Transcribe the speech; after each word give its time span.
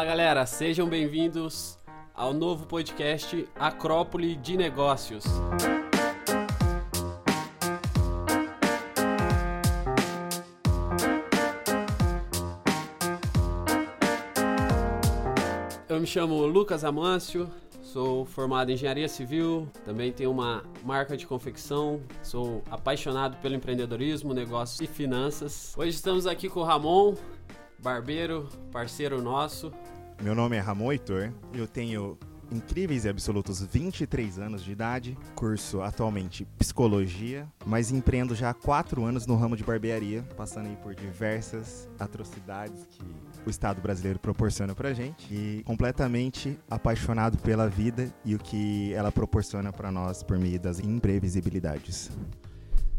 Fala 0.00 0.08
galera, 0.08 0.46
sejam 0.46 0.88
bem-vindos 0.88 1.78
ao 2.14 2.32
novo 2.32 2.64
podcast 2.64 3.46
Acrópole 3.54 4.34
de 4.34 4.56
Negócios. 4.56 5.24
Eu 15.86 16.00
me 16.00 16.06
chamo 16.06 16.46
Lucas 16.46 16.82
Amâncio, 16.82 17.50
sou 17.82 18.24
formado 18.24 18.70
em 18.70 18.74
engenharia 18.76 19.06
civil, 19.06 19.68
também 19.84 20.10
tenho 20.10 20.30
uma 20.30 20.64
marca 20.82 21.14
de 21.14 21.26
confecção, 21.26 22.00
sou 22.22 22.64
apaixonado 22.70 23.36
pelo 23.42 23.54
empreendedorismo, 23.54 24.32
negócios 24.32 24.80
e 24.80 24.86
finanças. 24.86 25.74
Hoje 25.76 25.90
estamos 25.90 26.26
aqui 26.26 26.48
com 26.48 26.60
o 26.60 26.64
Ramon, 26.64 27.14
barbeiro, 27.82 28.48
parceiro 28.70 29.20
nosso. 29.20 29.72
Meu 30.22 30.34
nome 30.34 30.54
é 30.54 30.60
Ramon 30.60 30.92
Heitor, 30.92 31.32
eu 31.54 31.66
tenho 31.66 32.18
incríveis 32.52 33.06
e 33.06 33.08
absolutos 33.08 33.62
23 33.62 34.38
anos 34.38 34.62
de 34.62 34.70
idade, 34.70 35.16
curso 35.34 35.80
atualmente 35.80 36.44
psicologia, 36.58 37.48
mas 37.64 37.90
empreendo 37.90 38.34
já 38.34 38.50
há 38.50 38.54
4 38.54 39.02
anos 39.02 39.26
no 39.26 39.34
ramo 39.34 39.56
de 39.56 39.64
barbearia, 39.64 40.22
passando 40.36 40.66
aí 40.66 40.76
por 40.76 40.94
diversas 40.94 41.88
atrocidades 41.98 42.86
que 42.90 43.02
o 43.46 43.48
Estado 43.48 43.80
brasileiro 43.80 44.18
proporciona 44.18 44.74
pra 44.74 44.92
gente. 44.92 45.26
E 45.32 45.62
completamente 45.64 46.58
apaixonado 46.68 47.38
pela 47.38 47.66
vida 47.66 48.12
e 48.22 48.34
o 48.34 48.38
que 48.38 48.92
ela 48.92 49.10
proporciona 49.10 49.72
para 49.72 49.90
nós 49.90 50.22
por 50.22 50.38
meio 50.38 50.60
das 50.60 50.80
imprevisibilidades. 50.80 52.10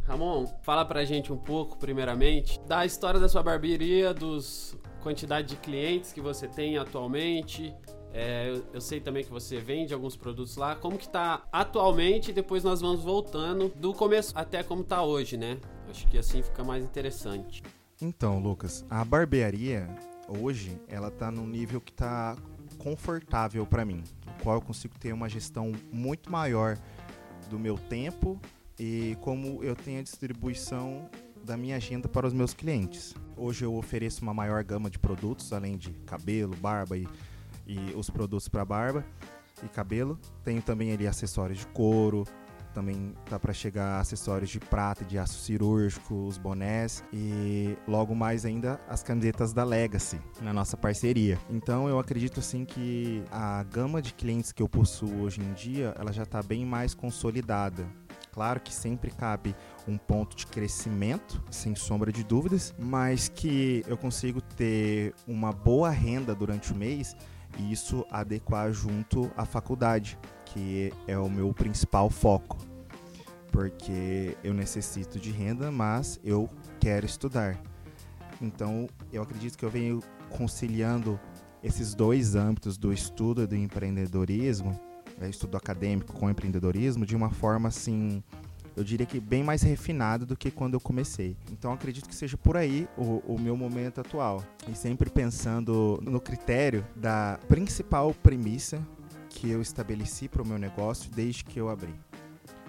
Ramon, 0.07 0.47
fala 0.63 0.83
pra 0.83 1.05
gente 1.05 1.31
um 1.31 1.37
pouco, 1.37 1.77
primeiramente, 1.77 2.59
da 2.67 2.83
história 2.83 3.19
da 3.19 3.29
sua 3.29 3.43
barbearia, 3.43 4.11
dos 4.11 4.75
quantidade 5.01 5.49
de 5.49 5.55
clientes 5.57 6.13
que 6.13 6.21
você 6.21 6.47
tem 6.47 6.77
atualmente. 6.77 7.73
É, 8.13 8.49
eu, 8.49 8.65
eu, 8.73 8.81
sei 8.81 8.99
também 8.99 9.23
que 9.23 9.31
você 9.31 9.57
vende 9.57 9.93
alguns 9.93 10.15
produtos 10.15 10.57
lá. 10.57 10.75
Como 10.75 10.97
que 10.97 11.07
tá 11.07 11.43
atualmente? 11.51 12.33
Depois 12.33 12.63
nós 12.63 12.81
vamos 12.81 13.01
voltando 13.01 13.69
do 13.75 13.93
começo 13.93 14.33
até 14.35 14.63
como 14.63 14.83
tá 14.83 15.03
hoje, 15.03 15.37
né? 15.37 15.57
Acho 15.89 16.07
que 16.07 16.17
assim 16.17 16.41
fica 16.41 16.63
mais 16.63 16.83
interessante. 16.83 17.63
Então, 18.01 18.39
Lucas, 18.39 18.85
a 18.89 19.03
barbearia 19.05 19.87
hoje 20.27 20.79
ela 20.87 21.11
tá 21.11 21.31
num 21.31 21.47
nível 21.47 21.79
que 21.79 21.93
tá 21.93 22.35
confortável 22.77 23.65
para 23.65 23.85
mim, 23.85 24.03
no 24.25 24.43
qual 24.43 24.55
eu 24.55 24.61
consigo 24.61 24.97
ter 24.97 25.13
uma 25.13 25.29
gestão 25.29 25.71
muito 25.91 26.31
maior 26.31 26.77
do 27.49 27.59
meu 27.59 27.77
tempo 27.77 28.39
e 28.79 29.15
como 29.21 29.63
eu 29.63 29.75
tenho 29.75 29.99
a 29.99 30.03
distribuição 30.03 31.09
da 31.43 31.57
minha 31.57 31.75
agenda 31.75 32.07
para 32.07 32.27
os 32.27 32.33
meus 32.33 32.53
clientes. 32.53 33.15
Hoje 33.35 33.65
eu 33.65 33.75
ofereço 33.75 34.21
uma 34.21 34.33
maior 34.33 34.63
gama 34.63 34.89
de 34.89 34.99
produtos, 34.99 35.51
além 35.53 35.77
de 35.77 35.91
cabelo, 36.05 36.55
barba 36.55 36.97
e, 36.97 37.07
e 37.65 37.93
os 37.95 38.09
produtos 38.09 38.47
para 38.47 38.63
barba 38.63 39.05
e 39.63 39.67
cabelo. 39.67 40.19
Tenho 40.43 40.61
também 40.61 40.91
ali 40.91 41.07
acessórios 41.07 41.59
de 41.59 41.67
couro, 41.67 42.25
também 42.73 43.13
tá 43.29 43.39
para 43.39 43.53
chegar 43.53 43.99
acessórios 43.99 44.49
de 44.49 44.59
prata 44.59 45.03
de 45.03 45.17
aço 45.17 45.39
cirúrgico, 45.39 46.25
os 46.25 46.37
bonés 46.37 47.03
e 47.13 47.77
logo 47.87 48.15
mais 48.15 48.45
ainda 48.45 48.79
as 48.87 49.03
camisetas 49.03 49.53
da 49.53 49.63
Legacy 49.63 50.19
na 50.41 50.53
nossa 50.53 50.75
parceria. 50.77 51.37
Então 51.49 51.87
eu 51.87 51.99
acredito 51.99 52.39
assim 52.39 52.65
que 52.65 53.23
a 53.31 53.63
gama 53.63 54.01
de 54.01 54.13
clientes 54.13 54.51
que 54.51 54.61
eu 54.61 54.69
possuo 54.69 55.21
hoje 55.21 55.41
em 55.41 55.53
dia, 55.53 55.93
ela 55.97 56.11
já 56.11 56.23
está 56.23 56.41
bem 56.41 56.65
mais 56.65 56.93
consolidada. 56.93 57.85
Claro 58.31 58.61
que 58.61 58.73
sempre 58.73 59.11
cabe 59.11 59.53
um 59.87 59.97
ponto 59.97 60.35
de 60.35 60.47
crescimento, 60.47 61.43
sem 61.51 61.75
sombra 61.75 62.11
de 62.11 62.23
dúvidas, 62.23 62.73
mas 62.79 63.27
que 63.27 63.83
eu 63.87 63.97
consigo 63.97 64.41
ter 64.41 65.13
uma 65.27 65.51
boa 65.51 65.89
renda 65.89 66.33
durante 66.33 66.71
o 66.71 66.75
mês 66.75 67.15
e 67.59 67.71
isso 67.71 68.05
adequar 68.09 68.71
junto 68.71 69.29
à 69.35 69.45
faculdade, 69.45 70.17
que 70.45 70.93
é 71.07 71.17
o 71.17 71.29
meu 71.29 71.53
principal 71.53 72.09
foco. 72.09 72.57
Porque 73.51 74.37
eu 74.41 74.53
necessito 74.53 75.19
de 75.19 75.29
renda, 75.29 75.69
mas 75.69 76.17
eu 76.23 76.49
quero 76.79 77.05
estudar. 77.05 77.61
Então, 78.41 78.87
eu 79.11 79.21
acredito 79.21 79.57
que 79.57 79.65
eu 79.65 79.69
venho 79.69 79.99
conciliando 80.29 81.19
esses 81.61 81.93
dois 81.93 82.33
âmbitos 82.33 82.77
do 82.77 82.93
estudo 82.93 83.43
e 83.43 83.47
do 83.47 83.55
empreendedorismo 83.55 84.79
estudo 85.29 85.57
acadêmico 85.57 86.13
com 86.13 86.29
empreendedorismo 86.29 87.05
de 87.05 87.15
uma 87.15 87.29
forma 87.29 87.69
assim, 87.69 88.23
eu 88.75 88.83
diria 88.83 89.05
que 89.05 89.19
bem 89.19 89.43
mais 89.43 89.61
refinada 89.61 90.25
do 90.25 90.35
que 90.35 90.49
quando 90.51 90.75
eu 90.75 90.79
comecei. 90.79 91.35
Então 91.51 91.73
acredito 91.73 92.07
que 92.07 92.15
seja 92.15 92.37
por 92.37 92.57
aí 92.57 92.87
o, 92.97 93.21
o 93.27 93.39
meu 93.39 93.55
momento 93.55 94.01
atual. 94.01 94.43
E 94.71 94.75
sempre 94.75 95.09
pensando 95.09 95.99
no 96.01 96.19
critério 96.19 96.85
da 96.95 97.39
principal 97.47 98.13
premissa 98.13 98.81
que 99.29 99.49
eu 99.49 99.61
estabeleci 99.61 100.27
para 100.27 100.41
o 100.41 100.47
meu 100.47 100.57
negócio 100.57 101.11
desde 101.11 101.43
que 101.43 101.59
eu 101.59 101.69
abri: 101.69 101.93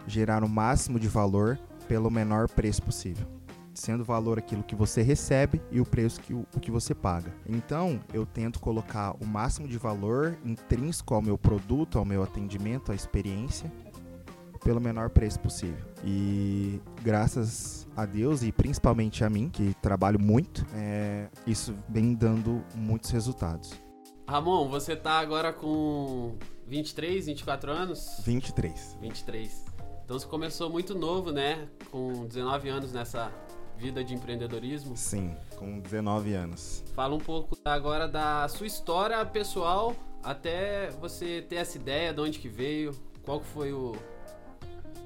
gerar 0.06 0.42
o 0.44 0.48
máximo 0.48 0.98
de 0.98 1.08
valor 1.08 1.58
pelo 1.88 2.10
menor 2.10 2.48
preço 2.48 2.82
possível 2.82 3.41
sendo 3.74 4.04
valor 4.04 4.38
aquilo 4.38 4.62
que 4.62 4.74
você 4.74 5.02
recebe 5.02 5.60
e 5.70 5.80
o 5.80 5.84
preço 5.84 6.20
que 6.20 6.34
o, 6.34 6.46
o 6.54 6.60
que 6.60 6.70
você 6.70 6.94
paga. 6.94 7.34
Então, 7.48 8.00
eu 8.12 8.26
tento 8.26 8.60
colocar 8.60 9.14
o 9.20 9.26
máximo 9.26 9.66
de 9.68 9.78
valor 9.78 10.38
intrínseco 10.44 11.14
ao 11.14 11.22
meu 11.22 11.38
produto, 11.38 11.98
ao 11.98 12.04
meu 12.04 12.22
atendimento, 12.22 12.92
à 12.92 12.94
experiência, 12.94 13.72
pelo 14.62 14.80
menor 14.80 15.10
preço 15.10 15.40
possível. 15.40 15.84
E 16.04 16.80
graças 17.02 17.88
a 17.96 18.06
Deus 18.06 18.42
e 18.42 18.52
principalmente 18.52 19.24
a 19.24 19.30
mim, 19.30 19.48
que 19.48 19.74
trabalho 19.82 20.20
muito, 20.20 20.64
é, 20.74 21.28
isso 21.46 21.74
vem 21.88 22.14
dando 22.14 22.64
muitos 22.74 23.10
resultados. 23.10 23.72
Ramon, 24.26 24.68
você 24.68 24.94
tá 24.94 25.18
agora 25.18 25.52
com 25.52 26.36
23, 26.66 27.26
24 27.26 27.70
anos? 27.70 28.20
23. 28.24 28.96
23. 29.00 29.64
Então 30.04 30.18
você 30.18 30.26
começou 30.26 30.70
muito 30.70 30.94
novo, 30.94 31.32
né? 31.32 31.68
Com 31.90 32.26
19 32.26 32.68
anos 32.68 32.92
nessa 32.92 33.32
vida 33.78 34.02
de 34.04 34.14
empreendedorismo? 34.14 34.96
Sim, 34.96 35.34
com 35.56 35.80
19 35.80 36.34
anos. 36.34 36.84
Fala 36.94 37.14
um 37.14 37.20
pouco 37.20 37.56
agora 37.64 38.06
da 38.06 38.48
sua 38.48 38.66
história 38.66 39.24
pessoal 39.26 39.94
até 40.22 40.90
você 40.90 41.42
ter 41.42 41.56
essa 41.56 41.76
ideia 41.76 42.12
de 42.12 42.20
onde 42.20 42.38
que 42.38 42.48
veio, 42.48 42.94
qual 43.24 43.40
que 43.40 43.46
foi 43.46 43.72
o, 43.72 43.96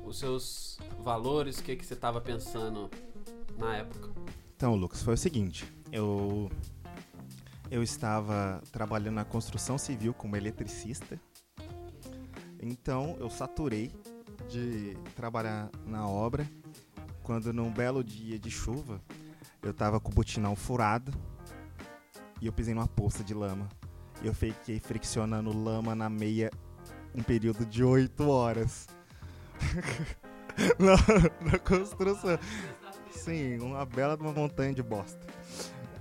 os 0.05 0.19
seus 0.19 0.79
valores, 1.01 1.59
o 1.59 1.63
que, 1.63 1.77
que 1.77 1.87
você 1.87 1.95
estava 1.95 2.21
pensando 2.21 2.91
na 3.57 3.77
época. 3.77 4.11
Então, 4.55 4.75
Lucas, 4.75 5.03
foi 5.03 5.15
o 5.15 5.19
seguinte, 5.19 5.67
eu 5.91 6.51
eu 7.71 7.83
estava 7.83 8.63
trabalhando 8.71 9.17
na 9.17 9.25
construção 9.25 9.77
civil 9.77 10.15
como 10.15 10.37
eletricista. 10.37 11.21
Então, 12.63 13.17
eu 13.19 13.29
saturei 13.29 13.91
de 14.49 14.97
trabalhar 15.17 15.69
na 15.85 16.09
obra 16.09 16.49
quando 17.27 17.53
num 17.53 17.73
belo 17.73 18.05
dia 18.05 18.39
de 18.39 18.49
chuva, 18.53 19.03
eu 19.61 19.75
tava 19.75 19.99
com 19.99 20.13
o 20.13 20.15
botinão 20.15 20.55
furado 20.55 21.13
e 22.41 22.47
eu 22.47 22.53
pisei 22.53 22.73
numa 22.73 22.87
poça 22.87 23.25
de 23.25 23.35
lama. 23.35 23.69
E 24.23 24.29
eu 24.29 24.33
fiquei 24.33 24.79
friccionando 24.79 25.53
lama 25.53 25.93
na 25.93 26.09
meia 26.09 26.53
um 27.13 27.25
período 27.25 27.67
de 27.67 27.83
oito 27.83 28.29
horas. 28.29 28.87
na, 30.79 31.51
na 31.51 31.59
construção. 31.59 32.39
Sim, 33.11 33.59
uma 33.59 33.85
bela 33.85 34.17
de 34.17 34.23
uma 34.23 34.33
montanha 34.33 34.73
de 34.73 34.83
bosta. 34.85 35.27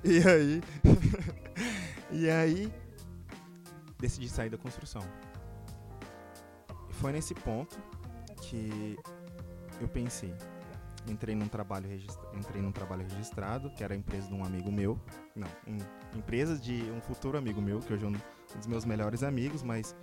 E 0.03 0.19
aí. 0.19 0.62
e 2.12 2.30
aí. 2.30 2.72
Decidi 3.97 4.30
sair 4.30 4.52
da 4.52 4.59
construção. 4.59 5.02
E 6.88 6.94
foi 6.94 7.12
nesse 7.12 7.34
ponto 7.34 7.75
que 8.44 8.96
eu 9.81 9.88
pensei, 9.88 10.31
entrei 11.08 11.36
num 11.36 11.48
trabalho 11.48 11.88
registrado, 11.88 12.38
entrei 12.38 12.62
num 12.62 12.72
trabalho 12.72 13.04
registrado, 13.04 13.70
que 13.72 13.84
era 13.84 13.94
a 13.94 13.97
empresa 13.97 14.28
de 14.28 14.34
um 14.34 14.44
amigo 14.44 14.72
meu. 14.72 15.00
Não, 15.35 15.47
um, 15.68 15.78
empresa 16.18 16.58
de 16.58 16.84
um 16.91 17.02
futuro 17.02 17.38
amigo 17.38 17.62
meu, 17.62 17.79
que 17.79 17.94
hoje 17.94 18.06
é 18.06 18.08
um 18.08 18.14
dos 18.56 18.68
meus 18.68 18.85
melhores 18.85 19.24
amigos, 19.24 19.64
mas 19.64 19.96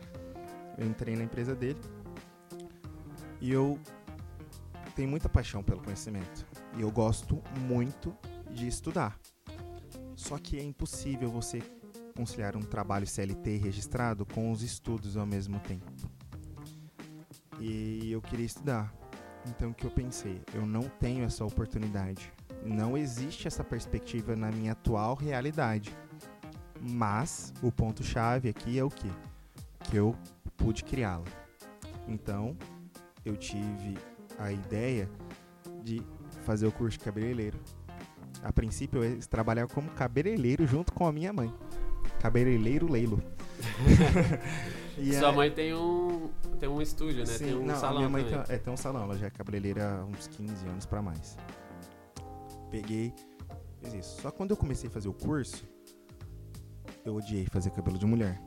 eu 0.78 0.86
entrei 0.86 1.16
na 1.16 1.24
empresa 1.24 1.54
dele. 1.54 1.80
E 3.40 3.50
eu 3.50 3.78
tenho 4.94 5.08
muita 5.08 5.28
paixão 5.28 5.62
pelo 5.62 5.82
conhecimento. 5.82 6.46
E 6.76 6.82
eu 6.82 6.90
gosto 6.90 7.42
muito 7.60 8.16
de 8.50 8.66
estudar. 8.66 9.18
Só 10.14 10.38
que 10.38 10.58
é 10.58 10.62
impossível 10.62 11.30
você 11.30 11.60
conciliar 12.14 12.56
um 12.56 12.60
trabalho 12.60 13.06
CLT 13.06 13.56
registrado 13.56 14.24
com 14.26 14.50
os 14.52 14.62
estudos 14.62 15.16
ao 15.16 15.26
mesmo 15.26 15.58
tempo. 15.60 15.90
E 17.58 18.10
eu 18.12 18.20
queria 18.20 18.46
estudar. 18.46 19.01
Então 19.46 19.70
o 19.70 19.74
que 19.74 19.84
eu 19.84 19.90
pensei? 19.90 20.40
Eu 20.54 20.64
não 20.64 20.82
tenho 20.82 21.24
essa 21.24 21.44
oportunidade. 21.44 22.32
Não 22.64 22.96
existe 22.96 23.48
essa 23.48 23.64
perspectiva 23.64 24.36
na 24.36 24.50
minha 24.50 24.72
atual 24.72 25.14
realidade. 25.14 25.92
Mas 26.80 27.52
o 27.62 27.70
ponto 27.70 28.02
chave 28.02 28.48
aqui 28.48 28.78
é 28.78 28.84
o 28.84 28.90
que? 28.90 29.10
Que 29.84 29.96
eu 29.96 30.16
pude 30.56 30.84
criá-la. 30.84 31.24
Então, 32.08 32.56
eu 33.24 33.36
tive 33.36 33.96
a 34.38 34.52
ideia 34.52 35.08
de 35.82 36.02
fazer 36.44 36.66
o 36.66 36.72
curso 36.72 36.98
de 36.98 37.04
cabeleireiro. 37.04 37.58
A 38.42 38.52
princípio, 38.52 39.02
eu 39.02 39.14
ia 39.14 39.18
trabalhar 39.20 39.68
como 39.68 39.88
cabeleireiro 39.90 40.66
junto 40.66 40.92
com 40.92 41.06
a 41.06 41.12
minha 41.12 41.32
mãe. 41.32 41.52
cabeleireiro 42.20 42.90
Leilo. 42.90 43.22
E 44.98 45.14
Sua 45.14 45.32
mãe 45.32 45.50
tem 45.50 45.74
um, 45.74 46.01
tem 46.62 46.68
um 46.68 46.80
estúdio, 46.80 47.18
né? 47.18 47.26
Sim, 47.26 47.44
tem 47.44 47.54
um 47.56 47.66
não, 47.66 47.76
salão 47.76 47.96
minha 47.96 48.08
mãe 48.08 48.22
também. 48.22 48.44
tem, 48.44 48.54
é, 48.54 48.58
tem 48.60 48.72
um 48.72 48.76
salão, 48.76 49.02
ela 49.02 49.18
já 49.18 49.26
é 49.26 49.30
cabeleireira 49.30 49.98
há 49.98 50.04
uns 50.04 50.28
15 50.28 50.68
anos 50.68 50.86
pra 50.86 51.02
mais. 51.02 51.36
Peguei, 52.70 53.12
fiz 53.80 53.94
isso. 53.94 54.22
Só 54.22 54.30
quando 54.30 54.52
eu 54.52 54.56
comecei 54.56 54.88
a 54.88 54.92
fazer 54.92 55.08
o 55.08 55.12
curso, 55.12 55.66
eu 57.04 57.16
odiei 57.16 57.46
fazer 57.46 57.70
cabelo 57.70 57.98
de 57.98 58.06
mulher. 58.06 58.40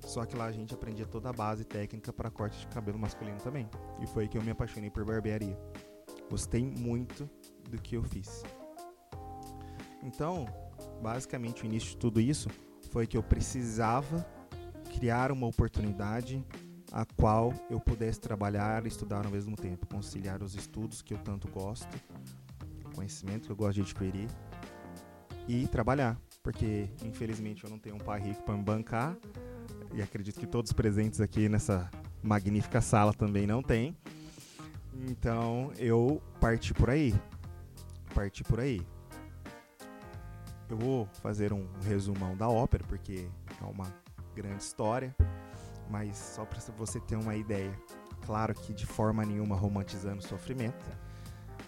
Só 0.00 0.26
que 0.26 0.36
lá 0.36 0.44
a 0.44 0.52
gente 0.52 0.74
aprendia 0.74 1.06
toda 1.06 1.30
a 1.30 1.32
base 1.32 1.64
técnica 1.64 2.12
para 2.12 2.30
corte 2.30 2.58
de 2.60 2.66
cabelo 2.66 2.98
masculino 2.98 3.38
também. 3.38 3.66
E 4.02 4.06
foi 4.06 4.24
aí 4.24 4.28
que 4.28 4.36
eu 4.36 4.42
me 4.42 4.50
apaixonei 4.50 4.90
por 4.90 5.02
barbearia. 5.06 5.58
Gostei 6.28 6.62
muito 6.62 7.26
do 7.70 7.80
que 7.80 7.96
eu 7.96 8.02
fiz. 8.02 8.42
Então, 10.02 10.44
basicamente 11.00 11.62
o 11.62 11.64
início 11.64 11.92
de 11.92 11.96
tudo 11.96 12.20
isso 12.20 12.50
foi 12.90 13.06
que 13.06 13.16
eu 13.16 13.22
precisava 13.22 14.26
criar 14.94 15.32
uma 15.32 15.46
oportunidade 15.46 16.44
a 16.92 17.04
qual 17.04 17.52
eu 17.70 17.78
pudesse 17.78 18.20
trabalhar 18.20 18.84
e 18.84 18.88
estudar 18.88 19.24
ao 19.24 19.30
mesmo 19.30 19.56
tempo, 19.56 19.86
conciliar 19.86 20.42
os 20.42 20.54
estudos 20.54 21.02
que 21.02 21.14
eu 21.14 21.18
tanto 21.18 21.48
gosto, 21.48 21.88
conhecimento 22.94 23.46
que 23.46 23.52
eu 23.52 23.56
gosto 23.56 23.74
de 23.76 23.82
adquirir 23.82 24.28
e 25.46 25.66
trabalhar, 25.68 26.18
porque 26.42 26.88
infelizmente 27.04 27.64
eu 27.64 27.70
não 27.70 27.78
tenho 27.78 27.96
um 27.96 28.00
pai 28.00 28.20
rico 28.20 28.42
para 28.42 28.56
me 28.56 28.62
bancar 28.62 29.16
e 29.92 30.02
acredito 30.02 30.38
que 30.38 30.46
todos 30.46 30.72
presentes 30.72 31.20
aqui 31.20 31.48
nessa 31.48 31.90
magnífica 32.22 32.80
sala 32.80 33.12
também 33.12 33.46
não 33.46 33.62
têm. 33.62 33.96
Então 35.08 35.72
eu 35.78 36.20
parti 36.40 36.74
por 36.74 36.90
aí. 36.90 37.14
Parti 38.14 38.42
por 38.44 38.60
aí. 38.60 38.80
Eu 40.68 40.76
vou 40.76 41.06
fazer 41.20 41.52
um 41.52 41.66
resumão 41.82 42.36
da 42.36 42.48
ópera, 42.48 42.84
porque 42.86 43.28
é 43.60 43.64
uma 43.64 43.92
grande 44.34 44.62
história, 44.62 45.14
mas 45.90 46.16
só 46.16 46.44
para 46.44 46.60
você 46.78 47.00
ter 47.00 47.16
uma 47.16 47.34
ideia. 47.34 47.72
Claro 48.24 48.54
que 48.54 48.72
de 48.72 48.86
forma 48.86 49.24
nenhuma 49.24 49.56
romantizando 49.56 50.18
o 50.18 50.22
sofrimento, 50.22 50.84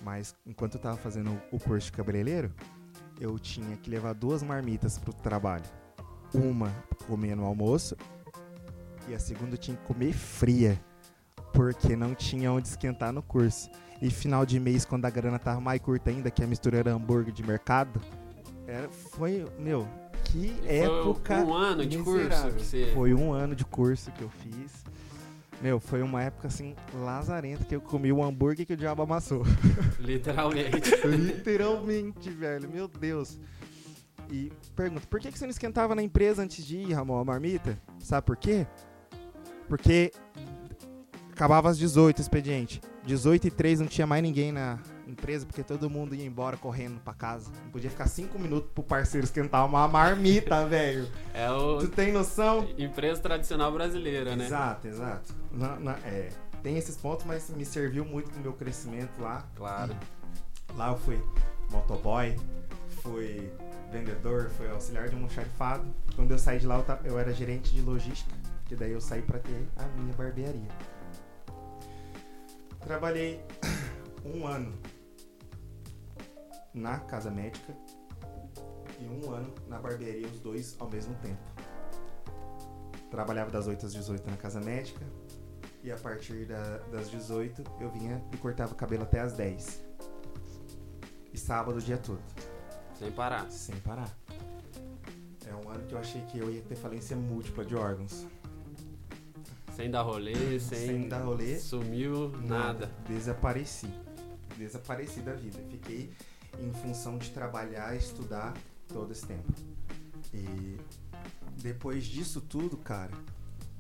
mas 0.02 0.34
enquanto 0.46 0.74
eu 0.74 0.78
estava 0.78 0.96
fazendo 0.96 1.40
o 1.50 1.58
curso 1.58 1.86
de 1.86 1.92
cabeleireiro, 1.92 2.52
eu 3.20 3.38
tinha 3.38 3.76
que 3.76 3.90
levar 3.90 4.14
duas 4.14 4.42
marmitas 4.42 4.98
para 4.98 5.10
o 5.10 5.14
trabalho. 5.14 5.64
Uma 6.32 6.70
comer 7.06 7.36
no 7.36 7.44
almoço 7.44 7.96
e 9.08 9.14
a 9.14 9.19
segunda 9.19 9.56
tinha 9.56 9.76
que 9.76 9.84
comer 9.84 10.12
fria, 10.12 10.80
porque 11.52 11.96
não 11.96 12.14
tinha 12.14 12.52
onde 12.52 12.69
esquentar 12.69 13.12
no 13.12 13.22
curso. 13.22 13.70
E 14.00 14.10
final 14.10 14.44
de 14.46 14.58
mês, 14.58 14.84
quando 14.84 15.04
a 15.04 15.10
grana 15.10 15.38
tava 15.38 15.60
mais 15.60 15.80
curta 15.80 16.10
ainda, 16.10 16.30
que 16.30 16.42
a 16.42 16.46
mistura 16.46 16.78
era 16.78 16.92
hambúrguer 16.92 17.32
de 17.32 17.42
mercado, 17.42 18.00
era, 18.66 18.88
foi, 18.88 19.44
meu, 19.58 19.86
que 20.32 20.62
E 20.64 20.82
época. 20.82 21.37
Foi 21.37 21.44
um 21.44 21.55
ano 21.55 21.87
de 21.87 21.99
curso 21.99 22.50
que 22.52 22.64
você... 22.64 22.90
Foi 22.94 23.14
um 23.14 23.32
ano 23.32 23.55
de 23.55 23.64
curso 23.64 24.11
que 24.12 24.23
eu 24.23 24.31
fiz. 24.31 24.82
Meu, 25.61 25.79
foi 25.79 26.02
uma 26.02 26.23
época 26.23 26.49
assim, 26.49 26.75
lazarenta, 27.05 27.64
que 27.64 27.76
eu 27.76 27.81
comi 27.81 28.12
o 28.12 28.23
hambúrguer 28.23 28.67
que 28.67 28.73
o 28.73 28.76
diabo 28.76 29.02
amassou. 29.02 29.44
Literalmente. 30.00 30.90
Literalmente, 31.06 32.31
velho, 32.31 32.69
meu 32.69 32.88
Deus. 32.88 33.38
E 34.31 34.50
pergunta, 34.75 35.06
por 35.08 35.20
que 35.20 35.31
que 35.31 35.38
você 35.38 35.44
não 35.44 35.50
esquentava 35.50 35.94
na 35.94 36.02
empresa 36.02 36.43
antes 36.43 36.64
de 36.64 36.79
ir, 36.79 36.93
Ramon, 36.93 37.20
a 37.20 37.25
marmita? 37.25 37.79
Sabe 38.00 38.26
por 38.26 38.37
quê? 38.37 38.67
Porque 39.69 40.11
acabava 41.31 41.69
às 41.70 41.79
18 41.79 42.19
o 42.19 42.23
expediente. 42.23 42.81
18 43.05 43.46
e 43.46 43.50
3 43.50 43.81
não 43.81 43.87
tinha 43.87 44.06
mais 44.06 44.23
ninguém 44.23 44.50
na 44.50 44.81
empresa, 45.12 45.46
porque 45.46 45.62
todo 45.62 45.88
mundo 45.88 46.14
ia 46.14 46.24
embora 46.26 46.56
correndo 46.56 47.00
pra 47.00 47.12
casa. 47.14 47.50
Não 47.64 47.70
podia 47.70 47.90
ficar 47.90 48.06
5 48.06 48.38
minutos 48.38 48.70
pro 48.74 48.82
parceiro 48.82 49.24
esquentar 49.24 49.64
uma 49.66 49.86
marmita, 49.88 50.64
velho. 50.68 51.06
É 51.34 51.50
o 51.50 51.78
Tu 51.78 51.88
tem 51.88 52.12
noção? 52.12 52.68
empresa 52.78 53.20
tradicional 53.20 53.70
brasileira, 53.72 54.34
né? 54.36 54.46
Exato, 54.46 54.88
exato. 54.88 55.34
Na- 55.50 55.78
na- 55.78 55.98
é, 56.04 56.30
tem 56.62 56.76
esses 56.78 56.96
pontos, 56.96 57.24
mas 57.26 57.50
me 57.50 57.64
serviu 57.64 58.04
muito 58.04 58.30
pro 58.30 58.40
meu 58.40 58.52
crescimento 58.52 59.20
lá. 59.20 59.46
Claro. 59.56 59.94
Lá 60.76 60.88
eu 60.90 60.98
fui 60.98 61.20
motoboy, 61.70 62.36
fui 63.02 63.50
vendedor, 63.90 64.48
fui 64.56 64.68
auxiliar 64.70 65.08
de 65.08 65.14
um 65.14 65.18
almoxarifado. 65.18 65.84
Quando 66.16 66.30
eu 66.30 66.38
saí 66.38 66.58
de 66.58 66.66
lá, 66.66 66.76
eu, 67.04 67.10
eu 67.12 67.18
era 67.18 67.32
gerente 67.32 67.72
de 67.74 67.82
logística, 67.82 68.34
que 68.66 68.74
daí 68.74 68.92
eu 68.92 69.00
saí 69.00 69.20
pra 69.22 69.38
ter 69.38 69.68
a 69.76 69.84
minha 70.00 70.14
barbearia. 70.14 70.68
Trabalhei 72.80 73.40
um 74.24 74.46
ano 74.46 74.72
na 76.74 76.98
casa 77.00 77.30
médica 77.30 77.74
e 78.98 79.04
um 79.06 79.30
ano 79.32 79.52
na 79.69 79.78
barbearia, 79.78 80.26
os 80.28 80.40
dois 80.40 80.76
ao 80.78 80.88
mesmo 80.90 81.14
tempo. 81.16 81.40
Trabalhava 83.10 83.50
das 83.50 83.66
8 83.66 83.84
às 83.86 83.92
18 83.92 84.28
na 84.30 84.36
casa 84.36 84.60
médica 84.60 85.04
e 85.82 85.90
a 85.90 85.96
partir 85.96 86.46
da- 86.46 86.78
das 86.90 87.10
18 87.10 87.62
eu 87.80 87.90
vinha 87.90 88.22
e 88.32 88.36
cortava 88.36 88.72
o 88.72 88.76
cabelo 88.76 89.02
até 89.02 89.20
às 89.20 89.32
10. 89.34 89.84
E 91.32 91.38
sábado 91.38 91.76
o 91.78 91.80
dia 91.80 91.98
todo, 91.98 92.22
Sem 92.98 93.10
parar. 93.10 93.50
sem 93.50 93.74
parar. 93.80 94.10
É 95.46 95.54
um 95.54 95.69
ano 95.70 95.84
que 95.86 95.94
eu 95.94 95.98
achei 95.98 96.22
que 96.22 96.38
eu 96.38 96.50
ia 96.50 96.62
ter 96.62 96.76
falência 96.76 97.16
múltipla 97.16 97.64
de 97.64 97.74
órgãos. 97.74 98.26
Sem 99.74 99.90
dar 99.90 100.02
rolê, 100.02 100.60
sem, 100.60 100.78
Sem 100.86 101.08
dar 101.08 101.22
rolê. 101.22 101.58
Sumiu, 101.58 102.28
nada. 102.42 102.90
Desapareci. 103.08 103.88
Desapareci 104.56 105.20
da 105.20 105.32
vida. 105.32 105.58
Fiquei 105.70 106.12
em 106.58 106.72
função 106.72 107.19
de 107.19 107.31
trabalhar 107.31 107.94
e 107.94 107.99
estudar 107.99 108.54
todo 108.88 109.12
esse 109.12 109.26
tempo. 109.26 109.52
E 110.32 110.78
depois 111.60 112.04
disso 112.04 112.40
tudo, 112.40 112.76
cara, 112.76 113.12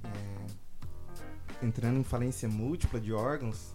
é, 0.04 1.64
entrando 1.64 1.98
em 1.98 2.04
falência 2.04 2.48
múltipla 2.48 3.00
de 3.00 3.12
órgãos, 3.12 3.74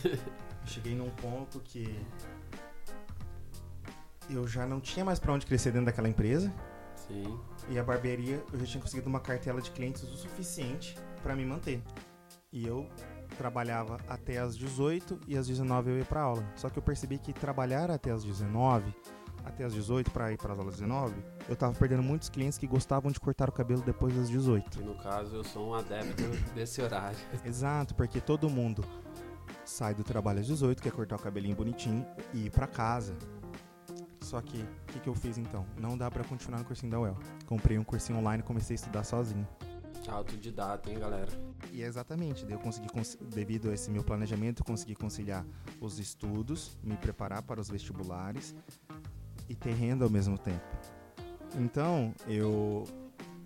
cheguei 0.64 0.94
num 0.94 1.10
ponto 1.10 1.60
que 1.60 1.98
eu 4.28 4.46
já 4.46 4.66
não 4.66 4.80
tinha 4.80 5.04
mais 5.04 5.18
pra 5.18 5.32
onde 5.32 5.46
crescer 5.46 5.70
dentro 5.70 5.86
daquela 5.86 6.08
empresa. 6.08 6.52
Sim. 7.06 7.38
E 7.68 7.78
a 7.78 7.84
barbearia, 7.84 8.42
eu 8.52 8.58
já 8.60 8.66
tinha 8.66 8.82
conseguido 8.82 9.08
uma 9.08 9.20
cartela 9.20 9.60
de 9.60 9.70
clientes 9.70 10.02
o 10.02 10.16
suficiente 10.16 10.96
para 11.22 11.36
me 11.36 11.44
manter. 11.44 11.82
E 12.52 12.66
eu 12.66 12.88
trabalhava 13.36 13.98
até 14.08 14.38
as 14.38 14.56
18 14.56 15.20
e 15.26 15.36
às 15.36 15.46
19 15.46 15.90
eu 15.90 15.98
ia 15.98 16.04
para 16.04 16.22
aula. 16.22 16.44
Só 16.56 16.68
que 16.68 16.78
eu 16.78 16.82
percebi 16.82 17.18
que 17.18 17.32
trabalhar 17.32 17.90
até 17.90 18.10
as 18.10 18.24
19, 18.24 18.94
até 19.44 19.64
as 19.64 19.72
18 19.72 20.10
para 20.10 20.32
ir 20.32 20.36
para 20.36 20.52
as 20.52 20.58
aulas 20.58 20.74
19, 20.74 21.14
eu 21.48 21.54
tava 21.54 21.72
perdendo 21.74 22.02
muitos 22.02 22.28
clientes 22.28 22.58
que 22.58 22.66
gostavam 22.66 23.10
de 23.12 23.20
cortar 23.20 23.48
o 23.48 23.52
cabelo 23.52 23.82
depois 23.82 24.14
das 24.14 24.28
18. 24.28 24.80
E 24.80 24.84
no 24.84 24.96
caso, 24.96 25.36
eu 25.36 25.44
sou 25.44 25.70
um 25.70 25.74
adepto 25.74 26.22
desse 26.54 26.82
horário. 26.82 27.16
Exato, 27.44 27.94
porque 27.94 28.20
todo 28.20 28.50
mundo 28.50 28.84
sai 29.64 29.94
do 29.94 30.02
trabalho 30.02 30.40
às 30.40 30.46
18, 30.46 30.82
quer 30.82 30.92
cortar 30.92 31.16
o 31.16 31.18
cabelinho 31.22 31.54
bonitinho 31.54 32.04
e 32.34 32.46
ir 32.46 32.50
para 32.50 32.66
casa. 32.66 33.16
Só 34.20 34.40
que, 34.40 34.58
o 34.58 34.86
que, 34.92 34.98
que 34.98 35.08
eu 35.08 35.14
fiz 35.14 35.38
então? 35.38 35.64
Não 35.78 35.96
dá 35.96 36.10
para 36.10 36.24
continuar 36.24 36.58
no 36.58 36.64
cursinho 36.64 36.90
da 36.90 36.98
UEL. 36.98 37.16
Comprei 37.46 37.78
um 37.78 37.84
cursinho 37.84 38.18
online 38.18 38.42
e 38.42 38.46
comecei 38.46 38.74
a 38.74 38.78
estudar 38.78 39.04
sozinho. 39.04 39.46
Autodidata, 40.08 40.90
hein, 40.90 40.98
galera? 40.98 41.28
E 41.72 41.82
é 41.82 41.86
exatamente, 41.86 42.46
eu 42.48 42.58
consegui, 42.58 42.88
cons- 42.88 43.18
devido 43.20 43.70
a 43.70 43.74
esse 43.74 43.90
meu 43.90 44.02
planejamento, 44.04 44.62
consegui 44.64 44.94
conciliar 44.94 45.44
os 45.80 45.98
estudos, 45.98 46.78
me 46.82 46.96
preparar 46.96 47.42
para 47.42 47.60
os 47.60 47.68
vestibulares 47.68 48.54
e 49.48 49.54
ter 49.54 49.72
renda 49.74 50.04
ao 50.04 50.10
mesmo 50.10 50.38
tempo. 50.38 50.64
Então, 51.58 52.14
eu 52.26 52.84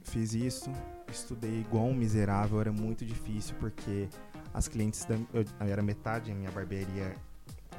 fiz 0.02 0.32
isso, 0.34 0.70
estudei 1.10 1.60
igual 1.60 1.86
um 1.86 1.94
miserável, 1.94 2.60
era 2.60 2.72
muito 2.72 3.04
difícil 3.04 3.54
porque 3.58 4.08
as 4.52 4.68
clientes, 4.68 5.04
da, 5.04 5.14
eu, 5.32 5.44
era 5.60 5.82
metade, 5.82 6.30
a 6.30 6.34
minha 6.34 6.50
barbearia 6.50 7.14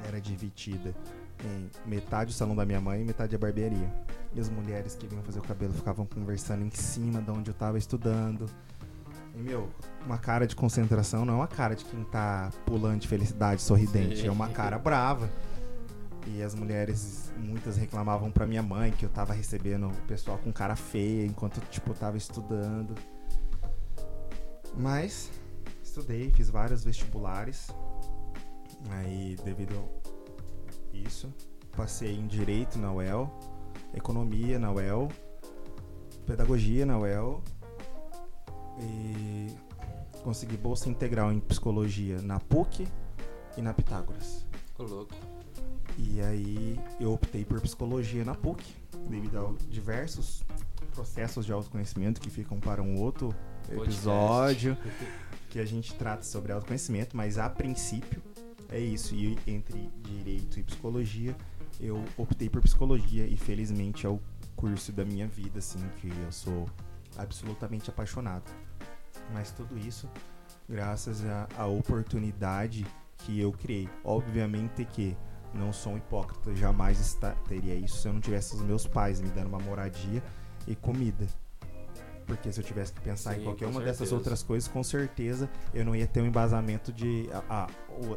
era 0.06 0.20
dividida 0.20 0.94
em 1.44 1.70
metade 1.88 2.30
o 2.30 2.34
salão 2.34 2.54
da 2.54 2.64
minha 2.64 2.80
mãe 2.80 3.00
e 3.00 3.04
metade 3.04 3.34
a 3.34 3.38
barbearia. 3.38 3.92
E 4.34 4.40
as 4.40 4.48
mulheres 4.48 4.94
que 4.94 5.06
vinham 5.06 5.22
fazer 5.22 5.38
o 5.38 5.42
cabelo 5.42 5.72
ficavam 5.72 6.06
conversando 6.06 6.64
em 6.64 6.70
cima 6.70 7.20
de 7.20 7.30
onde 7.30 7.50
eu 7.50 7.54
tava 7.54 7.78
estudando. 7.78 8.46
E, 9.34 9.38
meu, 9.38 9.68
uma 10.04 10.18
cara 10.18 10.46
de 10.46 10.54
concentração 10.54 11.24
não 11.24 11.34
é 11.34 11.36
uma 11.38 11.48
cara 11.48 11.74
de 11.74 11.84
quem 11.84 12.04
tá 12.04 12.50
pulando 12.66 13.00
de 13.00 13.08
felicidade, 13.08 13.62
sorridente. 13.62 14.26
É 14.26 14.30
uma 14.30 14.48
cara 14.48 14.78
brava. 14.78 15.30
E 16.26 16.42
as 16.42 16.54
mulheres, 16.54 17.32
muitas 17.36 17.76
reclamavam 17.76 18.30
pra 18.30 18.46
minha 18.46 18.62
mãe 18.62 18.92
que 18.92 19.04
eu 19.04 19.08
tava 19.08 19.32
recebendo 19.32 19.88
o 19.88 20.06
pessoal 20.06 20.38
com 20.38 20.52
cara 20.52 20.76
feia 20.76 21.26
enquanto, 21.26 21.60
tipo, 21.68 21.90
eu 21.90 21.94
tava 21.94 22.16
estudando. 22.16 22.94
Mas, 24.76 25.30
estudei, 25.82 26.30
fiz 26.30 26.48
vários 26.48 26.84
vestibulares. 26.84 27.68
Aí, 28.90 29.36
devido 29.44 29.74
isso, 30.92 31.32
passei 31.76 32.14
em 32.14 32.26
Direito 32.26 32.78
na 32.78 32.92
UEL, 32.92 33.32
Economia 33.94 34.58
na 34.58 34.72
UEL, 34.72 35.08
Pedagogia 36.26 36.86
na 36.86 36.98
UEL 36.98 37.42
e 38.80 39.48
consegui 40.22 40.56
bolsa 40.56 40.88
integral 40.88 41.32
em 41.32 41.40
Psicologia 41.40 42.22
na 42.22 42.38
PUC 42.38 42.86
e 43.56 43.62
na 43.62 43.74
Pitágoras. 43.74 44.46
Ficou 44.68 44.86
louco. 44.86 45.14
E 45.98 46.20
aí 46.22 46.80
eu 46.98 47.12
optei 47.12 47.44
por 47.44 47.60
Psicologia 47.60 48.24
na 48.24 48.34
PUC, 48.34 48.64
devido 49.08 49.38
a 49.38 49.52
diversos 49.68 50.44
processos 50.94 51.44
de 51.44 51.52
autoconhecimento 51.52 52.20
que 52.20 52.30
ficam 52.30 52.58
para 52.60 52.82
um 52.82 53.00
outro 53.00 53.34
episódio 53.70 54.76
que 55.50 55.58
a 55.58 55.64
gente 55.64 55.94
trata 55.94 56.22
sobre 56.22 56.52
autoconhecimento, 56.52 57.16
mas 57.16 57.36
a 57.36 57.48
princípio 57.48 58.22
é 58.72 58.80
isso. 58.80 59.14
E 59.14 59.38
entre 59.46 59.90
direito 60.02 60.58
e 60.58 60.62
psicologia, 60.62 61.36
eu 61.78 62.02
optei 62.16 62.48
por 62.48 62.60
psicologia 62.62 63.26
e 63.26 63.36
felizmente 63.36 64.06
é 64.06 64.08
o 64.08 64.20
curso 64.56 64.92
da 64.92 65.04
minha 65.04 65.28
vida, 65.28 65.58
assim, 65.58 65.80
que 66.00 66.08
eu 66.08 66.32
sou 66.32 66.68
absolutamente 67.16 67.90
apaixonado. 67.90 68.50
Mas 69.32 69.52
tudo 69.52 69.78
isso 69.78 70.08
graças 70.68 71.22
à 71.56 71.66
oportunidade 71.66 72.86
que 73.18 73.38
eu 73.38 73.52
criei. 73.52 73.88
Obviamente 74.04 74.84
que 74.84 75.16
não 75.54 75.72
sou 75.72 75.92
um 75.92 75.96
hipócrita, 75.98 76.54
jamais 76.54 77.18
teria 77.46 77.74
isso 77.74 77.98
se 77.98 78.08
eu 78.08 78.12
não 78.12 78.20
tivesse 78.20 78.54
os 78.54 78.62
meus 78.62 78.86
pais 78.86 79.20
me 79.20 79.28
dando 79.30 79.48
uma 79.48 79.58
moradia 79.58 80.22
e 80.66 80.74
comida. 80.74 81.26
Porque 82.26 82.52
se 82.52 82.60
eu 82.60 82.64
tivesse 82.64 82.92
que 82.92 83.00
pensar 83.00 83.34
Sim, 83.34 83.40
em 83.40 83.44
qualquer 83.44 83.66
uma 83.66 83.74
certeza. 83.74 83.98
dessas 83.98 84.12
outras 84.12 84.42
coisas, 84.42 84.68
com 84.68 84.82
certeza 84.82 85.50
eu 85.74 85.84
não 85.84 85.94
ia 85.94 86.06
ter 86.06 86.20
um 86.20 86.26
embasamento 86.26 86.92
de 86.92 87.28
a, 87.32 87.42
a, 87.48 87.64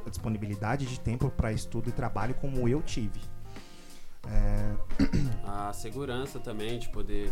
a 0.06 0.10
disponibilidade 0.10 0.86
de 0.86 1.00
tempo 1.00 1.30
para 1.30 1.52
estudo 1.52 1.90
e 1.90 1.92
trabalho 1.92 2.34
como 2.36 2.68
eu 2.68 2.82
tive. 2.82 3.20
É... 4.28 4.76
A 5.44 5.72
segurança 5.74 6.40
também 6.40 6.80
de 6.80 6.90
poder 6.90 7.32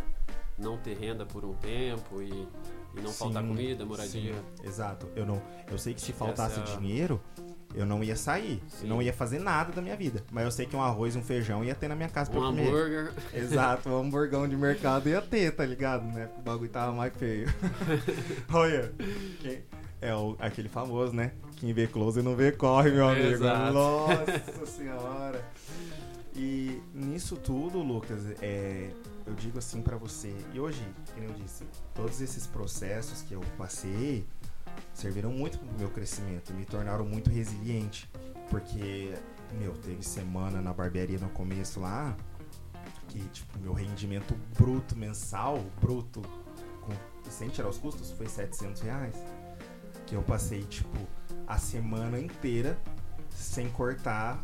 não 0.58 0.77
ter 0.77 0.98
renda 0.98 1.25
por 1.25 1.44
um 1.44 1.53
tempo 1.53 2.22
e, 2.22 2.48
e 2.96 3.01
não 3.01 3.10
sim, 3.10 3.18
faltar 3.18 3.44
comida, 3.44 3.86
moradia. 3.86 4.34
Sim, 4.34 4.68
exato. 4.68 5.10
Eu 5.15 5.25
não, 5.25 5.42
eu 5.70 5.77
sei 5.77 5.94
que 5.94 6.01
se 6.01 6.13
faltasse 6.13 6.60
Essa... 6.60 6.77
dinheiro, 6.77 7.22
eu 7.75 7.86
não 7.86 8.03
ia 8.03 8.15
sair, 8.15 8.62
Sim. 8.68 8.84
eu 8.84 8.89
não 8.89 9.01
ia 9.01 9.13
fazer 9.13 9.39
nada 9.39 9.72
da 9.72 9.82
minha 9.82 9.96
vida. 9.96 10.24
Mas 10.32 10.46
eu 10.46 10.51
sei 10.51 10.65
que 10.65 10.75
um 10.75 10.82
arroz, 10.82 11.15
um 11.15 11.24
feijão 11.24 11.63
ia 11.63 11.75
ter 11.75 11.88
na 11.88 11.96
minha 11.96 12.10
casa 12.10 12.30
pra 12.30 12.39
um 12.39 12.44
comer. 12.46 12.68
hambúrguer. 12.68 13.12
Exato, 13.34 13.89
um 13.89 14.00
hamburgão 14.00 14.48
de 14.48 14.56
mercado 14.56 15.10
ia 15.10 15.22
ter, 15.22 15.56
tá 15.56 15.65
ligado? 15.65 16.03
Né? 16.06 16.30
O 16.38 16.42
bagulho 16.42 16.70
tava 16.70 16.92
mais 16.92 17.13
feio. 17.15 17.48
Olha, 18.51 18.92
quem, 19.42 19.63
é 20.01 20.13
o, 20.13 20.36
aquele 20.39 20.70
famoso, 20.70 21.13
né? 21.13 21.32
Quem 21.58 21.74
vê 21.74 21.88
close 21.88 22.22
não 22.22 22.36
vê 22.36 22.51
corre, 22.51 22.92
meu 22.92 23.08
amigo. 23.08 23.27
Exato. 23.27 23.74
Nossa 23.74 24.65
senhora. 24.65 25.44
E 26.36 26.82
nisso 26.94 27.36
tudo, 27.36 27.80
Lucas, 27.80 28.20
é, 28.42 28.89
eu 29.25 29.34
digo 29.34 29.60
assim 29.60 29.82
para 29.82 29.96
você, 29.96 30.34
e 30.53 30.60
hoje, 30.60 30.84
como 31.13 31.27
eu 31.27 31.34
disse, 31.34 31.63
todos 31.94 32.20
esses 32.22 32.48
processos 32.48 33.22
que 33.22 33.34
eu 33.34 33.42
passei 33.58 34.25
serviram 34.94 35.32
muito 35.32 35.60
pro 35.60 35.77
meu 35.77 35.89
crescimento, 35.89 36.53
me 36.53 36.65
tornaram 36.65 37.06
muito 37.06 37.30
resiliente, 37.30 38.10
porque, 38.50 39.13
meu, 39.60 39.74
teve 39.74 40.03
semana 40.03 40.62
na 40.62 40.74
barbearia 40.74 41.20
no 41.20 41.30
começo 41.30 41.80
lá, 41.80 42.15
que, 43.08 43.20
tipo, 43.30 43.60
meu 43.60 43.74
rendimento 43.74 44.36
bruto 44.58 44.96
mensal, 44.96 45.60
bruto, 45.80 46.22
com, 46.82 47.30
sem 47.30 47.50
tirar 47.50 47.70
os 47.70 47.77
custos, 47.77 48.12
foi 48.12 48.27
700 48.27 48.82
reais. 48.82 49.15
Que 50.06 50.15
eu 50.15 50.24
passei, 50.24 50.63
tipo, 50.63 50.98
a 51.48 51.58
semana 51.58 52.20
inteira 52.20 52.77
sem 53.30 53.70
cortar 53.70 54.42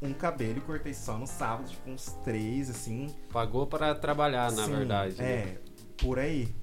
um 0.00 0.12
cabelo 0.12 0.58
e 0.58 0.60
cortei 0.60 0.94
só 0.94 1.18
no 1.18 1.26
sábado, 1.26 1.68
tipo, 1.68 1.90
uns 1.90 2.12
três, 2.24 2.70
assim. 2.70 3.14
Pagou 3.32 3.66
para 3.66 3.94
trabalhar, 3.94 4.52
na 4.52 4.64
Sim, 4.64 4.72
verdade. 4.72 5.16
Né? 5.16 5.32
É, 5.32 5.44
né? 5.44 5.58
por 5.96 6.18
aí. 6.18 6.54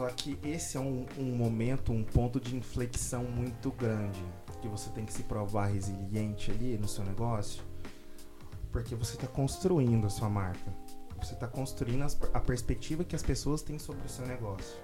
Só 0.00 0.08
que 0.08 0.38
esse 0.42 0.78
é 0.78 0.80
um, 0.80 1.04
um 1.18 1.36
momento, 1.36 1.92
um 1.92 2.02
ponto 2.02 2.40
de 2.40 2.56
inflexão 2.56 3.22
muito 3.22 3.70
grande. 3.70 4.18
Que 4.62 4.66
você 4.66 4.88
tem 4.88 5.04
que 5.04 5.12
se 5.12 5.24
provar 5.24 5.66
resiliente 5.66 6.50
ali 6.50 6.78
no 6.78 6.88
seu 6.88 7.04
negócio. 7.04 7.62
Porque 8.72 8.94
você 8.94 9.12
está 9.12 9.26
construindo 9.26 10.06
a 10.06 10.08
sua 10.08 10.30
marca. 10.30 10.72
Você 11.20 11.34
está 11.34 11.46
construindo 11.46 12.00
as, 12.00 12.18
a 12.32 12.40
perspectiva 12.40 13.04
que 13.04 13.14
as 13.14 13.22
pessoas 13.22 13.60
têm 13.60 13.78
sobre 13.78 14.06
o 14.06 14.08
seu 14.08 14.26
negócio. 14.26 14.74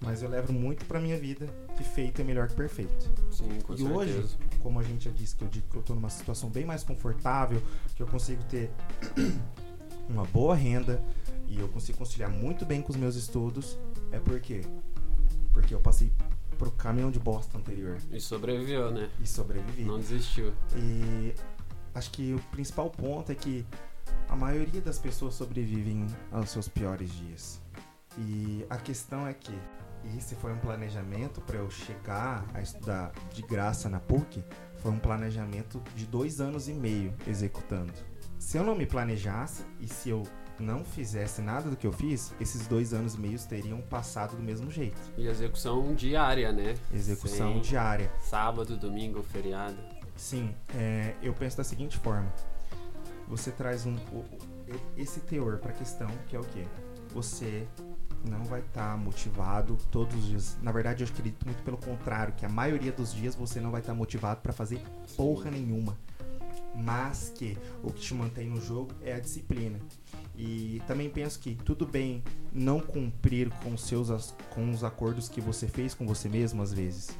Mas 0.00 0.22
eu 0.22 0.30
levo 0.30 0.50
muito 0.50 0.86
pra 0.86 0.98
minha 0.98 1.18
vida 1.18 1.46
que 1.76 1.84
feito 1.84 2.22
é 2.22 2.24
melhor 2.24 2.48
que 2.48 2.54
perfeito. 2.54 3.12
Sim, 3.30 3.60
com 3.66 3.74
e 3.74 3.76
certeza. 3.76 3.94
hoje, 3.94 4.38
como 4.60 4.80
a 4.80 4.82
gente 4.82 5.04
já 5.04 5.10
disse, 5.10 5.36
que 5.36 5.44
eu 5.44 5.48
digo 5.48 5.68
que 5.68 5.76
eu 5.76 5.82
tô 5.82 5.94
numa 5.94 6.08
situação 6.08 6.48
bem 6.48 6.64
mais 6.64 6.84
confortável, 6.84 7.62
que 7.94 8.02
eu 8.02 8.06
consigo 8.06 8.42
ter 8.44 8.70
uma 10.08 10.24
boa 10.24 10.54
renda 10.54 11.04
e 11.52 11.60
eu 11.60 11.68
consigo 11.68 11.98
conciliar 11.98 12.30
muito 12.30 12.64
bem 12.64 12.80
com 12.80 12.90
os 12.90 12.96
meus 12.96 13.14
estudos, 13.14 13.78
é 14.10 14.18
porque 14.18 14.62
porque 15.52 15.74
eu 15.74 15.80
passei 15.80 16.10
pro 16.56 16.70
caminhão 16.70 17.10
de 17.10 17.18
bosta 17.18 17.58
anterior. 17.58 17.98
E 18.10 18.18
sobreviveu, 18.18 18.90
né? 18.90 19.10
E 19.20 19.26
sobrevivi. 19.26 19.84
Não 19.84 19.98
desistiu. 19.98 20.54
E 20.74 21.34
acho 21.94 22.10
que 22.10 22.32
o 22.32 22.38
principal 22.50 22.88
ponto 22.88 23.30
é 23.30 23.34
que 23.34 23.66
a 24.28 24.34
maioria 24.34 24.80
das 24.80 24.98
pessoas 24.98 25.34
sobrevivem 25.34 26.06
aos 26.30 26.48
seus 26.48 26.68
piores 26.68 27.12
dias. 27.12 27.60
E 28.16 28.64
a 28.70 28.78
questão 28.78 29.26
é 29.26 29.34
que 29.34 29.52
esse 30.16 30.34
foi 30.36 30.52
um 30.52 30.58
planejamento 30.58 31.42
para 31.42 31.58
eu 31.58 31.70
chegar 31.70 32.46
a 32.54 32.62
estudar 32.62 33.12
de 33.34 33.42
graça 33.42 33.90
na 33.90 34.00
PUC. 34.00 34.42
Foi 34.78 34.90
um 34.90 34.98
planejamento 34.98 35.82
de 35.94 36.06
dois 36.06 36.40
anos 36.40 36.66
e 36.66 36.72
meio 36.72 37.14
executando. 37.26 37.92
Se 38.38 38.56
eu 38.56 38.64
não 38.64 38.74
me 38.74 38.86
planejasse 38.86 39.64
e 39.80 39.86
se 39.86 40.08
eu 40.08 40.22
não 40.58 40.84
fizesse 40.84 41.40
nada 41.40 41.68
do 41.68 41.76
que 41.76 41.86
eu 41.86 41.92
fiz, 41.92 42.32
esses 42.40 42.66
dois 42.66 42.92
anos 42.92 43.14
e 43.14 43.20
meio 43.20 43.38
teriam 43.40 43.80
passado 43.80 44.36
do 44.36 44.42
mesmo 44.42 44.70
jeito. 44.70 45.00
E 45.16 45.26
execução 45.26 45.94
diária, 45.94 46.52
né? 46.52 46.74
Execução 46.92 47.54
Sem 47.54 47.62
diária. 47.62 48.10
Sábado, 48.20 48.76
domingo, 48.76 49.22
feriado. 49.22 49.76
Sim, 50.16 50.54
é, 50.74 51.14
eu 51.22 51.32
penso 51.32 51.56
da 51.56 51.64
seguinte 51.64 51.98
forma: 51.98 52.32
você 53.26 53.50
traz 53.50 53.86
um, 53.86 53.96
esse 54.96 55.20
teor 55.20 55.58
para 55.58 55.70
a 55.70 55.74
questão 55.74 56.08
que 56.26 56.36
é 56.36 56.40
o 56.40 56.44
quê? 56.44 56.64
Você 57.14 57.66
não 58.28 58.44
vai 58.44 58.60
estar 58.60 58.92
tá 58.92 58.96
motivado 58.96 59.76
todos 59.90 60.14
os 60.14 60.24
dias. 60.26 60.58
Na 60.62 60.72
verdade, 60.72 61.02
eu 61.02 61.08
acredito 61.08 61.44
muito 61.44 61.62
pelo 61.62 61.76
contrário, 61.76 62.34
que 62.34 62.46
a 62.46 62.48
maioria 62.48 62.92
dos 62.92 63.12
dias 63.12 63.34
você 63.34 63.60
não 63.60 63.70
vai 63.70 63.80
estar 63.80 63.92
tá 63.92 63.98
motivado 63.98 64.40
para 64.40 64.52
fazer 64.52 64.80
porra 65.16 65.50
nenhuma. 65.50 65.96
Mas 66.74 67.30
que 67.34 67.58
o 67.82 67.92
que 67.92 68.00
te 68.00 68.14
mantém 68.14 68.48
no 68.48 68.60
jogo 68.60 68.92
é 69.02 69.12
a 69.12 69.20
disciplina. 69.20 69.78
E 70.36 70.82
também 70.86 71.10
penso 71.10 71.38
que 71.38 71.54
tudo 71.54 71.86
bem 71.86 72.22
não 72.52 72.80
cumprir 72.80 73.50
com, 73.62 73.76
seus, 73.76 74.34
com 74.50 74.70
os 74.70 74.82
acordos 74.82 75.28
que 75.28 75.40
você 75.40 75.68
fez 75.68 75.94
com 75.94 76.06
você 76.06 76.28
mesmo 76.28 76.62
às 76.62 76.72
vezes. 76.72 77.10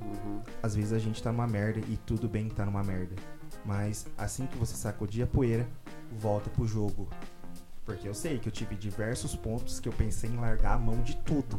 Uhum. 0.00 0.42
Às 0.62 0.76
vezes 0.76 0.92
a 0.92 0.98
gente 0.98 1.22
tá 1.22 1.32
numa 1.32 1.46
merda 1.46 1.80
e 1.88 1.96
tudo 1.96 2.28
bem 2.28 2.48
tá 2.48 2.66
numa 2.66 2.82
merda. 2.82 3.16
Mas 3.64 4.06
assim 4.16 4.46
que 4.46 4.56
você 4.58 4.76
sacudir 4.76 5.24
a 5.24 5.26
poeira, 5.26 5.66
volta 6.12 6.50
pro 6.50 6.66
jogo. 6.66 7.08
Porque 7.84 8.08
eu 8.08 8.14
sei 8.14 8.38
que 8.38 8.48
eu 8.48 8.52
tive 8.52 8.74
diversos 8.74 9.34
pontos 9.34 9.80
que 9.80 9.88
eu 9.88 9.92
pensei 9.92 10.28
em 10.28 10.36
largar 10.36 10.74
a 10.74 10.78
mão 10.78 11.02
de 11.02 11.16
tudo. 11.18 11.58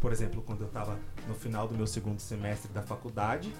Por 0.00 0.12
exemplo, 0.12 0.42
quando 0.42 0.60
eu 0.60 0.66
estava 0.68 0.98
no 1.26 1.34
final 1.34 1.66
do 1.66 1.74
meu 1.74 1.86
segundo 1.86 2.20
semestre 2.20 2.72
da 2.72 2.82
faculdade, 2.82 3.52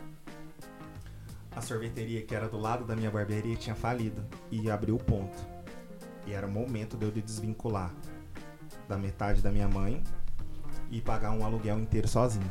a 1.54 1.60
sorveteria 1.60 2.22
que 2.22 2.34
era 2.34 2.48
do 2.48 2.58
lado 2.58 2.84
da 2.84 2.94
minha 2.94 3.10
barbearia 3.10 3.56
tinha 3.56 3.74
falido 3.74 4.24
e 4.50 4.70
abriu 4.70 4.96
o 4.96 5.02
ponto. 5.02 5.36
E 6.26 6.32
era 6.32 6.46
o 6.46 6.50
momento 6.50 6.96
de 6.96 7.04
eu 7.04 7.10
de 7.10 7.22
desvincular 7.22 7.94
da 8.88 8.96
metade 8.96 9.42
da 9.42 9.50
minha 9.50 9.68
mãe 9.68 10.02
e 10.90 11.00
pagar 11.00 11.32
um 11.32 11.44
aluguel 11.44 11.78
inteiro 11.78 12.08
sozinho. 12.08 12.50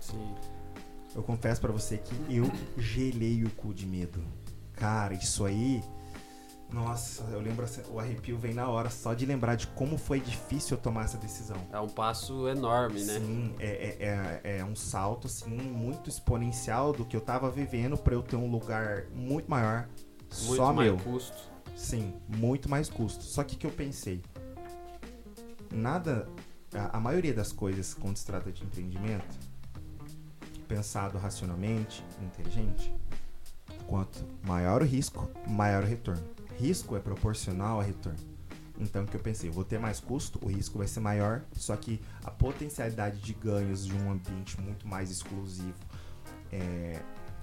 Sim. 0.00 0.34
Eu 1.14 1.22
confesso 1.22 1.60
para 1.60 1.72
você 1.72 1.98
que 1.98 2.14
eu 2.34 2.50
gelei 2.76 3.42
o 3.44 3.50
cu 3.50 3.72
de 3.72 3.86
medo. 3.86 4.22
Cara, 4.74 5.14
isso 5.14 5.44
aí 5.44 5.82
nossa, 6.70 7.22
eu 7.32 7.40
lembro 7.40 7.64
assim, 7.64 7.80
o 7.90 7.98
arrepio 7.98 8.36
vem 8.36 8.52
na 8.52 8.68
hora 8.68 8.90
só 8.90 9.14
de 9.14 9.24
lembrar 9.24 9.54
de 9.54 9.66
como 9.68 9.96
foi 9.96 10.20
difícil 10.20 10.76
eu 10.76 10.82
tomar 10.82 11.04
essa 11.04 11.16
decisão. 11.16 11.56
É 11.72 11.80
um 11.80 11.88
passo 11.88 12.46
enorme, 12.46 13.02
né? 13.04 13.18
Sim, 13.18 13.54
é, 13.58 13.66
é, 13.66 14.40
é, 14.44 14.58
é 14.58 14.64
um 14.64 14.76
salto 14.76 15.26
assim 15.26 15.56
muito 15.56 16.10
exponencial 16.10 16.92
do 16.92 17.06
que 17.06 17.16
eu 17.16 17.22
tava 17.22 17.50
vivendo 17.50 17.96
para 17.96 18.14
eu 18.14 18.22
ter 18.22 18.36
um 18.36 18.50
lugar 18.50 19.06
muito 19.14 19.50
maior, 19.50 19.88
muito 20.42 20.56
só 20.56 20.72
mais 20.72 20.90
meu. 20.90 20.98
custo. 20.98 21.48
Sim, 21.74 22.12
muito 22.28 22.68
mais 22.68 22.90
custo. 22.90 23.24
Só 23.24 23.42
que 23.42 23.56
que 23.56 23.66
eu 23.66 23.70
pensei, 23.70 24.22
nada, 25.72 26.28
a, 26.74 26.98
a 26.98 27.00
maioria 27.00 27.32
das 27.32 27.50
coisas 27.50 27.94
quando 27.94 28.18
se 28.18 28.26
trata 28.26 28.52
de 28.52 28.62
empreendimento, 28.62 29.38
pensado 30.66 31.16
racionalmente, 31.16 32.04
inteligente, 32.20 32.94
quanto 33.86 34.22
maior 34.42 34.82
o 34.82 34.84
risco, 34.84 35.30
maior 35.46 35.82
o 35.82 35.86
retorno 35.86 36.37
risco 36.58 36.96
é 36.96 37.00
proporcional 37.00 37.80
a 37.80 37.82
retorno. 37.82 38.18
Então, 38.80 39.04
o 39.04 39.06
que 39.06 39.16
eu 39.16 39.20
pensei, 39.20 39.50
vou 39.50 39.64
ter 39.64 39.78
mais 39.78 39.98
custo, 40.00 40.38
o 40.42 40.48
risco 40.48 40.78
vai 40.78 40.86
ser 40.86 41.00
maior, 41.00 41.42
só 41.52 41.76
que 41.76 42.00
a 42.22 42.30
potencialidade 42.30 43.20
de 43.20 43.32
ganhos 43.32 43.86
de 43.86 43.94
um 43.94 44.10
ambiente 44.10 44.60
muito 44.60 44.86
mais 44.86 45.10
exclusivo, 45.10 45.78
é, 46.52 47.00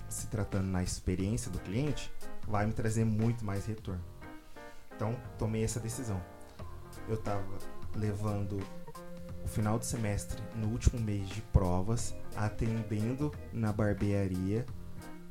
se 0.08 0.28
tratando 0.28 0.68
na 0.68 0.82
experiência 0.82 1.52
do 1.52 1.60
cliente, 1.60 2.12
vai 2.48 2.66
me 2.66 2.74
trazer 2.74 3.06
muito 3.06 3.44
mais 3.44 3.66
retorno. 3.66 4.04
Então, 4.96 5.16
tomei 5.38 5.64
essa 5.64 5.80
decisão. 5.80 6.22
Eu 7.10 7.16
estava 7.16 7.58
levando 7.96 8.60
o 9.44 9.48
final 9.48 9.78
de 9.78 9.86
semestre 9.86 10.42
no 10.56 10.70
último 10.70 11.02
mês 11.02 11.28
de 11.28 11.42
provas, 11.42 12.16
atendendo 12.36 13.32
na 13.52 13.74
barbearia 13.74 14.66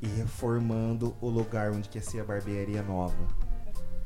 e 0.03 0.07
reformando 0.07 1.17
o 1.21 1.31
lugar 1.31 1.73
onde 1.73 1.89
ia 1.95 2.03
ser 2.03 2.21
a 2.21 2.25
barbearia 2.25 2.83
nova. 2.83 3.44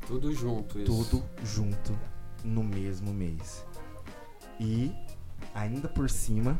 Tudo 0.08 0.32
junto, 0.32 0.78
isso. 0.78 0.86
Tudo 0.86 1.22
junto 1.44 1.96
no 2.42 2.64
mesmo 2.64 3.12
mês. 3.12 3.62
E 4.58 4.90
ainda 5.54 5.86
por 5.86 6.08
cima, 6.08 6.58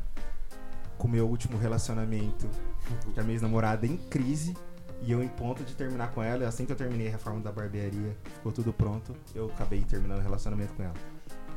com 0.98 1.08
meu 1.08 1.26
último 1.26 1.56
relacionamento, 1.56 2.46
com 3.14 3.18
a 3.18 3.22
minha 3.22 3.34
ex-namorada 3.34 3.86
em 3.86 3.96
crise, 3.96 4.54
e 5.00 5.10
eu 5.10 5.22
em 5.22 5.28
ponto 5.28 5.64
de 5.64 5.74
terminar 5.74 6.12
com 6.12 6.22
ela, 6.22 6.46
assim 6.46 6.66
que 6.66 6.72
eu 6.72 6.76
terminei 6.76 7.08
a 7.08 7.12
reforma 7.12 7.40
da 7.40 7.50
barbearia, 7.50 8.14
ficou 8.34 8.52
tudo 8.52 8.70
pronto, 8.70 9.16
eu 9.34 9.46
acabei 9.46 9.80
terminando 9.82 10.18
o 10.18 10.22
relacionamento 10.22 10.74
com 10.74 10.82
ela. 10.82 10.94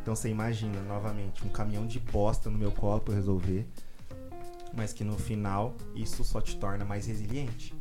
Então 0.02 0.16
você 0.16 0.30
imagina, 0.30 0.80
novamente, 0.84 1.46
um 1.46 1.50
caminhão 1.50 1.86
de 1.86 2.00
bosta 2.00 2.50
no 2.50 2.58
meu 2.58 2.72
colo 2.72 3.02
pra 3.02 3.14
eu 3.14 3.18
resolver, 3.18 3.68
mas 4.74 4.94
que 4.94 5.04
no 5.04 5.18
final 5.18 5.76
isso 5.94 6.24
só 6.24 6.40
te 6.40 6.56
torna 6.56 6.86
mais 6.86 7.06
resiliente. 7.06 7.76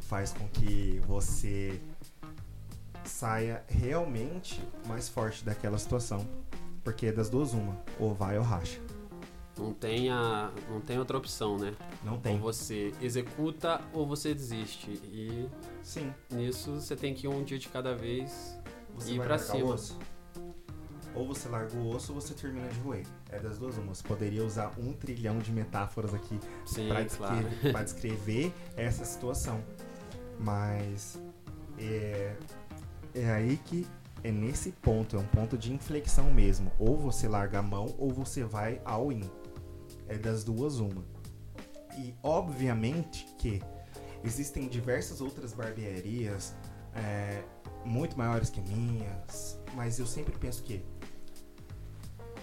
Faz 0.00 0.32
com 0.32 0.48
que 0.48 0.98
você 1.06 1.78
saia 3.04 3.62
realmente 3.68 4.60
mais 4.86 5.08
forte 5.08 5.44
daquela 5.44 5.78
situação. 5.78 6.26
Porque 6.82 7.06
é 7.06 7.12
das 7.12 7.30
duas 7.30 7.52
uma, 7.54 7.76
ou 7.98 8.14
vai 8.14 8.36
ou 8.38 8.44
racha. 8.44 8.78
Não 9.56 9.72
tem, 9.72 10.10
a, 10.10 10.50
não 10.68 10.80
tem 10.80 10.98
outra 10.98 11.16
opção, 11.16 11.56
né? 11.56 11.74
Não 12.02 12.18
tem. 12.18 12.34
Ou 12.34 12.40
você 12.40 12.92
executa 13.00 13.80
ou 13.92 14.06
você 14.06 14.34
desiste. 14.34 14.90
E 15.04 15.48
Sim. 15.82 16.12
nisso 16.30 16.72
você 16.72 16.96
tem 16.96 17.14
que 17.14 17.26
ir 17.26 17.30
um 17.30 17.44
dia 17.44 17.58
de 17.58 17.68
cada 17.68 17.94
vez 17.94 18.58
Você 18.96 19.12
ir 19.12 19.18
vai 19.18 19.26
pra 19.28 19.38
cima. 19.38 19.72
osso. 19.74 19.96
Ou 21.14 21.28
você 21.28 21.48
larga 21.48 21.76
o 21.76 21.88
osso 21.94 22.12
ou 22.12 22.20
você 22.20 22.34
termina 22.34 22.66
de 22.66 22.80
roer. 22.80 23.06
É 23.30 23.38
das 23.38 23.56
duas 23.56 23.78
uma. 23.78 23.94
Você 23.94 24.02
poderia 24.02 24.44
usar 24.44 24.72
um 24.76 24.92
trilhão 24.92 25.38
de 25.38 25.52
metáforas 25.52 26.12
aqui 26.12 26.38
para 26.88 27.04
claro. 27.04 27.36
descrever, 27.36 27.72
pra 27.72 27.82
descrever 27.84 28.52
essa 28.76 29.04
situação. 29.04 29.62
Mas 30.40 31.16
é, 31.78 32.34
é 33.14 33.30
aí 33.30 33.56
que 33.58 33.86
é 34.22 34.30
nesse 34.32 34.72
ponto, 34.72 35.16
é 35.16 35.18
um 35.18 35.26
ponto 35.26 35.56
de 35.58 35.72
inflexão 35.72 36.30
mesmo. 36.32 36.70
Ou 36.78 36.96
você 36.96 37.28
larga 37.28 37.58
a 37.58 37.62
mão 37.62 37.94
ou 37.98 38.10
você 38.12 38.44
vai 38.44 38.80
all 38.84 39.12
in. 39.12 39.22
É 40.08 40.16
das 40.18 40.44
duas 40.44 40.78
uma. 40.80 41.04
E 41.98 42.14
obviamente 42.22 43.26
que 43.38 43.62
existem 44.24 44.66
diversas 44.68 45.20
outras 45.20 45.52
barbearias 45.52 46.54
é, 46.94 47.42
muito 47.84 48.16
maiores 48.16 48.50
que 48.50 48.60
minhas, 48.60 49.58
mas 49.74 49.98
eu 49.98 50.06
sempre 50.06 50.36
penso 50.38 50.62
que 50.62 50.82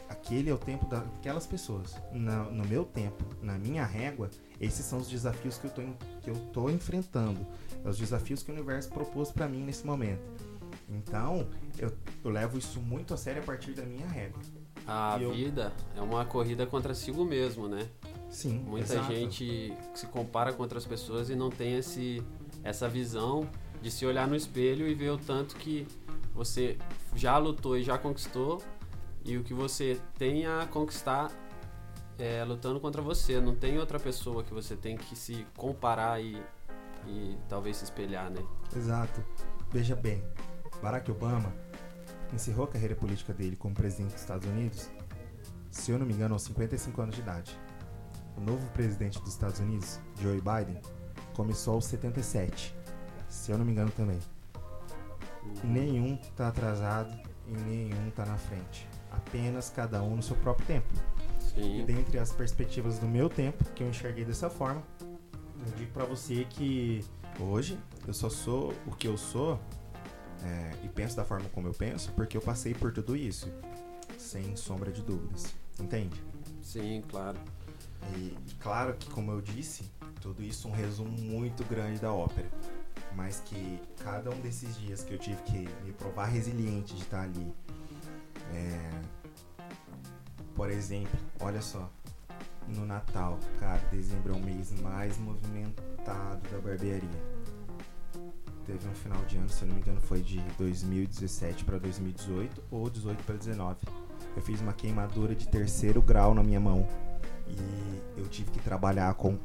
aquele 0.10 0.50
é 0.50 0.54
o 0.54 0.58
tempo 0.58 0.86
daquelas 0.86 1.48
pessoas. 1.48 1.96
Na- 2.12 2.44
no 2.44 2.66
meu 2.68 2.84
tempo, 2.86 3.24
na 3.42 3.58
minha 3.58 3.86
régua, 3.86 4.30
esses 4.60 4.86
são 4.86 5.00
os 5.00 5.10
desafios 5.10 5.58
que 5.58 5.66
eu 5.68 5.84
en- 5.84 5.98
que 6.22 6.30
eu 6.30 6.36
tô 6.54 6.70
enfrentando. 6.70 7.46
É 7.84 7.90
os 7.90 7.98
desafios 7.98 8.44
que 8.44 8.52
o 8.52 8.54
universo 8.54 8.90
propôs 8.90 9.32
pra 9.32 9.48
mim 9.48 9.64
nesse 9.64 9.86
momento. 9.86 10.22
Então, 10.92 11.48
eu, 11.80 11.92
eu 12.24 12.30
levo 12.30 12.58
isso 12.58 12.80
muito 12.82 13.14
a 13.14 13.18
sério 13.18 13.42
a 13.42 13.46
partir 13.46 13.72
da 13.72 13.84
minha 13.84 14.06
régua. 14.08 14.42
A 14.86 15.18
E 15.20 15.24
eu- 15.24 15.32
vida 15.32 15.72
é 15.96 16.02
uma 16.02 16.26
corrida 16.26 16.66
contra 16.66 16.94
si 16.94 17.12
mesmo, 17.12 17.68
né? 17.68 17.88
Sim, 18.30 18.60
Muita 18.60 18.94
exato. 18.94 19.14
gente 19.14 19.74
se 19.94 20.06
compara 20.08 20.52
com 20.54 20.62
outras 20.64 20.86
pessoas 20.86 21.30
e 21.30 21.36
não 21.36 21.50
tem 21.50 21.76
esse, 21.78 22.22
essa 22.64 22.88
visão 22.90 23.50
de 23.82 23.90
se 23.92 24.06
olhar 24.06 24.28
no 24.28 24.36
espelho 24.36 24.88
e 24.88 24.94
ver 24.94 25.10
o 25.12 25.18
tanto 25.18 25.56
que 25.56 25.88
você 26.34 26.78
já 27.16 27.38
lutou 27.38 27.78
e 27.78 27.84
já 27.84 27.98
conquistou 27.98 28.62
e 29.26 29.38
o 29.38 29.44
que 29.44 29.54
você 29.54 30.00
tem 30.18 30.46
a 30.46 30.66
conquistar 30.68 31.32
é 32.18 32.44
lutando 32.44 32.80
contra 32.80 33.02
você. 33.02 33.40
Não 33.42 33.56
tem 33.56 33.78
outra 33.80 34.00
pessoa 34.00 34.44
que 34.44 34.54
você 34.54 34.76
tem 34.76 34.96
que 34.98 35.16
se 35.16 35.46
comparar 35.58 36.22
e, 36.22 36.42
e 37.08 37.38
talvez 37.50 37.78
se 37.78 37.84
espelhar, 37.86 38.30
né? 38.30 38.42
Exato. 38.76 39.24
Veja 39.72 39.96
bem, 39.96 40.24
Barack 40.82 41.12
Obama 41.12 41.54
encerrou 42.34 42.66
a 42.66 42.68
carreira 42.68 42.96
política 42.96 43.34
dele 43.34 43.56
como 43.56 43.76
presidente 43.76 44.14
dos 44.14 44.22
Estados 44.22 44.48
Unidos, 44.48 44.90
se 45.70 45.92
eu 45.92 46.00
não 46.00 46.06
me 46.06 46.14
engano, 46.14 46.34
aos 46.34 46.44
55 46.44 47.02
anos 47.02 47.16
de 47.16 47.22
idade. 47.22 47.58
O 48.38 48.42
novo 48.42 48.66
presidente 48.72 49.20
dos 49.20 49.30
Estados 49.30 49.60
Unidos, 49.60 50.00
Joe 50.20 50.42
Biden, 50.42 50.82
começou 51.34 51.76
aos 51.76 51.86
77, 51.86 52.76
se 53.30 53.52
eu 53.52 53.58
não 53.58 53.66
me 53.66 53.72
engano 53.72 53.92
também. 53.92 54.20
Nenhum 55.64 56.18
tá 56.36 56.48
atrasado 56.48 57.12
e 57.48 57.52
nenhum 57.52 58.10
tá 58.12 58.26
na 58.26 58.38
frente. 58.38 58.88
Apenas 59.12 59.70
cada 59.70 60.02
um 60.02 60.16
no 60.16 60.24
seu 60.24 60.36
próprio 60.38 60.66
tempo. 60.66 60.88
E 61.58 61.62
Sim. 61.62 61.86
dentre 61.86 62.18
as 62.18 62.32
perspectivas 62.32 62.98
do 62.98 63.08
meu 63.08 63.30
tempo, 63.30 63.64
que 63.76 63.84
eu 63.84 63.90
enxerguei 63.90 64.24
dessa 64.24 64.50
forma, 64.50 64.82
eu 65.02 65.74
digo 65.78 65.92
pra 65.92 66.06
você 66.06 66.46
que 66.50 67.06
hoje 67.40 67.78
eu 68.08 68.14
só 68.14 68.30
sou 68.30 68.74
o 68.88 68.92
que 68.96 69.08
eu 69.08 69.18
sou 69.18 69.60
é, 70.44 70.86
e 70.86 70.90
penso 70.90 71.16
da 71.16 71.24
forma 71.24 71.48
como 71.50 71.68
eu 71.68 71.74
penso 71.74 72.12
porque 72.14 72.36
eu 72.36 72.42
passei 72.42 72.74
por 72.74 72.92
tudo 72.92 73.16
isso, 73.16 73.48
sem 74.18 74.56
sombra 74.56 74.92
de 74.92 75.02
dúvidas. 75.02 75.54
Entende? 75.80 76.22
Sim, 76.62 77.04
claro. 77.10 77.38
E 78.16 78.36
claro 78.60 78.94
que, 78.96 79.10
como 79.10 79.32
eu 79.32 79.42
disse, 79.42 79.90
tudo 80.20 80.44
isso 80.44 80.68
é 80.68 80.72
um 80.72 80.74
resumo 80.74 81.12
muito 81.12 81.64
grande 81.66 82.00
da 82.00 82.12
ópera. 82.12 82.50
Mas 83.16 83.42
que 83.46 83.80
cada 84.04 84.30
um 84.30 84.40
desses 84.42 84.78
dias 84.78 85.04
que 85.04 85.14
eu 85.14 85.18
tive 85.20 85.42
que 85.44 85.58
me 85.84 85.92
provar 85.92 86.26
resiliente 86.26 86.94
de 86.96 87.02
estar 87.02 87.24
ali. 87.24 87.54
é, 88.54 89.02
Por 90.56 90.70
exemplo, 90.70 91.20
olha 91.40 91.62
só. 91.62 91.90
No 92.68 92.86
Natal, 92.86 93.38
cara, 93.60 93.82
dezembro 93.92 94.34
é 94.34 94.38
o 94.38 94.40
mês 94.40 94.72
mais 94.80 95.18
movimentado 95.18 96.48
da 96.50 96.60
barbearia. 96.60 97.10
Teve 98.66 98.88
um 98.88 98.94
final 98.94 99.22
de 99.26 99.38
ano, 99.38 99.50
se 99.50 99.64
eu 99.64 99.68
não 99.68 99.76
me 99.76 99.82
engano, 99.82 100.00
foi 100.02 100.22
de 100.22 100.40
2017 100.58 101.66
para 101.66 101.78
2018 101.80 102.64
ou 102.70 102.90
18 102.90 103.24
para 103.24 103.36
19. 103.36 103.78
Eu 104.36 104.42
fiz 104.42 104.62
uma 104.62 104.72
queimadura 104.74 105.36
de 105.36 105.48
terceiro 105.48 106.02
grau 106.02 106.34
na 106.34 106.44
minha 106.44 106.60
mão 106.60 106.88
e 107.48 108.20
eu 108.20 108.28
tive 108.28 108.52
que 108.52 108.60
trabalhar 108.60 109.14
com 109.16 109.38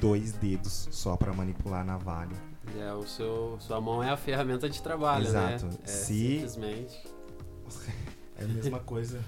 dois 0.00 0.32
dedos 0.32 0.88
só 0.90 1.16
para 1.16 1.32
manipular 1.32 1.80
a 1.82 1.84
navalha. 1.84 2.36
É, 2.78 2.92
o 2.92 3.06
seu, 3.06 3.56
sua 3.60 3.80
mão 3.80 4.02
é 4.02 4.10
a 4.10 4.16
ferramenta 4.16 4.68
de 4.68 4.82
trabalho, 4.82 5.24
Exato. 5.26 5.66
né? 5.66 5.72
É, 5.84 5.86
Se- 5.86 6.32
Simplesmente. 6.34 7.08
É 8.38 8.44
a 8.44 8.48
mesma 8.48 8.78
coisa 8.80 9.18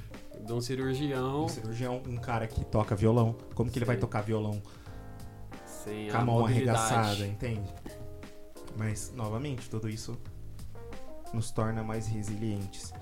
De 0.44 0.52
um 0.52 0.60
cirurgião 0.60 1.46
um 1.46 1.48
cirurgião, 1.48 2.02
um 2.06 2.18
cara 2.18 2.46
que 2.46 2.62
toca 2.62 2.94
violão. 2.94 3.34
Como 3.54 3.70
que 3.70 3.78
ele 3.78 3.86
vai 3.86 3.96
Sim. 3.96 4.00
tocar 4.02 4.20
violão 4.20 4.60
sem 5.64 6.10
com 6.10 6.16
a 6.18 6.20
a 6.20 6.24
mão 6.26 6.40
mobilidade. 6.40 6.78
arregaçada, 6.94 7.26
entende? 7.26 7.72
Mas, 8.78 9.12
novamente, 9.14 9.68
tudo 9.68 9.88
isso 9.88 10.16
nos 11.34 11.50
torna 11.50 11.82
mais 11.82 12.06
resilientes. 12.06 12.94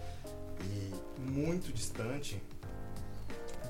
E 0.64 1.20
muito 1.20 1.70
distante 1.72 2.42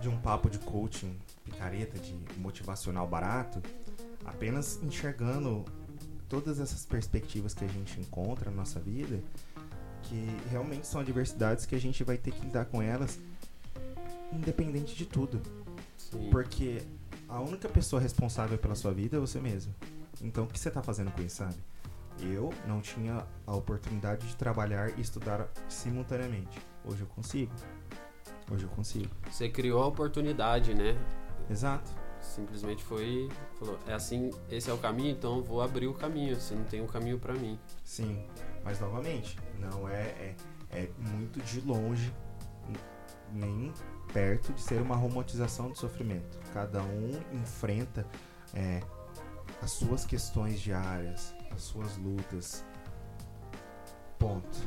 de 0.01 0.09
um 0.09 0.17
papo 0.19 0.49
de 0.49 0.59
coaching 0.61 1.19
picareta, 1.45 1.99
de 1.99 2.17
motivacional 2.39 3.09
barato, 3.09 3.61
apenas 4.25 4.81
enxergando 4.83 5.65
todas 6.29 6.61
essas 6.61 6.87
perspectivas 6.87 7.55
que 7.55 7.65
a 7.65 7.69
gente 7.69 8.01
encontra 8.01 8.51
na 8.51 8.59
nossa 8.59 8.79
vida, 8.79 9.21
que 10.03 10.27
realmente 10.49 10.87
são 10.87 11.01
adversidades 11.01 11.67
que 11.67 11.75
a 11.75 11.81
gente 11.81 12.05
vai 12.05 12.17
ter 12.17 12.33
que 12.33 12.41
lidar 12.47 12.67
com 12.67 12.81
elas 12.81 13.19
independente 14.33 14.95
de 14.95 15.07
tudo. 15.07 15.41
Sim. 15.97 16.31
Porque 16.31 16.83
a 17.29 17.41
única 17.41 17.69
pessoa 17.69 18.01
responsável 18.01 18.57
pela 18.59 18.75
sua 18.75 18.93
vida 18.93 19.17
é 19.17 19.21
você 19.21 19.41
mesmo. 19.41 19.75
Então 20.21 20.45
o 20.45 20.47
que 20.47 20.59
você 20.59 20.71
tá 20.71 20.83
fazendo 20.83 21.11
com 21.11 21.23
isso, 21.23 21.37
sabe? 21.37 21.57
Eu 22.21 22.53
não 22.67 22.81
tinha 22.81 23.27
a 23.47 23.55
oportunidade 23.55 24.27
de 24.27 24.37
trabalhar 24.37 24.99
e 24.99 25.01
estudar 25.01 25.49
simultaneamente. 25.69 26.59
Hoje 26.85 27.03
eu 27.03 27.07
consigo. 27.09 27.53
Hoje 28.51 28.65
eu 28.65 28.71
consigo. 28.71 29.11
Você 29.31 29.49
criou 29.49 29.83
a 29.83 29.87
oportunidade, 29.87 30.75
né? 30.75 30.97
Exato. 31.51 31.91
Simplesmente 32.21 32.83
foi. 32.83 33.29
Falou, 33.59 33.79
é 33.87 33.93
assim, 33.93 34.31
esse 34.51 34.71
é 34.71 34.73
o 34.73 34.79
caminho, 34.79 35.11
então 35.11 35.39
eu 35.39 35.45
vou 35.45 35.61
abrir 35.61 35.87
o 35.87 35.95
caminho. 35.95 36.35
Você 36.35 36.55
não 36.55 36.65
tem 36.65 36.81
um 36.81 36.87
caminho 36.87 37.19
pra 37.19 37.35
mim. 37.35 37.59
Sim. 37.85 38.27
Mas 38.65 38.81
novamente, 38.81 39.39
não 39.59 39.89
é, 39.89 40.03
é, 40.03 40.37
é 40.73 40.91
muito 40.99 41.41
de 41.41 41.61
longe, 41.61 42.13
nem 43.33 43.73
perto 44.13 44.53
de 44.53 44.61
ser 44.61 44.81
uma 44.81 44.97
romantização 44.97 45.71
do 45.71 45.77
sofrimento. 45.77 46.39
Cada 46.53 46.83
um 46.83 47.11
enfrenta 47.33 48.07
é, 48.55 48.81
as 49.63 49.71
suas 49.73 50.05
questões 50.05 50.61
diárias, 50.61 51.35
as 51.51 51.63
suas 51.63 51.97
lutas. 51.99 52.65
Ponto. 54.19 54.59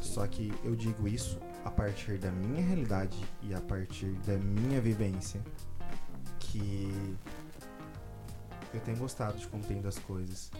Só 0.00 0.26
que 0.26 0.52
eu 0.62 0.76
digo 0.76 1.08
isso 1.08 1.38
a 1.64 1.70
partir 1.70 2.18
da 2.18 2.30
minha 2.30 2.62
realidade 2.64 3.16
e 3.42 3.54
a 3.54 3.60
partir 3.60 4.12
da 4.26 4.36
minha 4.36 4.80
vivência. 4.80 5.40
Que 6.38 6.92
eu 8.72 8.80
tenho 8.80 8.98
gostado 8.98 9.38
de 9.38 9.46
como 9.48 9.64
tem 9.64 9.80
das 9.80 9.98
coisas. 9.98 10.50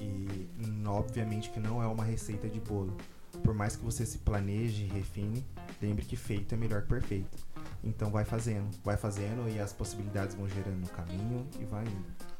E 0.00 0.48
obviamente 0.86 1.50
que 1.50 1.60
não 1.60 1.82
é 1.82 1.86
uma 1.86 2.04
receita 2.04 2.48
de 2.48 2.60
bolo. 2.60 2.96
Por 3.42 3.54
mais 3.54 3.76
que 3.76 3.84
você 3.84 4.06
se 4.06 4.18
planeje 4.18 4.84
e 4.84 4.88
refine, 4.88 5.44
lembre 5.82 6.04
que 6.04 6.16
feito 6.16 6.54
é 6.54 6.58
melhor 6.58 6.82
que 6.82 6.88
perfeito. 6.88 7.36
Então 7.82 8.10
vai 8.10 8.24
fazendo, 8.24 8.70
vai 8.82 8.96
fazendo 8.96 9.48
e 9.48 9.58
as 9.60 9.72
possibilidades 9.72 10.34
vão 10.34 10.48
gerando 10.48 10.80
no 10.80 10.88
caminho 10.88 11.46
e 11.60 11.64
vai 11.64 11.84
indo. 11.84 12.33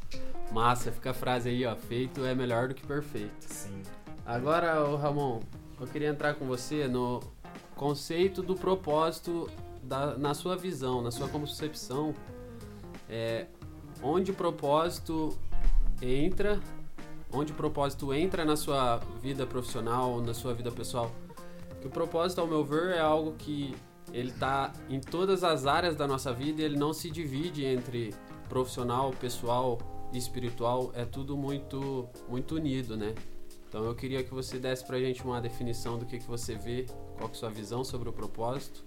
Massa, 0.52 0.92
fica 0.92 1.10
a 1.10 1.14
frase 1.14 1.48
aí, 1.48 1.64
ó. 1.64 1.74
Feito 1.74 2.24
é 2.24 2.34
melhor 2.34 2.68
do 2.68 2.74
que 2.74 2.86
perfeito. 2.86 3.32
Sim. 3.40 3.82
Agora, 4.24 4.84
ô 4.88 4.96
Ramon, 4.96 5.40
eu 5.80 5.86
queria 5.86 6.08
entrar 6.08 6.34
com 6.34 6.46
você 6.46 6.86
no 6.86 7.20
conceito 7.74 8.42
do 8.42 8.54
propósito 8.54 9.50
da, 9.82 10.16
na 10.16 10.32
sua 10.32 10.56
visão, 10.56 11.02
na 11.02 11.10
sua 11.10 11.28
concepção. 11.28 12.14
É, 13.08 13.46
onde 14.02 14.30
o 14.30 14.34
propósito 14.34 15.36
entra, 16.00 16.60
onde 17.32 17.52
o 17.52 17.54
propósito 17.54 18.14
entra 18.14 18.44
na 18.44 18.56
sua 18.56 18.98
vida 19.20 19.46
profissional, 19.46 20.20
na 20.20 20.32
sua 20.32 20.54
vida 20.54 20.70
pessoal. 20.70 21.10
Que 21.80 21.86
o 21.86 21.90
propósito, 21.90 22.40
ao 22.40 22.46
meu 22.46 22.64
ver, 22.64 22.94
é 22.94 23.00
algo 23.00 23.34
que 23.36 23.74
ele 24.12 24.30
está 24.30 24.72
em 24.88 25.00
todas 25.00 25.42
as 25.42 25.66
áreas 25.66 25.96
da 25.96 26.06
nossa 26.06 26.32
vida 26.32 26.62
e 26.62 26.64
ele 26.64 26.78
não 26.78 26.92
se 26.92 27.10
divide 27.10 27.64
entre 27.64 28.14
profissional, 28.48 29.10
pessoal 29.20 29.78
espiritual, 30.18 30.92
é 30.94 31.04
tudo 31.04 31.36
muito 31.36 32.08
muito 32.28 32.56
unido, 32.56 32.96
né? 32.96 33.14
Então 33.68 33.84
eu 33.84 33.94
queria 33.94 34.22
que 34.22 34.32
você 34.32 34.58
desse 34.58 34.84
pra 34.84 34.98
gente 35.00 35.22
uma 35.24 35.40
definição 35.40 35.98
do 35.98 36.06
que, 36.06 36.18
que 36.18 36.26
você 36.26 36.54
vê, 36.54 36.86
qual 37.16 37.28
que 37.28 37.34
é 37.34 37.38
a 37.38 37.40
sua 37.40 37.50
visão 37.50 37.82
sobre 37.82 38.08
o 38.08 38.12
propósito. 38.12 38.84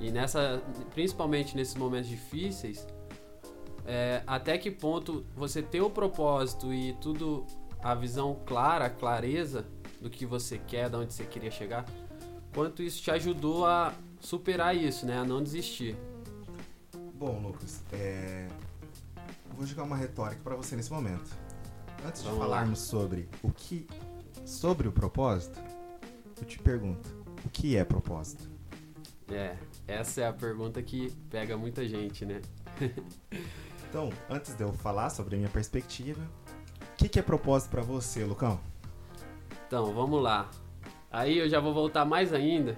E 0.00 0.10
nessa, 0.10 0.62
principalmente 0.94 1.54
nesses 1.54 1.74
momentos 1.74 2.08
difíceis, 2.08 2.86
é, 3.86 4.22
até 4.26 4.56
que 4.56 4.70
ponto 4.70 5.24
você 5.36 5.62
ter 5.62 5.82
o 5.82 5.90
propósito 5.90 6.72
e 6.72 6.94
tudo, 6.94 7.44
a 7.82 7.94
visão 7.94 8.38
clara, 8.46 8.86
a 8.86 8.90
clareza 8.90 9.66
do 10.00 10.08
que 10.08 10.24
você 10.24 10.58
quer, 10.58 10.88
de 10.88 10.96
onde 10.96 11.12
você 11.12 11.24
queria 11.24 11.50
chegar, 11.50 11.84
quanto 12.54 12.82
isso 12.82 13.02
te 13.02 13.10
ajudou 13.10 13.66
a 13.66 13.92
superar 14.20 14.74
isso, 14.74 15.04
né? 15.04 15.18
A 15.18 15.24
não 15.24 15.42
desistir. 15.42 15.96
Bom, 17.14 17.40
Lucas, 17.40 17.82
é... 17.92 18.48
vou 19.54 19.66
jogar 19.66 19.84
uma 19.84 19.96
retórica 19.96 20.40
para 20.42 20.56
você 20.56 20.76
nesse 20.76 20.92
momento. 20.92 21.30
Antes 22.04 22.22
Vamos 22.22 22.38
de 22.38 22.44
falarmos 22.44 22.80
lá. 22.80 22.86
sobre 22.86 23.28
o 23.42 23.50
que, 23.50 23.86
sobre 24.44 24.88
o 24.88 24.92
propósito, 24.92 25.58
eu 26.38 26.44
te 26.44 26.58
pergunto, 26.58 27.08
o 27.44 27.48
que 27.48 27.76
é 27.76 27.84
propósito? 27.84 28.50
É, 29.30 29.56
essa 29.86 30.20
é 30.20 30.26
a 30.26 30.32
pergunta 30.32 30.82
que 30.82 31.10
pega 31.30 31.56
muita 31.56 31.88
gente, 31.88 32.26
né? 32.26 32.42
então, 33.88 34.10
antes 34.28 34.54
de 34.54 34.62
eu 34.62 34.72
falar 34.72 35.08
sobre 35.08 35.36
a 35.36 35.38
minha 35.38 35.50
perspectiva, 35.50 36.20
o 36.92 36.96
que, 36.96 37.08
que 37.08 37.18
é 37.18 37.22
propósito 37.22 37.70
para 37.70 37.82
você, 37.82 38.24
Lucão? 38.24 38.60
Então, 39.66 39.94
vamos 39.94 40.22
lá. 40.22 40.50
Aí 41.10 41.38
eu 41.38 41.48
já 41.48 41.60
vou 41.60 41.72
voltar 41.72 42.04
mais 42.04 42.32
ainda, 42.32 42.76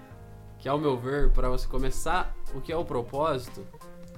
que 0.58 0.68
ao 0.68 0.78
meu 0.78 0.96
ver, 0.96 1.32
para 1.32 1.48
você 1.48 1.66
começar, 1.66 2.36
o 2.54 2.60
que 2.60 2.70
é 2.70 2.76
o 2.76 2.84
propósito, 2.84 3.66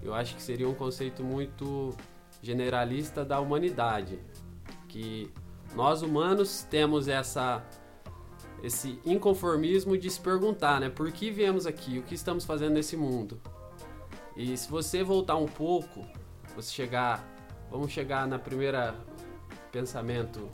eu 0.02 0.14
acho 0.14 0.34
que 0.34 0.42
seria 0.42 0.68
um 0.68 0.74
conceito 0.74 1.24
muito 1.24 1.96
generalista 2.42 3.24
da 3.24 3.40
humanidade, 3.40 4.18
que 4.88 5.30
nós 5.74 6.02
humanos 6.02 6.66
temos 6.70 7.08
essa 7.08 7.64
esse 8.62 8.98
inconformismo 9.04 9.96
de 9.96 10.10
se 10.10 10.20
perguntar, 10.20 10.80
né? 10.80 10.88
Por 10.88 11.12
que 11.12 11.30
viemos 11.30 11.64
aqui? 11.64 11.98
O 11.98 12.02
que 12.02 12.14
estamos 12.14 12.44
fazendo 12.44 12.74
nesse 12.74 12.96
mundo? 12.96 13.40
E 14.36 14.56
se 14.56 14.68
você 14.68 15.04
voltar 15.04 15.36
um 15.36 15.46
pouco, 15.46 16.04
você 16.56 16.72
chegar, 16.72 17.24
vamos 17.70 17.92
chegar 17.92 18.26
na 18.26 18.38
primeira 18.38 18.96
pensamento 19.70 20.48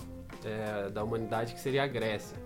é, 0.45 0.91
da 0.91 1.03
humanidade 1.03 1.55
que 1.55 1.61
seria 1.61 1.85
a 1.85 1.87
Grécia. 1.87 2.37